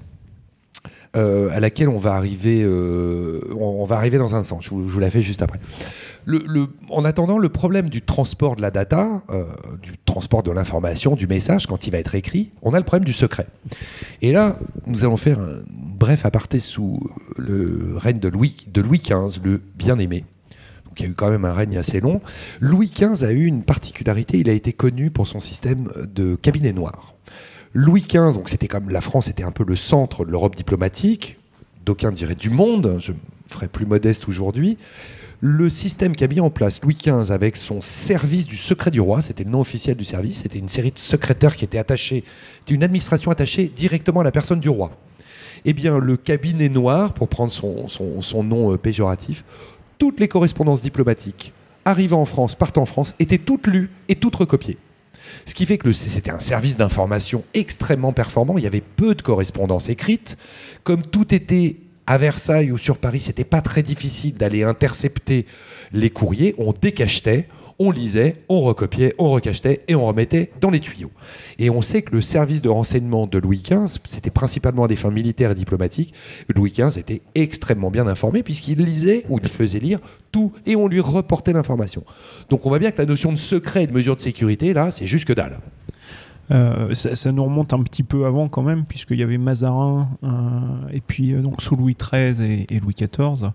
euh, 1.15 1.49
à 1.51 1.61
laquelle 1.61 1.87
on 1.87 1.97
va 1.97 2.13
arriver, 2.15 2.61
euh, 2.61 3.39
on, 3.57 3.85
va 3.85 3.95
arriver 3.95 4.17
dans 4.17 4.35
un 4.35 4.43
sens. 4.43 4.65
Je 4.65 4.69
vous, 4.71 4.99
la 4.99 5.09
fais 5.09 5.21
juste 5.21 5.41
après. 5.41 5.59
En 6.89 7.05
attendant, 7.05 7.37
le 7.37 7.47
problème 7.47 7.89
du 7.89 8.01
transport 8.01 8.57
de 8.57 8.61
la 8.61 8.71
data, 8.71 9.23
du 9.81 9.93
transport 10.05 10.43
de 10.43 10.51
l'information, 10.51 11.15
du 11.15 11.27
message, 11.27 11.67
quand 11.67 11.87
il 11.87 11.91
va 11.91 11.99
être 11.99 12.15
écrit, 12.15 12.51
on 12.61 12.73
a 12.73 12.79
le 12.79 12.83
problème 12.83 13.05
du 13.05 13.13
secret. 13.13 13.47
Et 14.21 14.33
là, 14.33 14.59
nous 14.87 15.05
allons 15.05 15.15
faire 15.15 15.39
un 15.39 15.61
bref 15.69 16.25
aparté 16.25 16.59
sous 16.59 16.99
le 17.37 17.93
règne 17.95 18.19
de 18.19 18.27
Louis, 18.27 18.57
de 18.67 18.81
Louis 18.81 18.99
XV, 18.99 19.39
le 19.43 19.61
bien-aimé. 19.77 20.25
Y 20.99 21.03
a 21.03 21.07
eu 21.07 21.13
quand 21.13 21.29
même 21.29 21.45
un 21.45 21.53
règne 21.53 21.77
assez 21.77 21.99
long. 21.99 22.21
Louis 22.59 22.91
XV 22.93 23.23
a 23.23 23.31
eu 23.31 23.45
une 23.45 23.63
particularité, 23.63 24.39
il 24.39 24.49
a 24.49 24.53
été 24.53 24.73
connu 24.73 25.11
pour 25.11 25.27
son 25.27 25.39
système 25.39 25.89
de 26.13 26.35
cabinet 26.35 26.73
noir. 26.73 27.15
Louis 27.73 28.05
XV, 28.07 28.33
donc 28.33 28.47
c'était 28.47 28.69
comme 28.69 28.89
la 28.89 29.01
France 29.01 29.27
était 29.27 29.43
un 29.43 29.51
peu 29.51 29.65
le 29.67 29.75
centre 29.75 30.23
de 30.23 30.31
l'Europe 30.31 30.55
diplomatique, 30.55 31.37
d'aucuns 31.85 32.11
diraient 32.11 32.35
du 32.35 32.49
monde, 32.49 32.95
je 32.99 33.11
ferai 33.49 33.67
plus 33.67 33.85
modeste 33.85 34.29
aujourd'hui. 34.29 34.77
Le 35.41 35.69
système 35.69 36.15
qu'a 36.15 36.27
mis 36.27 36.39
en 36.39 36.49
place 36.49 36.81
Louis 36.81 36.95
XV 36.95 37.31
avec 37.31 37.57
son 37.57 37.81
service 37.81 38.47
du 38.47 38.55
secret 38.55 38.91
du 38.91 39.01
roi, 39.01 39.21
c'était 39.21 39.43
le 39.43 39.49
nom 39.49 39.59
officiel 39.59 39.97
du 39.97 40.05
service, 40.05 40.43
c'était 40.43 40.59
une 40.59 40.69
série 40.69 40.91
de 40.91 40.97
secrétaires 40.97 41.57
qui 41.57 41.65
étaient 41.65 41.77
attachés, 41.77 42.23
c'était 42.59 42.73
une 42.73 42.83
administration 42.83 43.29
attachée 43.29 43.65
directement 43.75 44.21
à 44.21 44.23
la 44.23 44.31
personne 44.31 44.61
du 44.61 44.69
roi. 44.69 44.91
Eh 45.65 45.73
bien, 45.73 45.97
le 45.97 46.15
cabinet 46.15 46.69
noir, 46.69 47.13
pour 47.13 47.27
prendre 47.27 47.51
son 47.51 48.43
nom 48.43 48.71
euh, 48.71 48.77
péjoratif, 48.77 49.43
toutes 49.97 50.19
les 50.19 50.27
correspondances 50.27 50.81
diplomatiques 50.81 51.53
arrivant 51.85 52.21
en 52.21 52.25
France, 52.25 52.55
partant 52.55 52.81
en 52.81 52.85
France, 52.85 53.13
étaient 53.19 53.37
toutes 53.37 53.67
lues 53.67 53.91
et 54.09 54.15
toutes 54.15 54.35
recopiées. 54.35 54.77
Ce 55.45 55.53
qui 55.53 55.65
fait 55.65 55.77
que 55.77 55.93
c'était 55.93 56.31
un 56.31 56.39
service 56.39 56.77
d'information 56.77 57.43
extrêmement 57.53 58.13
performant. 58.13 58.57
Il 58.57 58.63
y 58.63 58.67
avait 58.67 58.81
peu 58.81 59.15
de 59.15 59.21
correspondances 59.21 59.89
écrites. 59.89 60.37
Comme 60.83 61.03
tout 61.03 61.33
était 61.33 61.77
à 62.07 62.17
Versailles 62.17 62.71
ou 62.71 62.77
sur 62.77 62.97
Paris, 62.97 63.19
c'était 63.19 63.43
pas 63.43 63.61
très 63.61 63.83
difficile 63.83 64.35
d'aller 64.35 64.63
intercepter 64.63 65.45
les 65.93 66.09
courriers. 66.09 66.55
On 66.57 66.73
décachetait, 66.73 67.47
on 67.79 67.91
lisait, 67.91 68.43
on 68.49 68.61
recopiait, 68.61 69.13
on 69.17 69.29
recachetait 69.29 69.81
et 69.87 69.95
on 69.95 70.05
remettait 70.05 70.51
dans 70.61 70.69
les 70.69 70.79
tuyaux. 70.79 71.11
Et 71.59 71.69
on 71.69 71.81
sait 71.81 72.01
que 72.01 72.13
le 72.13 72.21
service 72.21 72.61
de 72.61 72.69
renseignement 72.69 73.27
de 73.27 73.37
Louis 73.37 73.61
XV, 73.61 73.99
c'était 74.07 74.29
principalement 74.29 74.85
à 74.85 74.87
des 74.87 74.95
fins 74.95 75.11
militaires 75.11 75.51
et 75.51 75.55
diplomatiques. 75.55 76.13
Louis 76.55 76.71
XV 76.71 76.97
était 76.99 77.21
extrêmement 77.35 77.91
bien 77.91 78.07
informé 78.07 78.43
puisqu'il 78.43 78.83
lisait 78.83 79.25
ou 79.29 79.39
il 79.41 79.47
faisait 79.47 79.79
lire 79.79 79.99
tout 80.31 80.51
et 80.65 80.75
on 80.75 80.87
lui 80.87 80.99
reportait 80.99 81.53
l'information. 81.53 82.03
Donc 82.49 82.65
on 82.65 82.69
voit 82.69 82.79
bien 82.79 82.91
que 82.91 83.01
la 83.01 83.05
notion 83.05 83.31
de 83.31 83.37
secret 83.37 83.83
et 83.83 83.87
de 83.87 83.93
mesure 83.93 84.15
de 84.15 84.21
sécurité, 84.21 84.73
là, 84.73 84.91
c'est 84.91 85.07
juste 85.07 85.25
que 85.25 85.33
dalle. 85.33 85.59
Euh, 86.51 86.93
ça, 86.93 87.31
nous 87.31 87.43
remonte 87.43 87.73
un 87.73 87.81
petit 87.81 88.03
peu 88.03 88.25
avant 88.25 88.47
quand 88.49 88.61
même, 88.61 88.85
puisqu'il 88.85 89.17
y 89.17 89.23
avait 89.23 89.37
Mazarin, 89.37 90.09
euh, 90.23 90.29
et 90.93 91.01
puis 91.01 91.33
euh, 91.33 91.41
donc 91.41 91.61
sous 91.61 91.75
Louis 91.75 91.95
XIII 91.99 92.65
et, 92.69 92.79
Louis 92.79 92.93
XIV, 92.93 93.51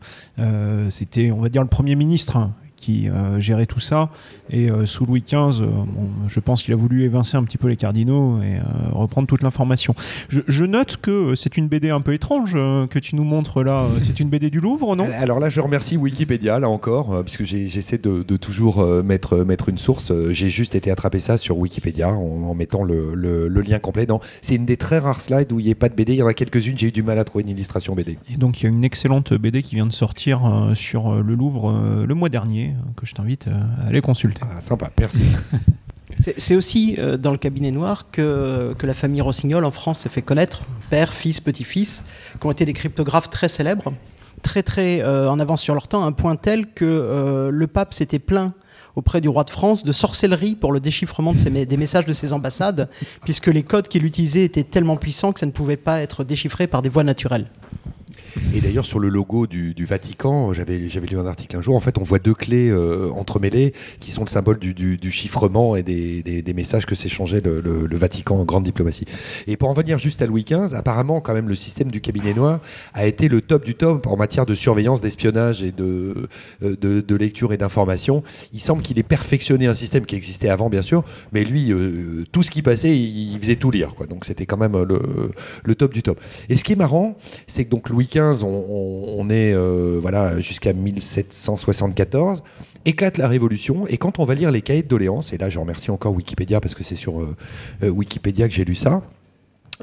c'était, 0.91 1.31
on 1.31 1.39
va 1.39 1.49
dire, 1.49 1.63
le 1.63 1.69
Premier 1.69 1.95
ministre 1.95 2.37
hein, 2.37 2.53
qui 2.81 3.09
euh, 3.09 3.39
gérait 3.41 3.67
tout 3.67 3.79
ça. 3.81 4.09
Et 4.49 4.71
euh, 4.71 4.87
sous 4.87 5.05
Louis 5.05 5.23
XV, 5.23 5.35
euh, 5.63 5.67
bon, 5.69 6.09
je 6.27 6.41
pense 6.41 6.63
qu'il 6.63 6.73
a 6.73 6.77
voulu 6.77 7.03
évincer 7.05 7.37
un 7.37 7.45
petit 7.45 7.59
peu 7.59 7.69
les 7.69 7.77
cardinaux 7.77 8.41
et 8.43 8.59
reprendre 8.93 9.29
toute 9.29 9.43
l'information. 9.43 9.95
Je, 10.29 10.41
je 10.49 10.65
note 10.65 10.97
que 10.97 11.35
c'est 11.35 11.57
une 11.57 11.69
BD 11.69 11.91
un 11.91 12.01
peu 12.01 12.15
étrange 12.15 12.55
que 12.55 12.99
tu 12.99 13.15
nous 13.17 13.25
montres 13.25 13.63
là. 13.63 13.85
C'est 14.01 14.19
une 14.21 14.29
BD 14.29 14.51
du 14.51 14.59
Louvre, 14.61 14.97
non? 14.97 15.09
Alors 15.19 15.39
là, 15.39 15.49
je 15.49 15.61
remercie 15.61 15.97
Wikipédia, 15.97 16.59
là 16.59 16.69
encore, 16.69 17.23
puisque 17.23 17.45
j'essaie 17.45 17.99
de, 17.99 18.23
de 18.23 18.37
toujours 18.37 18.85
mettre, 19.05 19.37
mettre 19.45 19.69
une 19.69 19.79
source. 19.79 20.13
J'ai 20.31 20.49
juste 20.51 20.75
été 20.75 20.91
attraper 20.91 21.19
ça 21.19 21.37
sur 21.37 21.59
Wikipédia 21.59 22.09
en, 22.11 22.43
en 22.49 22.55
mettant 22.55 22.83
le, 22.83 23.15
le- 23.15 23.49
le 23.49 23.61
lien 23.61 23.79
complet. 23.79 24.07
C'est 24.43 24.55
une 24.57 24.65
des 24.65 24.77
très 24.79 24.99
rares 24.99 25.21
slides 25.21 25.53
où 25.53 25.61
il 25.61 25.67
n'y 25.67 25.73
a 25.73 25.75
pas 25.75 25.89
de 25.89 25.95
BD. 25.95 26.15
Il 26.15 26.17
y 26.17 26.23
en 26.23 26.27
a 26.27 26.35
quelques-unes, 26.35 26.77
j'ai 26.79 26.89
eu 26.89 26.93
du 26.93 27.03
mal 27.03 27.19
à 27.19 27.25
trouver 27.25 27.43
une 27.45 27.51
illustration 27.51 27.95
BD. 27.95 28.17
Et 28.33 28.37
donc 28.37 28.61
il 28.61 28.65
y 28.65 28.67
a 28.67 28.71
une 28.71 28.83
excellente 28.85 29.35
BD 29.35 29.63
qui 29.63 29.75
vient 29.75 29.87
de 29.87 29.93
sortir 29.93 30.41
sur 30.75 31.15
le 31.23 31.35
Louvre 31.35 32.05
le 32.07 32.15
mois 32.15 32.29
dernier, 32.31 32.70
euh, 32.71 32.91
que 32.97 33.07
je 33.07 33.15
t'invite 33.15 33.49
euh, 33.49 33.53
à 33.85 33.89
aller 33.89 34.01
consulter. 34.01 34.41
Ah, 34.51 34.61
sympa, 34.61 34.91
merci. 34.99 35.21
C'est 36.37 36.55
aussi 36.57 36.97
euh, 36.99 37.17
dans 37.17 37.31
le 37.31 37.39
cabinet 37.39 37.71
noir 37.71 38.07
que, 38.11 38.75
que 38.79 38.87
la 38.87 38.93
famille 38.95 39.21
Rossignol 39.23 39.65
en 39.65 39.71
France 39.71 40.01
s'est 40.01 40.09
fait 40.11 40.21
connaître, 40.23 40.63
père, 40.91 41.15
fils, 41.15 41.41
petit-fils, 41.41 42.05
qui 42.39 42.47
ont 42.47 42.51
été 42.51 42.65
des 42.67 42.73
cryptographes 42.75 43.31
très 43.31 43.49
célèbres, 43.49 43.93
très 44.43 44.63
très 44.63 45.01
euh, 45.03 45.31
en 45.31 45.39
avance 45.41 45.63
sur 45.63 45.73
leur 45.73 45.89
temps, 45.89 46.03
à 46.03 46.07
un 46.07 46.13
point 46.13 46.37
tel 46.37 46.67
que 46.75 46.85
euh, 46.85 47.51
le 47.51 47.67
pape 47.69 47.95
s'était 47.95 48.19
plaint 48.19 48.53
auprès 48.97 49.21
du 49.23 49.29
roi 49.29 49.45
de 49.45 49.51
France 49.51 49.85
de 49.85 49.93
sorcellerie 49.93 50.57
pour 50.57 50.73
le 50.73 50.81
déchiffrement 50.81 51.33
de 51.33 51.39
ses 51.39 51.49
mé- 51.49 51.65
des 51.65 51.77
messages 51.77 52.07
de 52.07 52.13
ses 52.13 52.33
ambassades, 52.35 52.91
puisque 53.25 53.47
les 53.47 53.63
codes 53.63 53.87
qu'il 53.89 54.05
utilisait 54.05 54.45
étaient 54.45 54.65
tellement 54.65 54.97
puissants 54.97 55.33
que 55.33 55.41
ça 55.41 55.47
ne 55.47 55.53
pouvait 55.53 55.77
pas 55.77 56.01
être 56.01 56.25
déchiffré 56.25 56.67
par 56.67 56.83
des 56.83 56.89
voies 56.91 57.05
naturelles. 57.05 57.47
Et 58.55 58.61
d'ailleurs, 58.61 58.85
sur 58.85 58.99
le 58.99 59.09
logo 59.09 59.47
du, 59.47 59.75
Vatican, 59.85 60.53
j'avais 60.53 60.79
lu 60.79 61.19
un 61.19 61.27
article 61.27 61.57
un 61.57 61.63
jour, 61.63 61.75
en 61.75 61.81
fait, 61.81 61.99
on 61.99 62.03
voit 62.03 62.19
deux 62.19 62.35
clés 62.35 62.71
euh, 62.71 63.11
entremêlées 63.11 63.73
qui 63.99 64.13
sont 64.13 64.25
le 64.25 64.31
symbole 64.31 64.59
du, 64.59 64.75
du- 64.75 65.11
chiffrement 65.11 65.75
et 65.77 65.83
des, 65.83 66.23
des- 66.23 66.55
messages 66.55 66.87
que 66.87 66.95
s'échangeait 66.95 67.41
le, 67.41 67.97
Vatican 67.97 68.39
en 68.39 68.45
grande 68.45 68.65
diplomatie. 68.65 69.05
Et 69.47 69.57
pour 69.57 69.69
en 69.69 69.73
venir 69.73 69.99
juste 69.99 70.23
à 70.23 70.27
Louis 70.27 70.45
XV, 70.45 70.75
apparemment, 70.75 71.21
quand 71.21 71.35
même, 71.35 71.49
le 71.49 71.55
système 71.55 71.91
du 71.91 72.01
cabinet 72.01 72.35
noir 72.35 72.61
a 72.95 73.07
été 73.07 73.29
le 73.29 73.41
top 73.41 73.65
du 73.65 73.75
top 73.75 74.07
en 74.07 74.17
matière 74.17 74.47
de 74.47 74.55
surveillance, 74.55 75.01
d'espionnage 75.01 75.63
et 75.63 75.73
de, 75.73 76.29
euh, 76.63 76.77
de, 76.77 77.17
lecture 77.17 77.53
et 77.53 77.57
d'information. 77.57 78.23
Il 78.53 78.61
semble 78.61 78.83
qu'il 78.83 78.99
ait 78.99 79.03
perfectionné 79.05 79.67
un 79.67 79.75
système 79.75 80.07
qui 80.07 80.17
existait 80.17 80.49
avant, 80.49 80.71
bien 80.71 80.83
sûr, 80.83 81.05
mais 81.33 81.45
lui, 81.45 81.73
euh, 81.73 82.25
tout 82.33 82.43
ce 82.43 82.51
qui 82.51 82.63
passait, 82.63 82.97
il, 82.97 83.39
faisait 83.41 83.57
tout 83.57 83.71
lire. 83.71 83.95
Quoi. 83.95 84.07
Donc 84.07 84.25
c'était 84.25 84.47
quand 84.47 84.57
même 84.57 84.77
le, 84.83 85.31
le 85.65 85.75
top 85.75 85.93
du 85.93 86.03
top. 86.03 86.21
Et 86.49 86.57
ce 86.57 86.65
qui 86.65 86.73
est 86.73 86.77
marrant, 86.77 87.17
c'est 87.47 87.65
que 87.65 87.71
donc 87.71 87.89
Louis 87.89 88.07
XV 88.07 88.20
15, 88.21 88.43
on, 88.43 89.31
est 89.31 89.55
euh, 89.55 89.99
voilà, 90.01 90.39
jusqu'à 90.41 90.75
1774. 90.75 92.43
Éclate 92.85 93.17
la 93.17 93.29
Révolution, 93.29 93.87
et 93.87 93.97
quand 93.97 94.19
on 94.19 94.25
va 94.25 94.35
lire 94.35 94.51
les 94.51 94.61
cahiers 94.61 94.83
de 94.83 94.89
doléances, 94.89 95.33
et 95.33 95.39
là 95.39 95.49
je 95.49 95.59
remercie 95.59 95.91
encore 95.91 96.15
Wikipédia 96.15 96.61
parce 96.61 96.75
que 96.75 96.83
c'est 96.83 96.97
sur 96.97 97.21
euh, 97.21 97.35
euh, 97.83 97.89
Wikipédia 97.89 98.47
que 98.47 98.55
j'ai 98.55 98.67
lu 98.67 98.75
ça, 98.75 99.03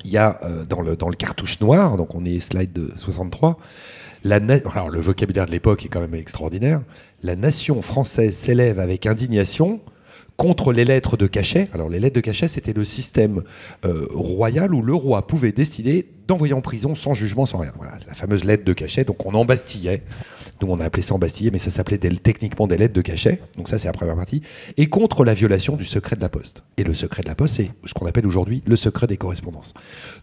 il 0.05 0.11
y 0.11 0.17
a 0.17 0.39
dans, 0.69 0.81
le, 0.81 0.95
dans 0.95 1.09
le 1.09 1.15
cartouche 1.15 1.59
noir, 1.59 1.97
donc 1.97 2.13
on 2.13 2.23
est 2.23 2.39
slide 2.39 2.71
de 2.71 2.91
63, 2.95 3.57
la 4.23 4.35
alors 4.71 4.89
le 4.89 4.99
vocabulaire 4.99 5.47
de 5.47 5.51
l'époque 5.51 5.83
est 5.85 5.89
quand 5.89 5.99
même 5.99 6.13
extraordinaire. 6.13 6.81
La 7.23 7.35
nation 7.35 7.81
française 7.81 8.35
s'élève 8.35 8.79
avec 8.79 9.07
indignation 9.07 9.79
contre 10.37 10.71
les 10.71 10.85
lettres 10.85 11.17
de 11.17 11.27
cachet. 11.27 11.67
Alors 11.73 11.89
les 11.89 11.99
lettres 11.99 12.15
de 12.15 12.21
cachet, 12.21 12.47
c'était 12.47 12.73
le 12.73 12.85
système 12.85 13.43
euh, 13.85 14.07
royal 14.11 14.73
où 14.73 14.81
le 14.81 14.93
roi 14.93 15.25
pouvait 15.25 15.51
décider 15.51 16.07
d'envoyer 16.27 16.53
en 16.53 16.61
prison 16.61 16.93
sans 16.93 17.13
jugement, 17.13 17.45
sans 17.45 17.57
rien. 17.57 17.73
Voilà, 17.77 17.97
la 18.07 18.13
fameuse 18.13 18.43
lettre 18.43 18.63
de 18.63 18.73
cachet. 18.73 19.03
Donc 19.03 19.25
on 19.25 19.33
embastillait. 19.33 20.03
Nous 20.61 20.67
on 20.69 20.79
a 20.79 20.85
appelé 20.85 21.01
ça 21.01 21.15
embastiller, 21.15 21.51
mais 21.51 21.59
ça 21.59 21.71
s'appelait 21.71 21.97
techniquement 21.97 22.67
des 22.67 22.77
lettres 22.77 22.93
de 22.93 23.01
cachet. 23.01 23.41
Donc 23.57 23.67
ça 23.67 23.77
c'est 23.77 23.87
la 23.87 23.93
première 23.93 24.15
partie. 24.15 24.43
Et 24.77 24.87
contre 24.87 25.25
la 25.25 25.33
violation 25.33 25.75
du 25.75 25.85
secret 25.85 26.15
de 26.15 26.21
la 26.21 26.29
poste. 26.29 26.63
Et 26.77 26.83
le 26.83 26.93
secret 26.93 27.23
de 27.23 27.27
la 27.27 27.35
poste, 27.35 27.55
c'est 27.55 27.71
ce 27.85 27.93
qu'on 27.93 28.05
appelle 28.05 28.27
aujourd'hui 28.27 28.61
le 28.65 28.75
secret 28.75 29.07
des 29.07 29.17
correspondances. 29.17 29.73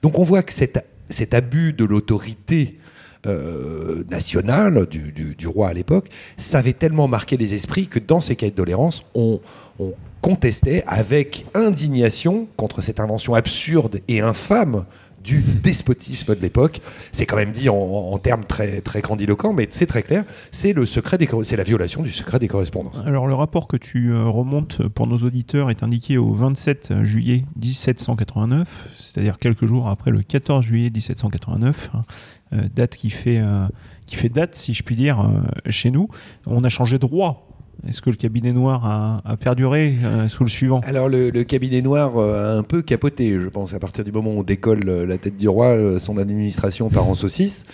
Donc 0.03 0.18
on 0.18 0.22
voit 0.22 0.44
que 0.44 0.53
cet, 0.53 0.85
cet 1.09 1.35
abus 1.35 1.72
de 1.72 1.85
l'autorité 1.85 2.79
euh, 3.26 4.04
nationale 4.10 4.87
du, 4.87 5.46
roi 5.46 5.68
à 5.68 5.72
l'époque, 5.72 6.08
ça 6.37 6.58
avait 6.58 6.72
tellement 6.72 7.08
marqué 7.08 7.37
les 7.37 7.54
esprits 7.54 7.87
que 7.87 7.98
dans 7.98 8.20
ces 8.20 8.37
cahiers 8.37 8.52
de 8.52 8.56
doléances, 8.56 9.04
on, 9.14 9.40
on 9.78 9.92
contestait 10.20 10.84
avec 10.87 11.46
indignation 11.54 12.48
contre 12.56 12.80
cette 12.80 13.00
invention 13.00 13.34
absurde 13.34 14.00
et 14.08 14.20
infâme 14.20 14.84
du 15.24 15.40
despotisme 15.40 16.34
de 16.34 16.40
l'époque. 16.40 16.80
C'est 17.10 17.26
quand 17.26 17.37
même 17.37 17.52
dit 17.52 17.68
en, 17.68 18.18
termes 18.18 18.44
très, 18.44 18.82
très 18.82 19.00
grandiloquents, 19.00 19.52
mais 19.52 19.66
c'est 19.70 19.87
très 19.87 20.02
clair. 20.02 20.24
C'est 20.50 20.74
la 20.74 21.64
violation 21.64 22.02
du 22.02 22.10
secret 22.10 22.38
des 22.38 22.48
correspondances. 22.48 23.02
Alors 23.06 23.26
le 23.26 23.34
rapport 23.34 23.66
que 23.66 23.76
tu 23.76 24.12
euh, 24.12 24.24
remontes 24.24 24.87
pour 24.88 25.06
nos 25.06 25.16
auditeurs 25.18 25.70
est 25.70 25.82
indiqué 25.82 26.18
au 26.18 26.32
27 26.32 27.02
juillet 27.02 27.44
1789, 27.56 28.68
c'est-à-dire 28.98 29.38
quelques 29.38 29.66
jours 29.66 29.88
après 29.88 30.10
le 30.10 30.22
14 30.22 30.64
juillet 30.64 30.90
1789, 30.90 31.90
hein, 31.94 32.04
euh, 32.52 32.68
date 32.74 32.96
qui 32.96 33.10
fait, 33.10 33.38
euh, 33.38 33.66
qui 34.06 34.16
fait 34.16 34.28
date, 34.28 34.54
si 34.54 34.74
je 34.74 34.82
puis 34.82 34.96
dire, 34.96 35.30
chez 35.70 35.90
nous. 35.90 36.08
On 36.46 36.62
a 36.64 36.68
changé 36.68 36.98
de 36.98 37.06
roi. 37.06 37.46
Est-ce 37.87 38.00
que 38.00 38.08
le 38.08 38.16
cabinet 38.16 38.52
noir 38.52 39.22
a, 39.24 39.37
perduré 39.37 39.94
euh, 40.04 40.28
sous 40.28 40.44
le 40.44 40.48
suivant 40.48 40.80
Alors 40.87 41.08
le, 41.08 41.30
cabinet 41.42 41.82
noir 41.82 42.16
euh, 42.16 42.54
a 42.54 42.58
un 42.58 42.62
peu 42.62 42.82
capoté, 42.82 43.38
je 43.38 43.48
pense, 43.48 43.74
à 43.74 43.78
partir 43.78 44.04
du 44.04 44.12
moment 44.12 44.30
où 44.30 44.40
on 44.40 44.42
décolle 44.42 44.88
euh, 44.88 45.06
la 45.06 45.18
tête 45.18 45.37
du 45.37 45.48
roi, 45.48 45.98
son 45.98 46.16
administration 46.16 46.88
part 46.88 47.08
en 47.08 47.14
saucisse. 47.14 47.66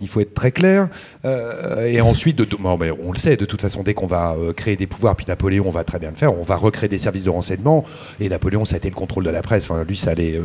Il 0.00 0.08
faut 0.08 0.20
être 0.20 0.32
très 0.32 0.52
clair. 0.52 0.88
Et 1.24 2.00
ensuite, 2.00 2.38
de, 2.38 2.46
on 2.62 3.12
le 3.12 3.18
sait, 3.18 3.36
de 3.36 3.44
toute 3.44 3.60
façon, 3.60 3.82
dès 3.82 3.94
qu'on 3.94 4.06
va 4.06 4.36
créer 4.56 4.76
des 4.76 4.86
pouvoirs, 4.86 5.16
puis 5.16 5.26
Napoléon 5.26 5.68
va 5.70 5.82
très 5.82 5.98
bien 5.98 6.10
le 6.10 6.16
faire, 6.16 6.38
on 6.38 6.42
va 6.42 6.54
recréer 6.54 6.88
des 6.88 6.98
services 6.98 7.24
de 7.24 7.30
renseignement. 7.30 7.84
Et 8.20 8.28
Napoléon, 8.28 8.64
ça 8.64 8.74
a 8.74 8.78
été 8.78 8.88
le 8.88 8.94
contrôle 8.94 9.24
de 9.24 9.30
la 9.30 9.42
presse. 9.42 9.68
Enfin, 9.68 9.82
lui, 9.82 9.96
ça 9.96 10.12
allait, 10.12 10.40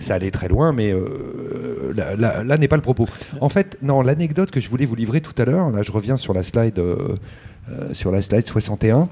ça 0.00 0.14
allait 0.14 0.32
très 0.32 0.48
loin, 0.48 0.72
mais 0.72 0.92
là, 1.94 2.16
là- 2.42 2.58
n'est 2.58 2.66
pas 2.66 2.74
le 2.74 2.82
propos. 2.82 3.06
En 3.40 3.48
fait, 3.48 3.78
non, 3.80 4.02
l'anecdote 4.02 4.50
que 4.50 4.60
je 4.60 4.68
voulais 4.68 4.86
vous 4.86 4.96
livrer 4.96 5.20
tout 5.20 5.40
à 5.40 5.44
l'heure, 5.44 5.70
là, 5.70 5.82
je 5.84 5.92
reviens 5.92 6.16
sur 6.16 6.34
la 6.34 6.42
slide, 6.42 6.82
sur 7.92 8.10
la 8.10 8.22
slide 8.22 8.46
61. 8.46 9.08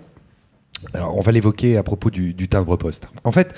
Alors, 0.94 1.16
on 1.16 1.20
va 1.20 1.32
l'évoquer 1.32 1.76
à 1.76 1.82
propos 1.82 2.11
du, 2.11 2.34
timbre-poste. 2.48 3.08
En 3.24 3.32
fait, 3.32 3.54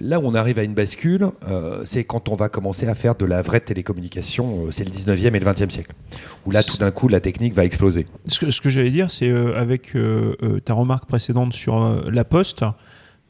là 0.00 0.18
où 0.18 0.24
on 0.24 0.34
arrive 0.34 0.58
à 0.58 0.64
une 0.64 0.74
bascule, 0.74 1.28
euh, 1.48 1.82
c'est 1.84 2.04
quand 2.04 2.28
on 2.28 2.34
va 2.34 2.48
commencer 2.48 2.86
à 2.86 2.94
faire 2.94 3.14
de 3.14 3.24
la 3.24 3.42
vraie 3.42 3.60
télécommunication, 3.60 4.66
euh, 4.66 4.70
c'est 4.70 4.84
le 4.84 4.90
19e 4.90 5.34
et 5.34 5.40
le 5.40 5.46
20e 5.46 5.70
siècle, 5.70 5.92
où 6.46 6.50
là, 6.50 6.62
tout 6.62 6.76
d'un 6.76 6.90
coup, 6.90 7.08
la 7.08 7.20
technique 7.20 7.54
va 7.54 7.64
exploser. 7.64 8.06
Ce 8.26 8.60
que, 8.60 8.70
j'allais 8.70 8.90
dire, 8.90 9.10
c'est 9.10 9.30
euh, 9.30 9.56
avec 9.56 9.94
euh, 9.94 10.36
euh, 10.42 10.60
ta 10.60 10.74
remarque 10.74 11.06
précédente 11.06 11.52
sur 11.52 11.82
euh, 11.82 12.10
la 12.10 12.24
Poste, 12.24 12.64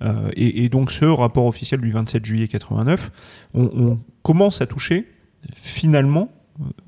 euh, 0.03 0.31
et, 0.37 0.69
donc 0.69 0.91
ce 0.91 1.05
rapport 1.05 1.47
officiel 1.47 1.81
du 1.81 1.91
27 1.91 2.25
juillet 2.25 2.49
89, 2.49 3.11
on, 3.55 3.99
commence 4.23 4.61
à 4.61 4.67
toucher 4.67 5.09
finalement 5.55 6.31
euh, 6.31 6.38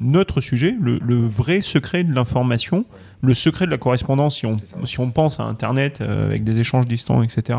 notre 0.01 0.41
sujet, 0.41 0.75
le, 0.81 0.99
le 0.99 1.17
vrai 1.17 1.63
secret 1.63 2.05
de 2.05 2.13
l'information, 2.13 2.85
le 3.23 3.35
secret 3.35 3.67
de 3.67 3.71
la 3.71 3.79
correspondance, 3.79 4.39
si 4.39 4.47
on, 4.47 4.57
si 4.85 4.99
on 5.01 5.11
pense 5.11 5.41
à 5.41 5.45
Internet 5.45 6.01
euh, 6.01 6.27
avec 6.27 6.45
des 6.45 6.59
échanges 6.59 6.87
distants, 6.87 7.23
etc. 7.23 7.59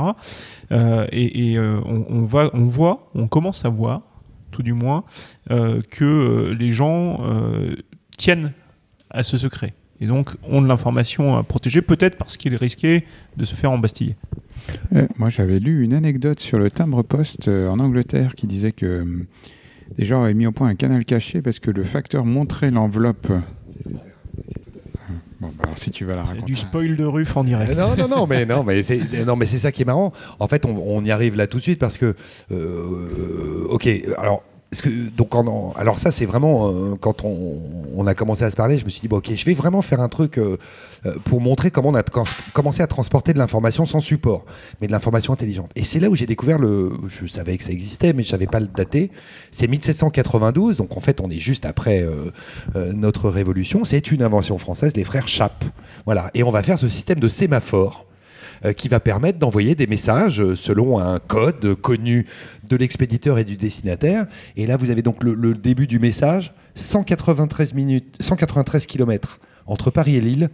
Euh, 0.72 1.08
et 1.12 1.52
et, 1.52 1.58
euh, 1.58 1.80
on, 1.86 2.06
on 2.10 2.24
va, 2.24 2.50
on 2.54 2.66
voit, 2.66 3.10
on 3.16 3.28
commence 3.28 3.64
à 3.66 3.70
voir, 3.70 4.02
tout 4.52 4.64
du 4.64 4.74
moins, 4.74 5.04
euh, 5.52 5.82
que 5.90 6.04
euh, 6.04 6.54
les 6.54 6.72
gens 6.72 7.22
euh, 7.24 7.76
tiennent 8.18 8.52
à 9.10 9.24
ce 9.24 9.38
secret. 9.38 9.74
Et 10.02 10.08
donc, 10.08 10.32
ont 10.50 10.62
de 10.64 10.68
l'information 10.68 11.38
à 11.38 11.44
protéger, 11.44 11.82
peut-être 11.84 12.18
parce 12.18 12.36
qu'il 12.36 12.54
est 12.54 12.58
risqué 12.58 13.06
de 13.38 13.46
se 13.46 13.54
faire 13.54 13.72
embastiller. 13.72 14.16
Euh, 14.94 15.08
moi, 15.18 15.30
j'avais 15.30 15.60
lu 15.60 15.84
une 15.84 15.94
anecdote 15.94 16.40
sur 16.40 16.58
le 16.58 16.72
timbre-poste 16.72 17.48
euh, 17.48 17.70
en 17.70 17.80
Angleterre 17.80 18.36
qui 18.36 18.48
disait 18.48 18.72
que 18.72 19.06
des 19.98 20.06
gens 20.06 20.24
avaient 20.24 20.34
mis 20.34 20.48
au 20.48 20.52
point 20.52 20.68
un 20.70 20.76
canal 20.76 21.06
caché 21.06 21.42
parce 21.42 21.60
que 21.60 21.72
le 21.72 21.84
facteur 21.84 22.26
montrait 22.26 22.72
l'enveloppe. 22.72 23.28
Bon, 25.40 25.48
bah, 25.58 25.64
alors 25.64 25.78
si 25.80 25.90
tu 25.90 26.06
vas 26.06 26.16
la 26.16 26.22
C'est 26.24 26.30
raconter. 26.30 26.46
du 26.46 26.56
spoil 26.56 26.96
de 26.96 27.04
ruf 27.04 27.36
en 27.36 27.44
direct. 27.44 27.76
Non, 27.76 27.96
non, 27.98 28.08
non, 28.08 28.28
mais 28.28 28.46
non, 28.46 28.64
mais 28.64 28.84
c'est 28.84 29.00
non, 29.26 29.36
mais 29.36 29.48
c'est 29.48 29.58
ça 29.58 29.72
qui 29.72 29.82
est 29.82 29.86
marrant. 29.86 30.14
En 30.40 30.48
fait, 30.48 30.66
on, 30.66 30.78
on 30.78 31.04
y 31.04 31.10
arrive 31.12 31.36
là 31.36 31.48
tout 31.48 31.58
de 31.58 31.64
suite 31.64 31.80
parce 31.80 31.98
que, 31.98 32.16
euh, 32.52 33.66
ok, 33.70 33.90
alors. 34.18 34.44
Parce 34.72 34.82
que- 34.84 35.10
donc 35.10 35.36
en- 35.36 35.74
alors 35.76 36.00
ça 36.00 36.12
c'est 36.12 36.26
vraiment 36.26 36.70
euh, 36.70 36.96
quand 36.96 37.26
on, 37.26 37.62
on 37.94 38.08
a 38.08 38.14
commencé 38.16 38.44
à 38.46 38.50
se 38.50 38.56
parler, 38.56 38.78
je 38.78 38.86
me 38.86 38.90
suis 38.90 39.02
dit 39.02 39.10
bon, 39.10 39.18
ok, 39.18 39.30
je 39.36 39.46
vais 39.46 39.54
vraiment 39.54 39.82
faire 39.82 40.00
un 40.00 40.08
truc 40.08 40.38
euh, 40.40 40.58
euh, 41.06 41.14
pour 41.26 41.42
montrer 41.42 41.72
comment 41.72 41.90
on 41.90 41.96
a 41.96 42.04
commencé 42.54 42.82
à 42.82 42.88
transporter 42.88 43.34
de 43.34 43.38
l'information 43.38 43.84
sans 43.86 44.00
support, 44.00 44.46
mais 44.80 44.88
de 44.88 44.94
l'information 44.94 45.34
intelligente. 45.34 45.70
Et 45.76 45.84
c'est 45.84 46.00
là 46.00 46.10
où 46.10 46.16
j'ai 46.16 46.26
découvert 46.26 46.58
le, 46.58 46.94
je 47.10 47.28
savais 47.28 47.58
que 47.58 47.64
ça 47.66 47.72
existait, 47.72 48.14
mais 48.14 48.24
je 48.24 48.30
savais 48.30 48.48
pas 48.48 48.62
le 48.62 48.68
dater. 48.68 49.12
C'est 49.52 49.68
1792, 49.68 50.78
donc 50.78 50.96
en 50.96 51.02
fait 51.02 51.20
on 51.20 51.30
est 51.30 51.40
juste 51.40 51.66
après 51.66 52.02
euh, 52.02 52.32
euh, 52.78 52.94
notre 52.94 53.30
révolution. 53.30 53.84
C'est 53.84 54.10
une 54.12 54.24
invention 54.24 54.58
française, 54.58 54.96
les 54.96 55.04
frères 55.04 55.28
Chappe. 55.28 55.66
Voilà, 56.06 56.32
et 56.34 56.44
on 56.44 56.50
va 56.50 56.64
faire 56.64 56.80
ce 56.80 56.88
système 56.88 57.20
de 57.20 57.28
sémaphore 57.28 58.06
qui 58.74 58.88
va 58.88 59.00
permettre 59.00 59.40
d'envoyer 59.40 59.76
des 59.76 59.88
messages 59.88 60.42
euh, 60.42 60.56
selon 60.56 61.00
un 61.00 61.20
code 61.20 61.66
euh, 61.66 61.76
connu 61.76 62.26
de 62.70 62.76
l'expéditeur 62.76 63.38
et 63.38 63.44
du 63.44 63.58
destinataire. 63.58 64.28
Et 64.56 64.68
là, 64.68 64.78
vous 64.78 64.92
avez 64.92 65.02
donc 65.02 65.24
le, 65.24 65.54
début 65.54 65.88
du 65.88 66.00
message 66.00 66.54
193 66.76 67.74
minutes, 67.74 68.16
193 68.20 68.86
km 68.86 69.40
entre 69.66 69.92
Paris 69.92 70.16
et 70.16 70.22
Lille 70.22 70.50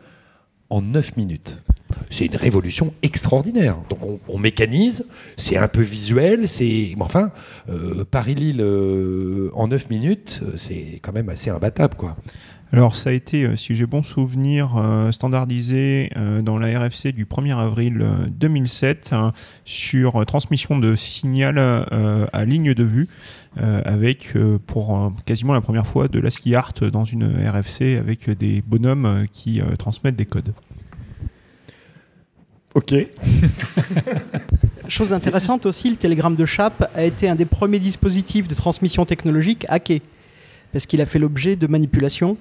en 0.69 0.81
9 0.81 1.17
minutes. 1.17 1.61
C'est 2.09 2.25
une 2.25 2.35
révolution 2.35 2.93
extraordinaire. 3.01 3.77
Donc 3.89 3.99
on, 4.27 4.37
mécanise, 4.37 5.05
c'est 5.37 5.57
un 5.57 5.67
peu 5.67 5.81
visuel, 5.81 6.47
c'est 6.47 6.93
enfin 6.99 7.31
euh, 7.69 8.05
Paris-Lille 8.09 8.61
euh, 8.61 9.49
en 9.53 9.67
9 9.67 9.89
minutes, 9.89 10.41
euh, 10.43 10.51
c'est 10.57 10.99
quand 11.01 11.13
même 11.13 11.29
assez 11.29 11.49
imbattable. 11.49 11.95
Alors, 12.73 12.95
ça 12.95 13.11
a 13.11 13.13
été, 13.13 13.45
euh, 13.45 13.55
si 13.55 13.75
j'ai 13.75 13.85
bon 13.85 14.03
souvenir, 14.03 14.75
euh, 14.75 15.13
standardisé 15.13 16.11
euh, 16.17 16.41
dans 16.41 16.57
la 16.57 16.77
RFC 16.79 17.13
du 17.13 17.25
1er 17.25 17.57
avril 17.57 18.01
euh, 18.01 18.25
2007 18.29 19.13
hein, 19.13 19.31
sur 19.63 20.25
transmission 20.25 20.77
de 20.77 20.95
signal 20.95 21.57
à 21.57 22.45
ligne 22.45 22.73
de 22.73 22.83
vue, 22.83 23.07
avec 23.55 24.33
pour 24.65 25.13
quasiment 25.25 25.53
la 25.53 25.61
première 25.61 25.87
fois 25.87 26.07
de 26.07 26.19
l'ASCII 26.19 26.55
art 26.55 26.73
dans 26.91 27.05
une 27.05 27.25
RFC 27.25 27.97
avec 27.97 28.29
des 28.29 28.61
bonhommes 28.61 29.25
qui 29.31 29.61
transmettent 29.79 30.15
des 30.15 30.25
codes. 30.25 30.53
Ok. 32.75 32.93
Chose 34.87 35.13
intéressante 35.13 35.65
aussi, 35.65 35.89
le 35.89 35.95
télégramme 35.95 36.35
de 36.35 36.45
Chappe 36.45 36.89
a 36.93 37.03
été 37.03 37.29
un 37.29 37.35
des 37.35 37.45
premiers 37.45 37.79
dispositifs 37.79 38.47
de 38.47 38.55
transmission 38.55 39.05
technologique 39.05 39.65
hacké, 39.69 40.01
parce 40.71 40.85
qu'il 40.85 41.01
a 41.01 41.05
fait 41.05 41.19
l'objet 41.19 41.55
de 41.55 41.67
manipulations 41.67 42.37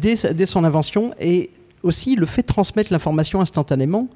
dès, 0.00 0.16
sa- 0.16 0.32
dès 0.32 0.46
son 0.46 0.64
invention, 0.64 1.12
et 1.20 1.50
aussi 1.82 2.14
le 2.14 2.26
fait 2.26 2.42
de 2.42 2.46
transmettre 2.46 2.92
l'information 2.92 3.40
instantanément. 3.40 4.08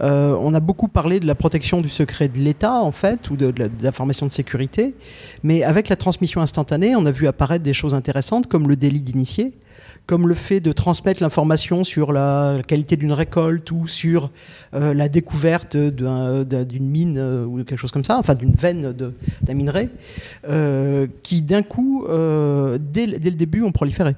Euh, 0.00 0.36
on 0.38 0.54
a 0.54 0.60
beaucoup 0.60 0.86
parlé 0.86 1.18
de 1.18 1.26
la 1.26 1.34
protection 1.34 1.80
du 1.80 1.88
secret 1.88 2.28
de 2.28 2.38
l'État, 2.38 2.74
en 2.80 2.92
fait, 2.92 3.30
ou 3.30 3.36
de, 3.36 3.50
de 3.50 3.68
l'information 3.82 4.26
de 4.26 4.32
sécurité, 4.32 4.94
mais 5.42 5.64
avec 5.64 5.88
la 5.88 5.96
transmission 5.96 6.40
instantanée, 6.40 6.94
on 6.94 7.04
a 7.06 7.10
vu 7.10 7.26
apparaître 7.26 7.64
des 7.64 7.74
choses 7.74 7.94
intéressantes, 7.94 8.46
comme 8.46 8.68
le 8.68 8.76
délit 8.76 9.02
d'initié, 9.02 9.52
comme 10.06 10.28
le 10.28 10.34
fait 10.34 10.60
de 10.60 10.70
transmettre 10.70 11.20
l'information 11.20 11.82
sur 11.82 12.12
la 12.12 12.58
qualité 12.66 12.94
d'une 12.94 13.12
récolte 13.12 13.72
ou 13.72 13.88
sur 13.88 14.30
euh, 14.74 14.94
la 14.94 15.08
découverte 15.08 15.76
d'un- 15.76 16.44
d'un- 16.44 16.64
d'une 16.64 16.86
mine 16.88 17.16
euh, 17.18 17.44
ou 17.44 17.56
quelque 17.64 17.76
chose 17.80 17.90
comme 17.90 18.04
ça, 18.04 18.16
enfin 18.18 18.36
d'une 18.36 18.54
veine 18.54 18.92
d'un 18.92 19.54
minerai, 19.54 19.88
euh, 20.48 21.08
qui 21.24 21.42
d'un 21.42 21.62
coup, 21.64 22.06
euh, 22.08 22.78
dès 22.80 23.06
le 23.06 23.18
début, 23.18 23.62
ont 23.62 23.72
proliféré. 23.72 24.14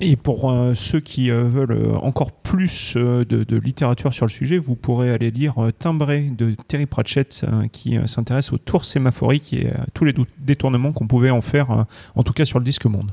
Et 0.00 0.16
pour 0.16 0.50
euh, 0.50 0.74
ceux 0.74 1.00
qui 1.00 1.30
euh, 1.30 1.44
veulent 1.44 1.72
euh, 1.72 1.96
encore 1.96 2.30
plus 2.30 2.96
de, 2.96 3.56
littérature 3.56 4.12
sur 4.12 4.26
le 4.26 4.30
sujet, 4.30 4.58
vous 4.58 4.76
pourrez 4.76 5.10
aller 5.10 5.30
lire 5.30 5.54
Timbré 5.78 6.30
de 6.36 6.54
Terry 6.68 6.86
Pratchett 6.86 7.44
qui 7.72 7.98
s'intéresse 8.06 8.52
aux 8.52 8.58
tours 8.58 8.84
sémaphoriques 8.84 9.52
et 9.52 9.70
à 9.70 9.86
tous 9.94 10.04
les 10.04 10.14
détournements 10.38 10.92
qu'on 10.92 11.06
pouvait 11.06 11.30
en 11.30 11.40
faire, 11.40 11.86
en 12.14 12.22
tout 12.22 12.32
cas 12.32 12.44
sur 12.44 12.58
le 12.58 12.64
disque 12.64 12.84
monde. 12.84 13.12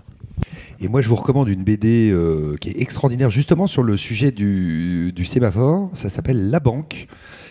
Et 0.79 0.87
moi, 0.87 1.01
je 1.01 1.09
vous 1.09 1.15
recommande 1.15 1.47
une 1.49 1.63
BD 1.63 2.13
qui 2.59 2.69
est 2.69 2.81
extraordinaire, 2.81 3.29
justement 3.29 3.65
sur 3.65 3.83
le 3.83 3.97
sujet 3.97 4.31
du 4.31 5.25
sémaphore. 5.25 5.89
Ça 5.93 6.09
s'appelle 6.09 6.49
La 6.49 6.59
Banque. 6.59 7.07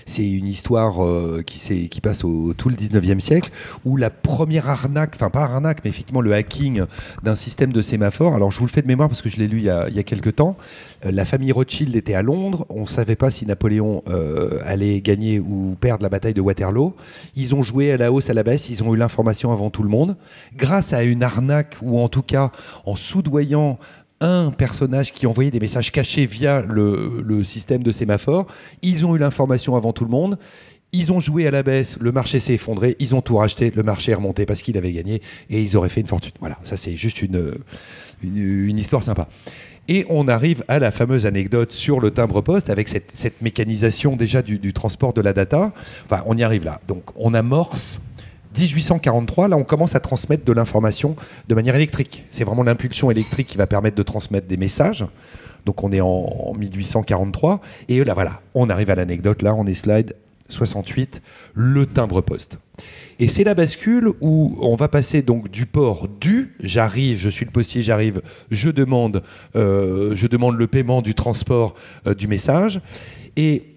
C'est 0.06 0.28
une 0.28 0.46
histoire 0.46 1.04
euh, 1.04 1.42
qui, 1.44 2.00
passe 2.00 2.24
au 2.24 2.52
tout 2.54 2.68
le 2.68 2.74
19e 2.74 3.20
siècle, 3.20 3.50
où 3.84 3.96
la 3.96 4.10
première 4.10 4.68
arnaque, 4.68 5.12
enfin 5.14 5.30
pas 5.30 5.42
arnaque, 5.42 5.80
mais 5.84 5.90
effectivement 5.90 6.20
le 6.20 6.34
hacking 6.34 6.84
d'un 7.22 7.34
système 7.34 7.72
de 7.72 7.82
sémaphore. 7.82 8.34
Alors 8.34 8.50
je 8.50 8.58
vous 8.58 8.66
le 8.66 8.70
fais 8.70 8.82
de 8.82 8.88
mémoire 8.88 9.08
parce 9.08 9.22
que 9.22 9.28
je 9.28 9.36
l'ai 9.36 9.48
lu 9.48 9.58
il 9.58 9.64
y 9.64 9.70
a, 9.70 9.88
il 9.88 9.94
y 9.94 9.98
a 9.98 10.02
quelques 10.02 10.36
temps. 10.36 10.56
Euh, 11.04 11.12
la 11.12 11.24
famille 11.24 11.52
Rothschild 11.52 11.94
était 11.94 12.14
à 12.14 12.22
Londres. 12.22 12.66
On 12.68 12.82
ne 12.82 12.86
savait 12.86 13.16
pas 13.16 13.30
si 13.30 13.46
Napoléon 13.46 14.02
euh, 14.08 14.58
allait 14.64 15.00
gagner 15.00 15.38
ou 15.38 15.76
perdre 15.80 16.02
la 16.02 16.08
bataille 16.08 16.34
de 16.34 16.40
Waterloo. 16.40 16.94
Ils 17.36 17.54
ont 17.54 17.62
joué 17.62 17.92
à 17.92 17.96
la 17.96 18.12
hausse, 18.12 18.30
à 18.30 18.34
la 18.34 18.42
baisse. 18.42 18.68
Ils 18.70 18.82
ont 18.82 18.94
eu 18.94 18.96
l'information 18.96 19.52
avant 19.52 19.70
tout 19.70 19.82
le 19.82 19.88
monde. 19.88 20.16
Grâce 20.56 20.92
à 20.92 21.02
une 21.02 21.22
arnaque, 21.22 21.76
ou 21.82 22.00
en 22.00 22.08
tout 22.08 22.22
cas 22.22 22.50
en 22.86 22.96
soudoyant 22.96 23.78
un 24.22 24.52
personnage 24.52 25.12
qui 25.12 25.26
envoyait 25.26 25.50
des 25.50 25.60
messages 25.60 25.90
cachés 25.90 26.26
via 26.26 26.62
le, 26.62 27.44
système 27.44 27.82
de 27.82 27.92
sémaphore, 27.92 28.46
ils 28.82 29.04
ont 29.04 29.16
eu 29.16 29.18
l'information 29.18 29.76
avant 29.76 29.92
tout 29.92 30.04
le 30.04 30.10
monde. 30.10 30.38
Ils 30.92 31.10
ont 31.10 31.20
joué 31.20 31.46
à 31.46 31.50
la 31.50 31.62
baisse, 31.62 31.96
le 32.00 32.12
marché 32.12 32.38
s'est 32.38 32.54
effondré, 32.54 32.96
ils 32.98 33.14
ont 33.14 33.22
tout 33.22 33.36
racheté, 33.36 33.72
le 33.74 33.82
marché 33.82 34.12
est 34.12 34.14
remonté 34.14 34.44
parce 34.44 34.60
qu'il 34.60 34.76
avait 34.76 34.92
gagné 34.92 35.22
et 35.48 35.62
ils 35.62 35.76
auraient 35.76 35.88
fait 35.88 36.02
une 36.02 36.06
fortune. 36.06 36.32
Voilà, 36.38 36.58
ça 36.62 36.76
c'est 36.76 36.96
juste 36.96 37.22
une, 37.22 37.54
une, 38.22 38.78
histoire 38.78 39.02
sympa. 39.02 39.26
Et 39.88 40.04
on 40.10 40.28
arrive 40.28 40.62
à 40.68 40.78
la 40.78 40.90
fameuse 40.90 41.24
anecdote 41.24 41.72
sur 41.72 41.98
le 41.98 42.10
timbre-poste 42.10 42.68
avec 42.68 42.88
cette, 42.88 43.10
cette 43.10 43.40
mécanisation 43.40 44.16
déjà 44.16 44.42
du, 44.42 44.58
du 44.58 44.74
transport 44.74 45.14
de 45.14 45.22
la 45.22 45.32
data. 45.32 45.72
Enfin, 46.04 46.22
on 46.26 46.36
y 46.36 46.42
arrive 46.42 46.66
là. 46.66 46.80
Donc, 46.86 47.04
on 47.16 47.32
amorce 47.32 47.98
1843. 48.58 49.48
Là, 49.48 49.56
on 49.56 49.64
commence 49.64 49.94
à 49.94 50.00
transmettre 50.00 50.44
de 50.44 50.52
l'information 50.52 51.16
de 51.48 51.54
manière 51.54 51.74
électrique. 51.76 52.24
C'est 52.28 52.44
vraiment 52.44 52.62
l'impulsion 52.62 53.10
électrique 53.10 53.48
qui 53.48 53.58
va 53.58 53.66
permettre 53.66 53.96
de 53.96 54.02
transmettre 54.02 54.46
des 54.46 54.56
messages. 54.56 55.06
Donc, 55.66 55.84
on 55.84 55.92
est 55.92 56.00
en, 56.00 56.08
en 56.08 56.54
1843. 56.54 57.60
Et 57.88 58.02
là, 58.04 58.14
voilà, 58.14 58.40
on 58.54 58.68
arrive 58.70 58.90
à 58.90 58.94
l'anecdote. 58.94 59.42
Là, 59.42 59.54
on 59.54 59.66
est 59.66 59.74
slide 59.74 60.14
68, 60.52 61.22
le 61.54 61.86
timbre-poste. 61.86 62.58
Et 63.18 63.28
c'est 63.28 63.44
la 63.44 63.54
bascule 63.54 64.08
où 64.20 64.56
on 64.60 64.74
va 64.74 64.88
passer 64.88 65.22
donc 65.22 65.50
du 65.50 65.66
port 65.66 66.08
du 66.08 66.54
j'arrive, 66.60 67.18
je 67.18 67.28
suis 67.28 67.44
le 67.44 67.50
postier, 67.50 67.82
j'arrive, 67.82 68.22
je 68.50 68.70
demande, 68.70 69.22
euh, 69.56 70.12
je 70.14 70.26
demande 70.26 70.56
le 70.56 70.66
paiement 70.66 71.02
du 71.02 71.14
transport 71.14 71.74
euh, 72.06 72.14
du 72.14 72.26
message. 72.26 72.80
Et 73.36 73.71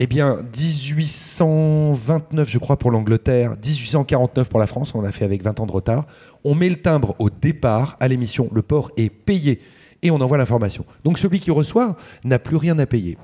eh 0.00 0.06
bien, 0.08 0.38
1829, 0.56 2.48
je 2.48 2.58
crois, 2.58 2.76
pour 2.76 2.90
l'Angleterre, 2.90 3.52
1849 3.52 4.48
pour 4.48 4.58
la 4.58 4.66
France, 4.66 4.92
on 4.94 5.00
l'a 5.00 5.12
fait 5.12 5.24
avec 5.24 5.42
20 5.42 5.60
ans 5.60 5.66
de 5.66 5.72
retard. 5.72 6.06
On 6.42 6.56
met 6.56 6.68
le 6.68 6.76
timbre 6.76 7.14
au 7.20 7.30
départ 7.30 7.96
à 8.00 8.08
l'émission, 8.08 8.48
le 8.52 8.62
port 8.62 8.90
est 8.96 9.08
payé 9.08 9.60
et 10.02 10.10
on 10.10 10.20
envoie 10.20 10.36
l'information. 10.36 10.84
Donc 11.04 11.18
celui 11.18 11.38
qui 11.38 11.52
reçoit 11.52 11.96
n'a 12.24 12.40
plus 12.40 12.56
rien 12.56 12.78
à 12.80 12.86
payer. 12.86 13.16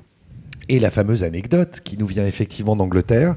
Et 0.69 0.79
la 0.79 0.91
fameuse 0.91 1.23
anecdote 1.23 1.81
qui 1.83 1.97
nous 1.97 2.05
vient 2.07 2.25
effectivement 2.25 2.75
d'Angleterre, 2.75 3.35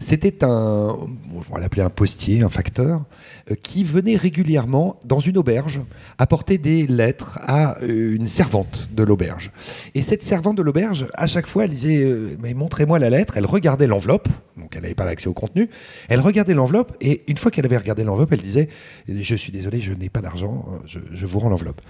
c'était 0.00 0.44
un, 0.44 0.98
on 1.34 1.40
va 1.54 1.60
l'appeler 1.60 1.82
un 1.82 1.90
postier, 1.90 2.42
un 2.42 2.48
facteur, 2.48 3.04
euh, 3.50 3.54
qui 3.62 3.84
venait 3.84 4.16
régulièrement 4.16 4.98
dans 5.04 5.20
une 5.20 5.38
auberge 5.38 5.80
apporter 6.18 6.58
des 6.58 6.86
lettres 6.86 7.38
à 7.42 7.80
euh, 7.82 8.16
une 8.16 8.28
servante 8.28 8.90
de 8.92 9.02
l'auberge. 9.02 9.52
Et 9.94 10.02
cette 10.02 10.22
servante 10.22 10.56
de 10.56 10.62
l'auberge, 10.62 11.06
à 11.14 11.26
chaque 11.26 11.46
fois, 11.46 11.64
elle 11.64 11.70
disait 11.70 12.02
euh, 12.02 12.36
Mais 12.42 12.54
montrez-moi 12.54 12.98
la 12.98 13.08
lettre. 13.08 13.36
Elle 13.36 13.46
regardait 13.46 13.86
l'enveloppe, 13.86 14.28
donc 14.56 14.74
elle 14.74 14.82
n'avait 14.82 14.94
pas 14.94 15.04
l'accès 15.04 15.28
au 15.28 15.34
contenu. 15.34 15.70
Elle 16.08 16.20
regardait 16.20 16.54
l'enveloppe, 16.54 16.96
et 17.00 17.22
une 17.28 17.36
fois 17.36 17.50
qu'elle 17.50 17.66
avait 17.66 17.78
regardé 17.78 18.04
l'enveloppe, 18.04 18.32
elle 18.32 18.42
disait 18.42 18.68
Je 19.08 19.34
suis 19.36 19.52
désolé, 19.52 19.80
je 19.80 19.92
n'ai 19.92 20.08
pas 20.08 20.20
d'argent, 20.20 20.66
je, 20.86 20.98
je 21.12 21.26
vous 21.26 21.38
rends 21.38 21.48
l'enveloppe. 21.48 21.80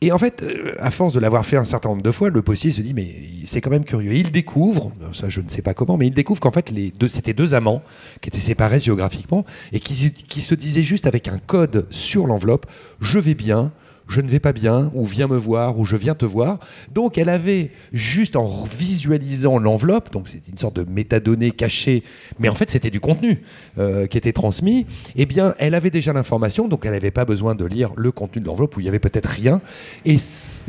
Et 0.00 0.10
en 0.12 0.18
fait, 0.18 0.44
à 0.78 0.90
force 0.90 1.12
de 1.12 1.20
l'avoir 1.20 1.44
fait 1.44 1.56
un 1.56 1.64
certain 1.64 1.90
nombre 1.90 2.02
de 2.02 2.10
fois, 2.10 2.30
le 2.30 2.42
postier 2.42 2.70
se 2.70 2.80
dit 2.80 2.94
mais 2.94 3.08
c'est 3.44 3.60
quand 3.60 3.70
même 3.70 3.84
curieux. 3.84 4.11
Et 4.12 4.18
il 4.18 4.30
découvre, 4.30 4.92
ça 5.12 5.30
je 5.30 5.40
ne 5.40 5.48
sais 5.48 5.62
pas 5.62 5.72
comment, 5.72 5.96
mais 5.96 6.06
il 6.06 6.12
découvre 6.12 6.38
qu'en 6.38 6.50
fait 6.50 6.70
les 6.70 6.90
deux 6.90 7.08
c'était 7.08 7.32
deux 7.32 7.54
amants 7.54 7.82
qui 8.20 8.28
étaient 8.28 8.38
séparés 8.38 8.78
géographiquement 8.78 9.46
et 9.72 9.80
qui, 9.80 9.94
se- 9.94 10.08
qui 10.08 10.42
se 10.42 10.54
disaient 10.54 10.82
juste 10.82 11.06
avec 11.06 11.28
un 11.28 11.38
code 11.38 11.86
sur 11.88 12.26
l'enveloppe 12.26 12.66
je 13.00 13.18
vais 13.18 13.34
bien. 13.34 13.72
Je 14.12 14.20
ne 14.20 14.28
vais 14.28 14.40
pas 14.40 14.52
bien, 14.52 14.90
ou 14.94 15.06
viens 15.06 15.26
me 15.26 15.38
voir, 15.38 15.78
ou 15.78 15.86
je 15.86 15.96
viens 15.96 16.14
te 16.14 16.26
voir. 16.26 16.58
Donc 16.92 17.16
elle 17.16 17.30
avait, 17.30 17.70
juste 17.94 18.36
en 18.36 18.44
visualisant 18.64 19.58
l'enveloppe, 19.58 20.12
donc 20.12 20.28
c'était 20.28 20.50
une 20.50 20.58
sorte 20.58 20.76
de 20.76 20.84
métadonnée 20.84 21.50
cachée, 21.50 22.02
mais 22.38 22.50
en 22.50 22.54
fait 22.54 22.70
c'était 22.70 22.90
du 22.90 23.00
contenu 23.00 23.40
euh, 23.78 24.06
qui 24.06 24.18
était 24.18 24.34
transmis, 24.34 24.84
eh 25.16 25.24
bien 25.24 25.54
elle 25.58 25.74
avait 25.74 25.88
déjà 25.88 26.12
l'information, 26.12 26.68
donc 26.68 26.84
elle 26.84 26.92
n'avait 26.92 27.10
pas 27.10 27.24
besoin 27.24 27.54
de 27.54 27.64
lire 27.64 27.92
le 27.96 28.12
contenu 28.12 28.42
de 28.42 28.46
l'enveloppe 28.46 28.76
où 28.76 28.80
il 28.80 28.84
y 28.84 28.88
avait 28.90 28.98
peut-être 28.98 29.30
rien. 29.30 29.62
Et 30.04 30.16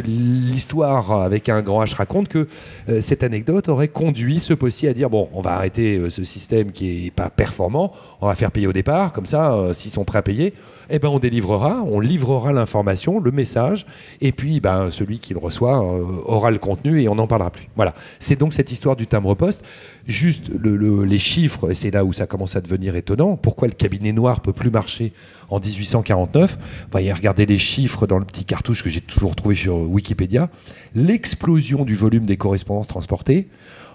l'histoire 0.06 1.12
avec 1.12 1.49
un 1.49 1.62
grand 1.62 1.84
H 1.84 1.95
raconte 1.95 2.29
que 2.29 2.47
euh, 2.88 3.01
cette 3.01 3.23
anecdote 3.23 3.67
aurait 3.67 3.89
conduit 3.89 4.39
ce 4.39 4.53
postier 4.53 4.88
à 4.88 4.93
dire 4.93 5.10
bon, 5.10 5.27
on 5.34 5.41
va 5.41 5.51
arrêter 5.51 5.97
euh, 5.97 6.10
ce 6.10 6.23
système 6.23 6.71
qui 6.71 7.08
est 7.08 7.12
pas 7.12 7.29
performant, 7.29 7.91
on 8.21 8.27
va 8.27 8.36
faire 8.36 8.51
payer 8.51 8.67
au 8.67 8.73
départ, 8.73 9.12
comme 9.12 9.25
ça, 9.25 9.73
s'ils 9.73 9.91
sont 9.91 10.06
prêts 10.06 10.19
à 10.19 10.21
payer, 10.21 10.53
eh 10.89 10.99
ben 10.99 11.10
on 11.10 11.19
délivrera, 11.19 11.84
on 11.86 11.99
livrera 11.99 12.53
l'information, 12.53 13.19
le 13.19 13.33
message, 13.34 13.86
et 14.22 14.32
puis 14.32 14.60
ben, 14.60 14.89
celui 14.91 15.19
qui 15.19 15.34
le 15.34 15.39
reçoit 15.39 15.78
euh, 15.84 16.04
aura 16.26 16.52
le 16.52 16.58
contenu 16.60 17.02
et 17.02 17.10
on 17.10 17.15
n'en 17.15 17.28
parlera 17.28 17.52
plus. 17.52 17.67
Voilà. 17.76 17.93
C'est 18.19 18.38
donc 18.39 18.54
cette 18.54 18.72
histoire 18.72 18.96
du 18.96 19.08
timbre-poste. 19.08 19.63
Juste 20.06 20.50
le- 20.58 20.76
le- 20.78 21.06
les 21.06 21.19
chiffres, 21.19 21.72
et 21.72 21.76
c'est 21.76 21.91
là 21.91 22.04
où 22.06 22.13
ça 22.13 22.28
commence 22.28 22.56
à 22.56 22.62
devenir 22.62 22.96
étonnant. 22.96 23.36
Pourquoi 23.38 23.67
le 23.67 23.74
cabinet 23.74 24.12
noir 24.12 24.41
peut 24.41 24.54
plus 24.54 24.69
marcher 24.69 25.13
en 25.50 25.60
1849 25.60 26.58
Voyez, 26.91 27.13
regardez 27.13 27.46
les 27.46 27.58
chiffres 27.58 28.06
dans 28.08 28.19
le 28.19 28.26
petit 28.26 28.43
cartouche 28.46 28.84
que 28.84 28.89
j'ai 28.89 29.02
toujours 29.02 29.36
trouvé 29.36 29.56
sur 29.56 29.76
Wikipédia. 29.78 30.50
L'explosion 30.93 31.86
du 31.86 31.96
volume 31.96 32.26
des 32.26 32.38
correspondances 32.38 32.88
transportées. 32.88 33.48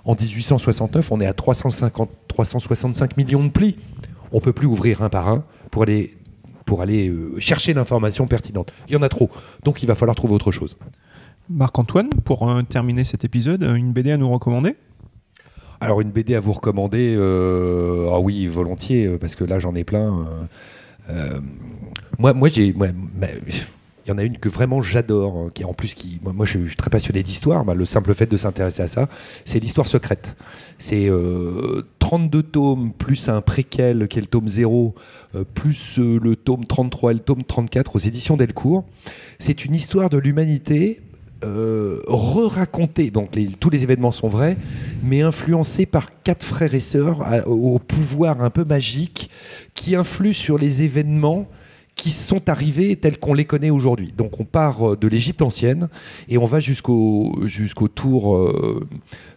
En 0.05 0.15
1869, 0.15 1.11
on 1.13 1.21
est 1.21 1.27
à 1.27 1.33
350, 1.33 2.09
365 2.29 3.17
millions 3.17 3.45
de 3.45 3.49
plis. 3.51 3.77
On 4.33 4.41
peut 4.41 4.53
plus 4.53 4.67
ouvrir 4.67 5.03
un 5.03 5.09
par 5.09 5.29
un 5.29 5.45
pour 5.71 5.83
aller 5.83 6.15
pour 6.69 6.83
aller 6.83 7.09
euh, 7.09 7.41
chercher 7.41 7.73
l'information 7.73 8.27
pertinente. 8.27 8.75
Il 8.89 8.93
y 8.93 8.97
en 8.97 9.03
a 9.03 9.09
trop, 9.09 9.31
donc 9.65 9.83
il 9.83 9.87
va 9.87 9.95
falloir 9.95 10.15
trouver 10.15 10.35
autre 10.35 10.53
chose. 10.53 10.77
Marc-Antoine, 11.49 12.11
pour 12.27 12.47
euh, 12.47 12.61
terminer 12.63 13.05
cet 13.05 13.25
épisode, 13.25 13.63
euh, 13.63 13.75
une 13.75 13.93
BD 13.93 14.11
à 14.11 14.19
nous 14.19 14.31
recommander? 14.31 14.77
Alors 15.81 16.03
une 16.03 16.11
BD 16.11 16.35
à 16.35 16.41
vous 16.41 16.53
recommander, 16.53 17.15
euh, 17.17 18.11
ah 18.13 18.21
oui, 18.21 18.47
volontiers, 18.47 19.09
parce 19.19 19.35
que 19.35 19.45
là 19.45 19.59
j'en 19.59 19.75
ai 19.75 19.85
plein. 19.85 20.09
euh, 20.09 20.25
euh, 21.09 21.41
moi, 22.19 22.35
moi 22.35 22.51
j'ai, 22.51 22.75
il 24.09 24.13
y 24.13 24.15
en 24.15 24.19
a 24.19 24.23
une 24.25 24.39
que 24.39 24.49
vraiment 24.49 24.81
j'adore, 24.81 25.37
hein, 25.37 25.49
qui 25.53 25.65
en 25.65 25.75
plus 25.75 25.95
qui, 25.95 26.19
moi, 26.23 26.47
je 26.47 26.59
suis 26.67 26.77
très 26.77 26.89
passionné 26.89 27.23
d'histoire. 27.23 27.63
bah, 27.67 27.75
le 27.75 27.85
simple 27.85 28.15
fait 28.15 28.25
de 28.25 28.39
s'intéresser 28.39 28.83
à 28.83 28.89
ça, 28.89 29.07
c'est 29.45 29.61
l'histoire 29.61 29.87
secrète. 29.87 30.35
C'est 30.79 31.11
euh, 31.11 31.83
32 31.99 32.43
tomes 32.43 32.93
plus 32.95 33.29
un 33.29 33.43
préquel 33.43 34.09
qui 34.09 34.19
est 34.19 34.23
le 34.23 34.27
tome 34.27 34.49
0, 34.49 34.95
euh, 35.35 35.45
plus 35.45 35.99
euh, 35.99 36.19
le 36.23 36.37
tome 36.37 36.65
33 36.65 37.11
et 37.11 37.15
le 37.15 37.21
tome 37.21 37.45
34 37.45 37.97
aux 37.97 37.99
éditions 37.99 38.39
Delcourt. 38.39 38.85
C'est 39.39 39.67
une 39.67 39.75
histoire 39.75 40.09
de 40.09 40.17
l'humanité 40.17 41.03
euh, 41.45 42.01
re-racontée. 42.07 43.11
Donc 43.11 43.37
tous 43.61 43.69
les 43.69 43.83
événements 43.83 44.11
sont 44.11 44.29
vrais, 44.29 44.57
mais 45.03 45.21
influencés 45.21 45.85
par 45.85 46.23
quatre 46.23 46.45
frères 46.45 46.75
et 46.75 46.81
sœurs 46.81 47.47
au 47.47 47.79
pouvoir 47.79 48.41
un 48.41 48.49
peu 48.49 48.65
magique 48.65 49.29
qui 49.75 49.95
influent 49.95 50.33
sur 50.33 50.57
les 50.57 50.83
événements 50.85 51.47
qui 51.99 52.11
sont 52.11 52.49
arrivés 52.49 52.95
tels 52.97 53.19
qu'on 53.19 53.35
les 53.35 53.45
connaît 53.45 53.71
aujourd'hui. 53.71 54.15
Donc 54.17 54.39
on 54.41 54.45
part 54.45 54.93
euh, 54.93 54.97
de 54.97 55.09
l'Égypte 55.09 55.43
ancienne 55.43 55.89
et 56.29 56.39
on 56.39 56.45
va 56.45 56.61
jusqu'au 56.61 57.35
tour 57.95 58.37
euh, 58.37 58.89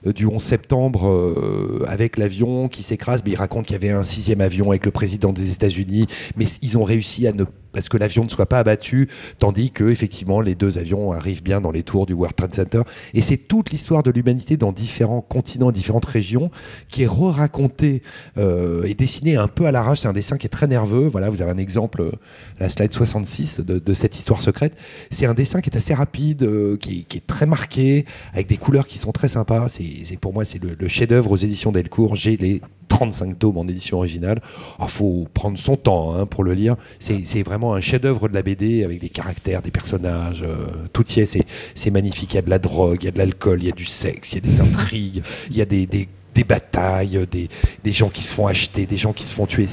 du 0.05 0.27
11 0.27 0.41
septembre 0.41 1.09
euh, 1.09 1.83
avec 1.87 2.17
l'avion 2.17 2.69
qui 2.69 2.83
s'écrase. 2.83 3.23
Mais 3.25 3.31
il 3.31 3.35
raconte 3.35 3.65
qu'il 3.65 3.73
y 3.73 3.77
avait 3.83 3.89
un 3.89 4.03
sixième 4.03 4.41
avion 4.41 4.69
avec 4.69 4.85
le 4.85 4.91
président 4.91 5.33
des 5.33 5.51
États-Unis, 5.51 6.05
mais 6.37 6.45
ils 6.61 6.77
ont 6.77 6.83
réussi 6.83 7.27
à 7.27 7.33
ne 7.33 7.45
parce 7.71 7.89
que 7.89 7.97
l'avion 7.97 8.23
ne 8.23 8.29
soit 8.29 8.45
pas 8.45 8.59
abattu, 8.59 9.07
tandis 9.37 9.71
que 9.71 9.89
effectivement 9.89 10.41
les 10.41 10.55
deux 10.55 10.77
avions 10.77 11.11
arrivent 11.11 11.43
bien 11.43 11.61
dans 11.61 11.71
les 11.71 11.83
tours 11.83 12.05
du 12.05 12.13
World 12.13 12.35
Trade 12.35 12.53
Center. 12.53 12.81
Et 13.13 13.21
c'est 13.21 13.37
toute 13.37 13.71
l'histoire 13.71 14.03
de 14.03 14.11
l'humanité 14.11 14.57
dans 14.57 14.71
différents 14.71 15.21
continents, 15.21 15.71
différentes 15.71 16.05
régions, 16.05 16.51
qui 16.89 17.03
est 17.03 17.07
re-racontée 17.07 18.01
euh, 18.37 18.83
et 18.83 18.93
dessinée 18.93 19.35
un 19.35 19.47
peu 19.47 19.65
à 19.65 19.71
l'arrache. 19.71 19.99
C'est 20.01 20.07
un 20.07 20.13
dessin 20.13 20.37
qui 20.37 20.47
est 20.47 20.49
très 20.49 20.67
nerveux. 20.67 21.07
Voilà, 21.07 21.29
vous 21.29 21.41
avez 21.41 21.51
un 21.51 21.57
exemple, 21.57 22.01
euh, 22.01 22.11
la 22.59 22.69
slide 22.69 22.93
66 22.93 23.59
de, 23.61 23.79
de 23.79 23.93
cette 23.93 24.15
histoire 24.17 24.41
secrète. 24.41 24.73
C'est 25.09 25.25
un 25.25 25.33
dessin 25.33 25.61
qui 25.61 25.69
est 25.69 25.77
assez 25.77 25.93
rapide, 25.93 26.43
euh, 26.43 26.77
qui, 26.77 27.05
est- 27.15 27.21
très 27.27 27.45
marqué, 27.45 28.05
avec 28.33 28.47
des 28.47 28.57
couleurs 28.57 28.87
qui 28.87 28.97
sont 28.97 29.11
très 29.11 29.27
sympas. 29.27 29.67
C'est- 29.69 30.17
pour 30.19 30.33
moi 30.33 30.43
c'est 30.45 30.61
le, 30.61 30.75
le 30.77 30.87
chef-d'œuvre 30.87 31.31
aux 31.31 31.35
éditions 31.37 31.71
Delcourt. 31.71 32.15
J'ai 32.15 32.35
les 32.37 32.61
35 32.91 33.39
tomes 33.39 33.57
en 33.57 33.67
édition 33.67 33.97
originale. 33.97 34.41
Il 34.81 34.87
faut 34.89 35.25
prendre 35.33 35.57
son 35.57 35.77
temps 35.77 36.13
hein, 36.13 36.25
pour 36.25 36.43
le 36.43 36.53
lire. 36.53 36.75
C'est 36.99 37.41
vraiment 37.41 37.73
un 37.73 37.79
chef-d'œuvre 37.79 38.27
de 38.27 38.33
la 38.33 38.43
BD 38.43 38.83
avec 38.83 38.99
des 38.99 39.07
caractères, 39.07 39.61
des 39.61 39.71
personnages, 39.71 40.43
euh, 40.43 40.65
tout 40.91 41.09
y 41.13 41.21
est. 41.21 41.45
C'est 41.73 41.89
magnifique. 41.89 42.33
Il 42.33 42.35
y 42.35 42.39
a 42.39 42.41
de 42.41 42.49
la 42.49 42.59
drogue, 42.59 42.97
il 43.01 43.05
y 43.05 43.07
a 43.07 43.11
de 43.11 43.17
l'alcool, 43.17 43.63
il 43.63 43.67
y 43.67 43.71
a 43.71 43.75
du 43.75 43.85
sexe, 43.85 44.33
il 44.33 44.35
y 44.35 44.37
a 44.39 44.41
des 44.41 44.59
intrigues, 44.59 45.23
il 45.49 45.55
y 45.55 45.61
a 45.61 45.65
des 45.65 46.07
batailles, 46.45 47.25
des, 47.31 47.47
des 47.81 47.91
gens 47.93 48.09
qui 48.09 48.23
se 48.23 48.33
font 48.33 48.47
acheter, 48.47 48.85
des 48.85 48.97
gens 48.97 49.13
qui 49.13 49.23
se 49.23 49.33
font 49.33 49.45
tuer. 49.45 49.67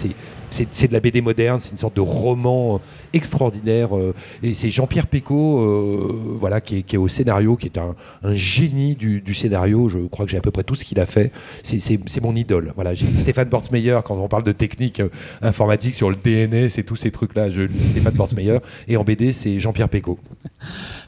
C'est 0.51 0.89
de 0.89 0.93
la 0.93 1.01
BD 1.01 1.21
moderne, 1.21 1.61
c'est 1.61 1.71
une 1.71 1.77
sorte 1.79 1.95
de 1.97 2.01
roman 2.01 2.77
euh, 2.77 2.79
extraordinaire. 3.13 3.97
euh, 3.97 4.15
et 4.43 4.55
c'est 4.55 4.71
Jean-Pierre 4.71 5.07
Pécaud, 5.07 5.61
euh, 5.61 6.37
voilà, 6.39 6.61
qui 6.61 6.79
est, 6.79 6.83
qui 6.83 6.97
est 6.97 6.99
au 6.99 7.09
scénario, 7.09 7.57
qui 7.57 7.67
est 7.67 7.79
un, 7.79 7.95
un 8.23 8.35
génie 8.35 8.95
du, 8.95 9.21
du 9.21 9.35
scénario. 9.35 9.89
Je 9.89 9.99
crois 10.07 10.25
que 10.25 10.31
j'ai 10.31 10.39
à 10.39 10.41
peu 10.41 10.51
près 10.51 10.63
tout 10.65 10.75
ce 10.75 10.85
qu'il 10.85 10.99
a 11.01 11.07
fait. 11.07 11.33
C'est- 11.63 11.79
C'est 11.81 11.99
c'est 12.07 12.23
mon 12.23 12.35
idole. 12.35 12.73
Voilà, 12.75 12.95
j'ai 12.95 13.07
Stéphane 13.19 13.49
Bortsmeyer, 13.49 13.99
quand 14.05 14.17
on 14.17 14.29
parle 14.29 14.45
de 14.45 14.53
technique 14.53 15.01
euh, 15.01 15.09
informatique 15.43 15.95
sur 15.95 16.11
le 16.11 16.17
DNS 16.17 16.69
et 16.79 16.83
tous 16.85 16.97
ces 16.97 17.11
trucs-là, 17.11 17.51
je 17.51 17.63
lis 17.63 17.85
Stéphane 17.89 18.15
Bortsmeyer. 18.15 18.59
Et 18.89 18.97
en 18.97 19.05
BD, 19.05 19.33
c'est 19.33 19.59
Jean-Pierre 19.61 19.89
Pécaud. 19.89 20.19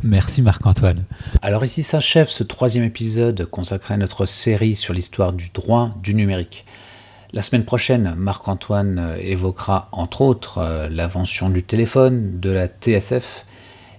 Merci 0.02 0.42
Marc-Antoine. 0.42 1.04
Alors 1.42 1.64
ici 1.64 1.82
s'achève 1.82 2.28
ce 2.28 2.42
troisième 2.42 2.84
épisode 2.84 3.46
consacré 3.50 3.94
à 3.94 3.96
notre 3.96 4.26
série 4.26 4.76
sur 4.76 4.94
l'histoire 4.94 5.32
du 5.32 5.50
droit 5.52 5.90
du 6.02 6.14
numérique. 6.14 6.64
La 7.32 7.42
semaine 7.42 7.64
prochaine, 7.64 8.14
Marc-Antoine 8.16 9.14
évoquera 9.20 9.88
entre 9.92 10.22
autres 10.22 10.58
euh, 10.58 10.88
l'invention 10.88 11.48
du 11.48 11.62
téléphone, 11.62 12.40
de 12.40 12.50
la 12.50 12.66
TSF 12.66 13.46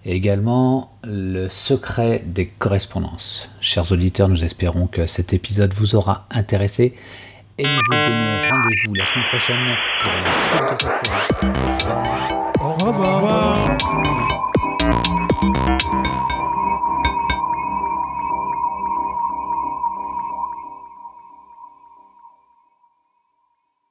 et 0.06 0.14
également 0.14 0.92
le 1.04 1.48
secret 1.48 2.24
des 2.26 2.48
correspondances. 2.48 3.50
Chers 3.62 3.94
auditeurs, 3.94 4.28
nous 4.28 4.44
espérons 4.44 4.88
que 4.88 5.06
cet 5.06 5.32
épisode 5.32 5.74
vous 5.74 5.96
aura 5.96 6.26
intéressé 6.30 6.94
et 7.58 7.64
nous 7.64 7.80
vous 7.88 7.94
donnons 7.94 8.42
rendez-vous 8.50 8.96
la 8.96 9.06
semaine 9.06 9.26
prochaine 9.26 9.78
pour 10.02 10.12
la 10.12 10.34
suite 10.34 10.74
de 10.74 10.94
cette 10.94 11.06
série. 11.06 11.54
Au 12.60 12.74
revoir. 12.86 13.78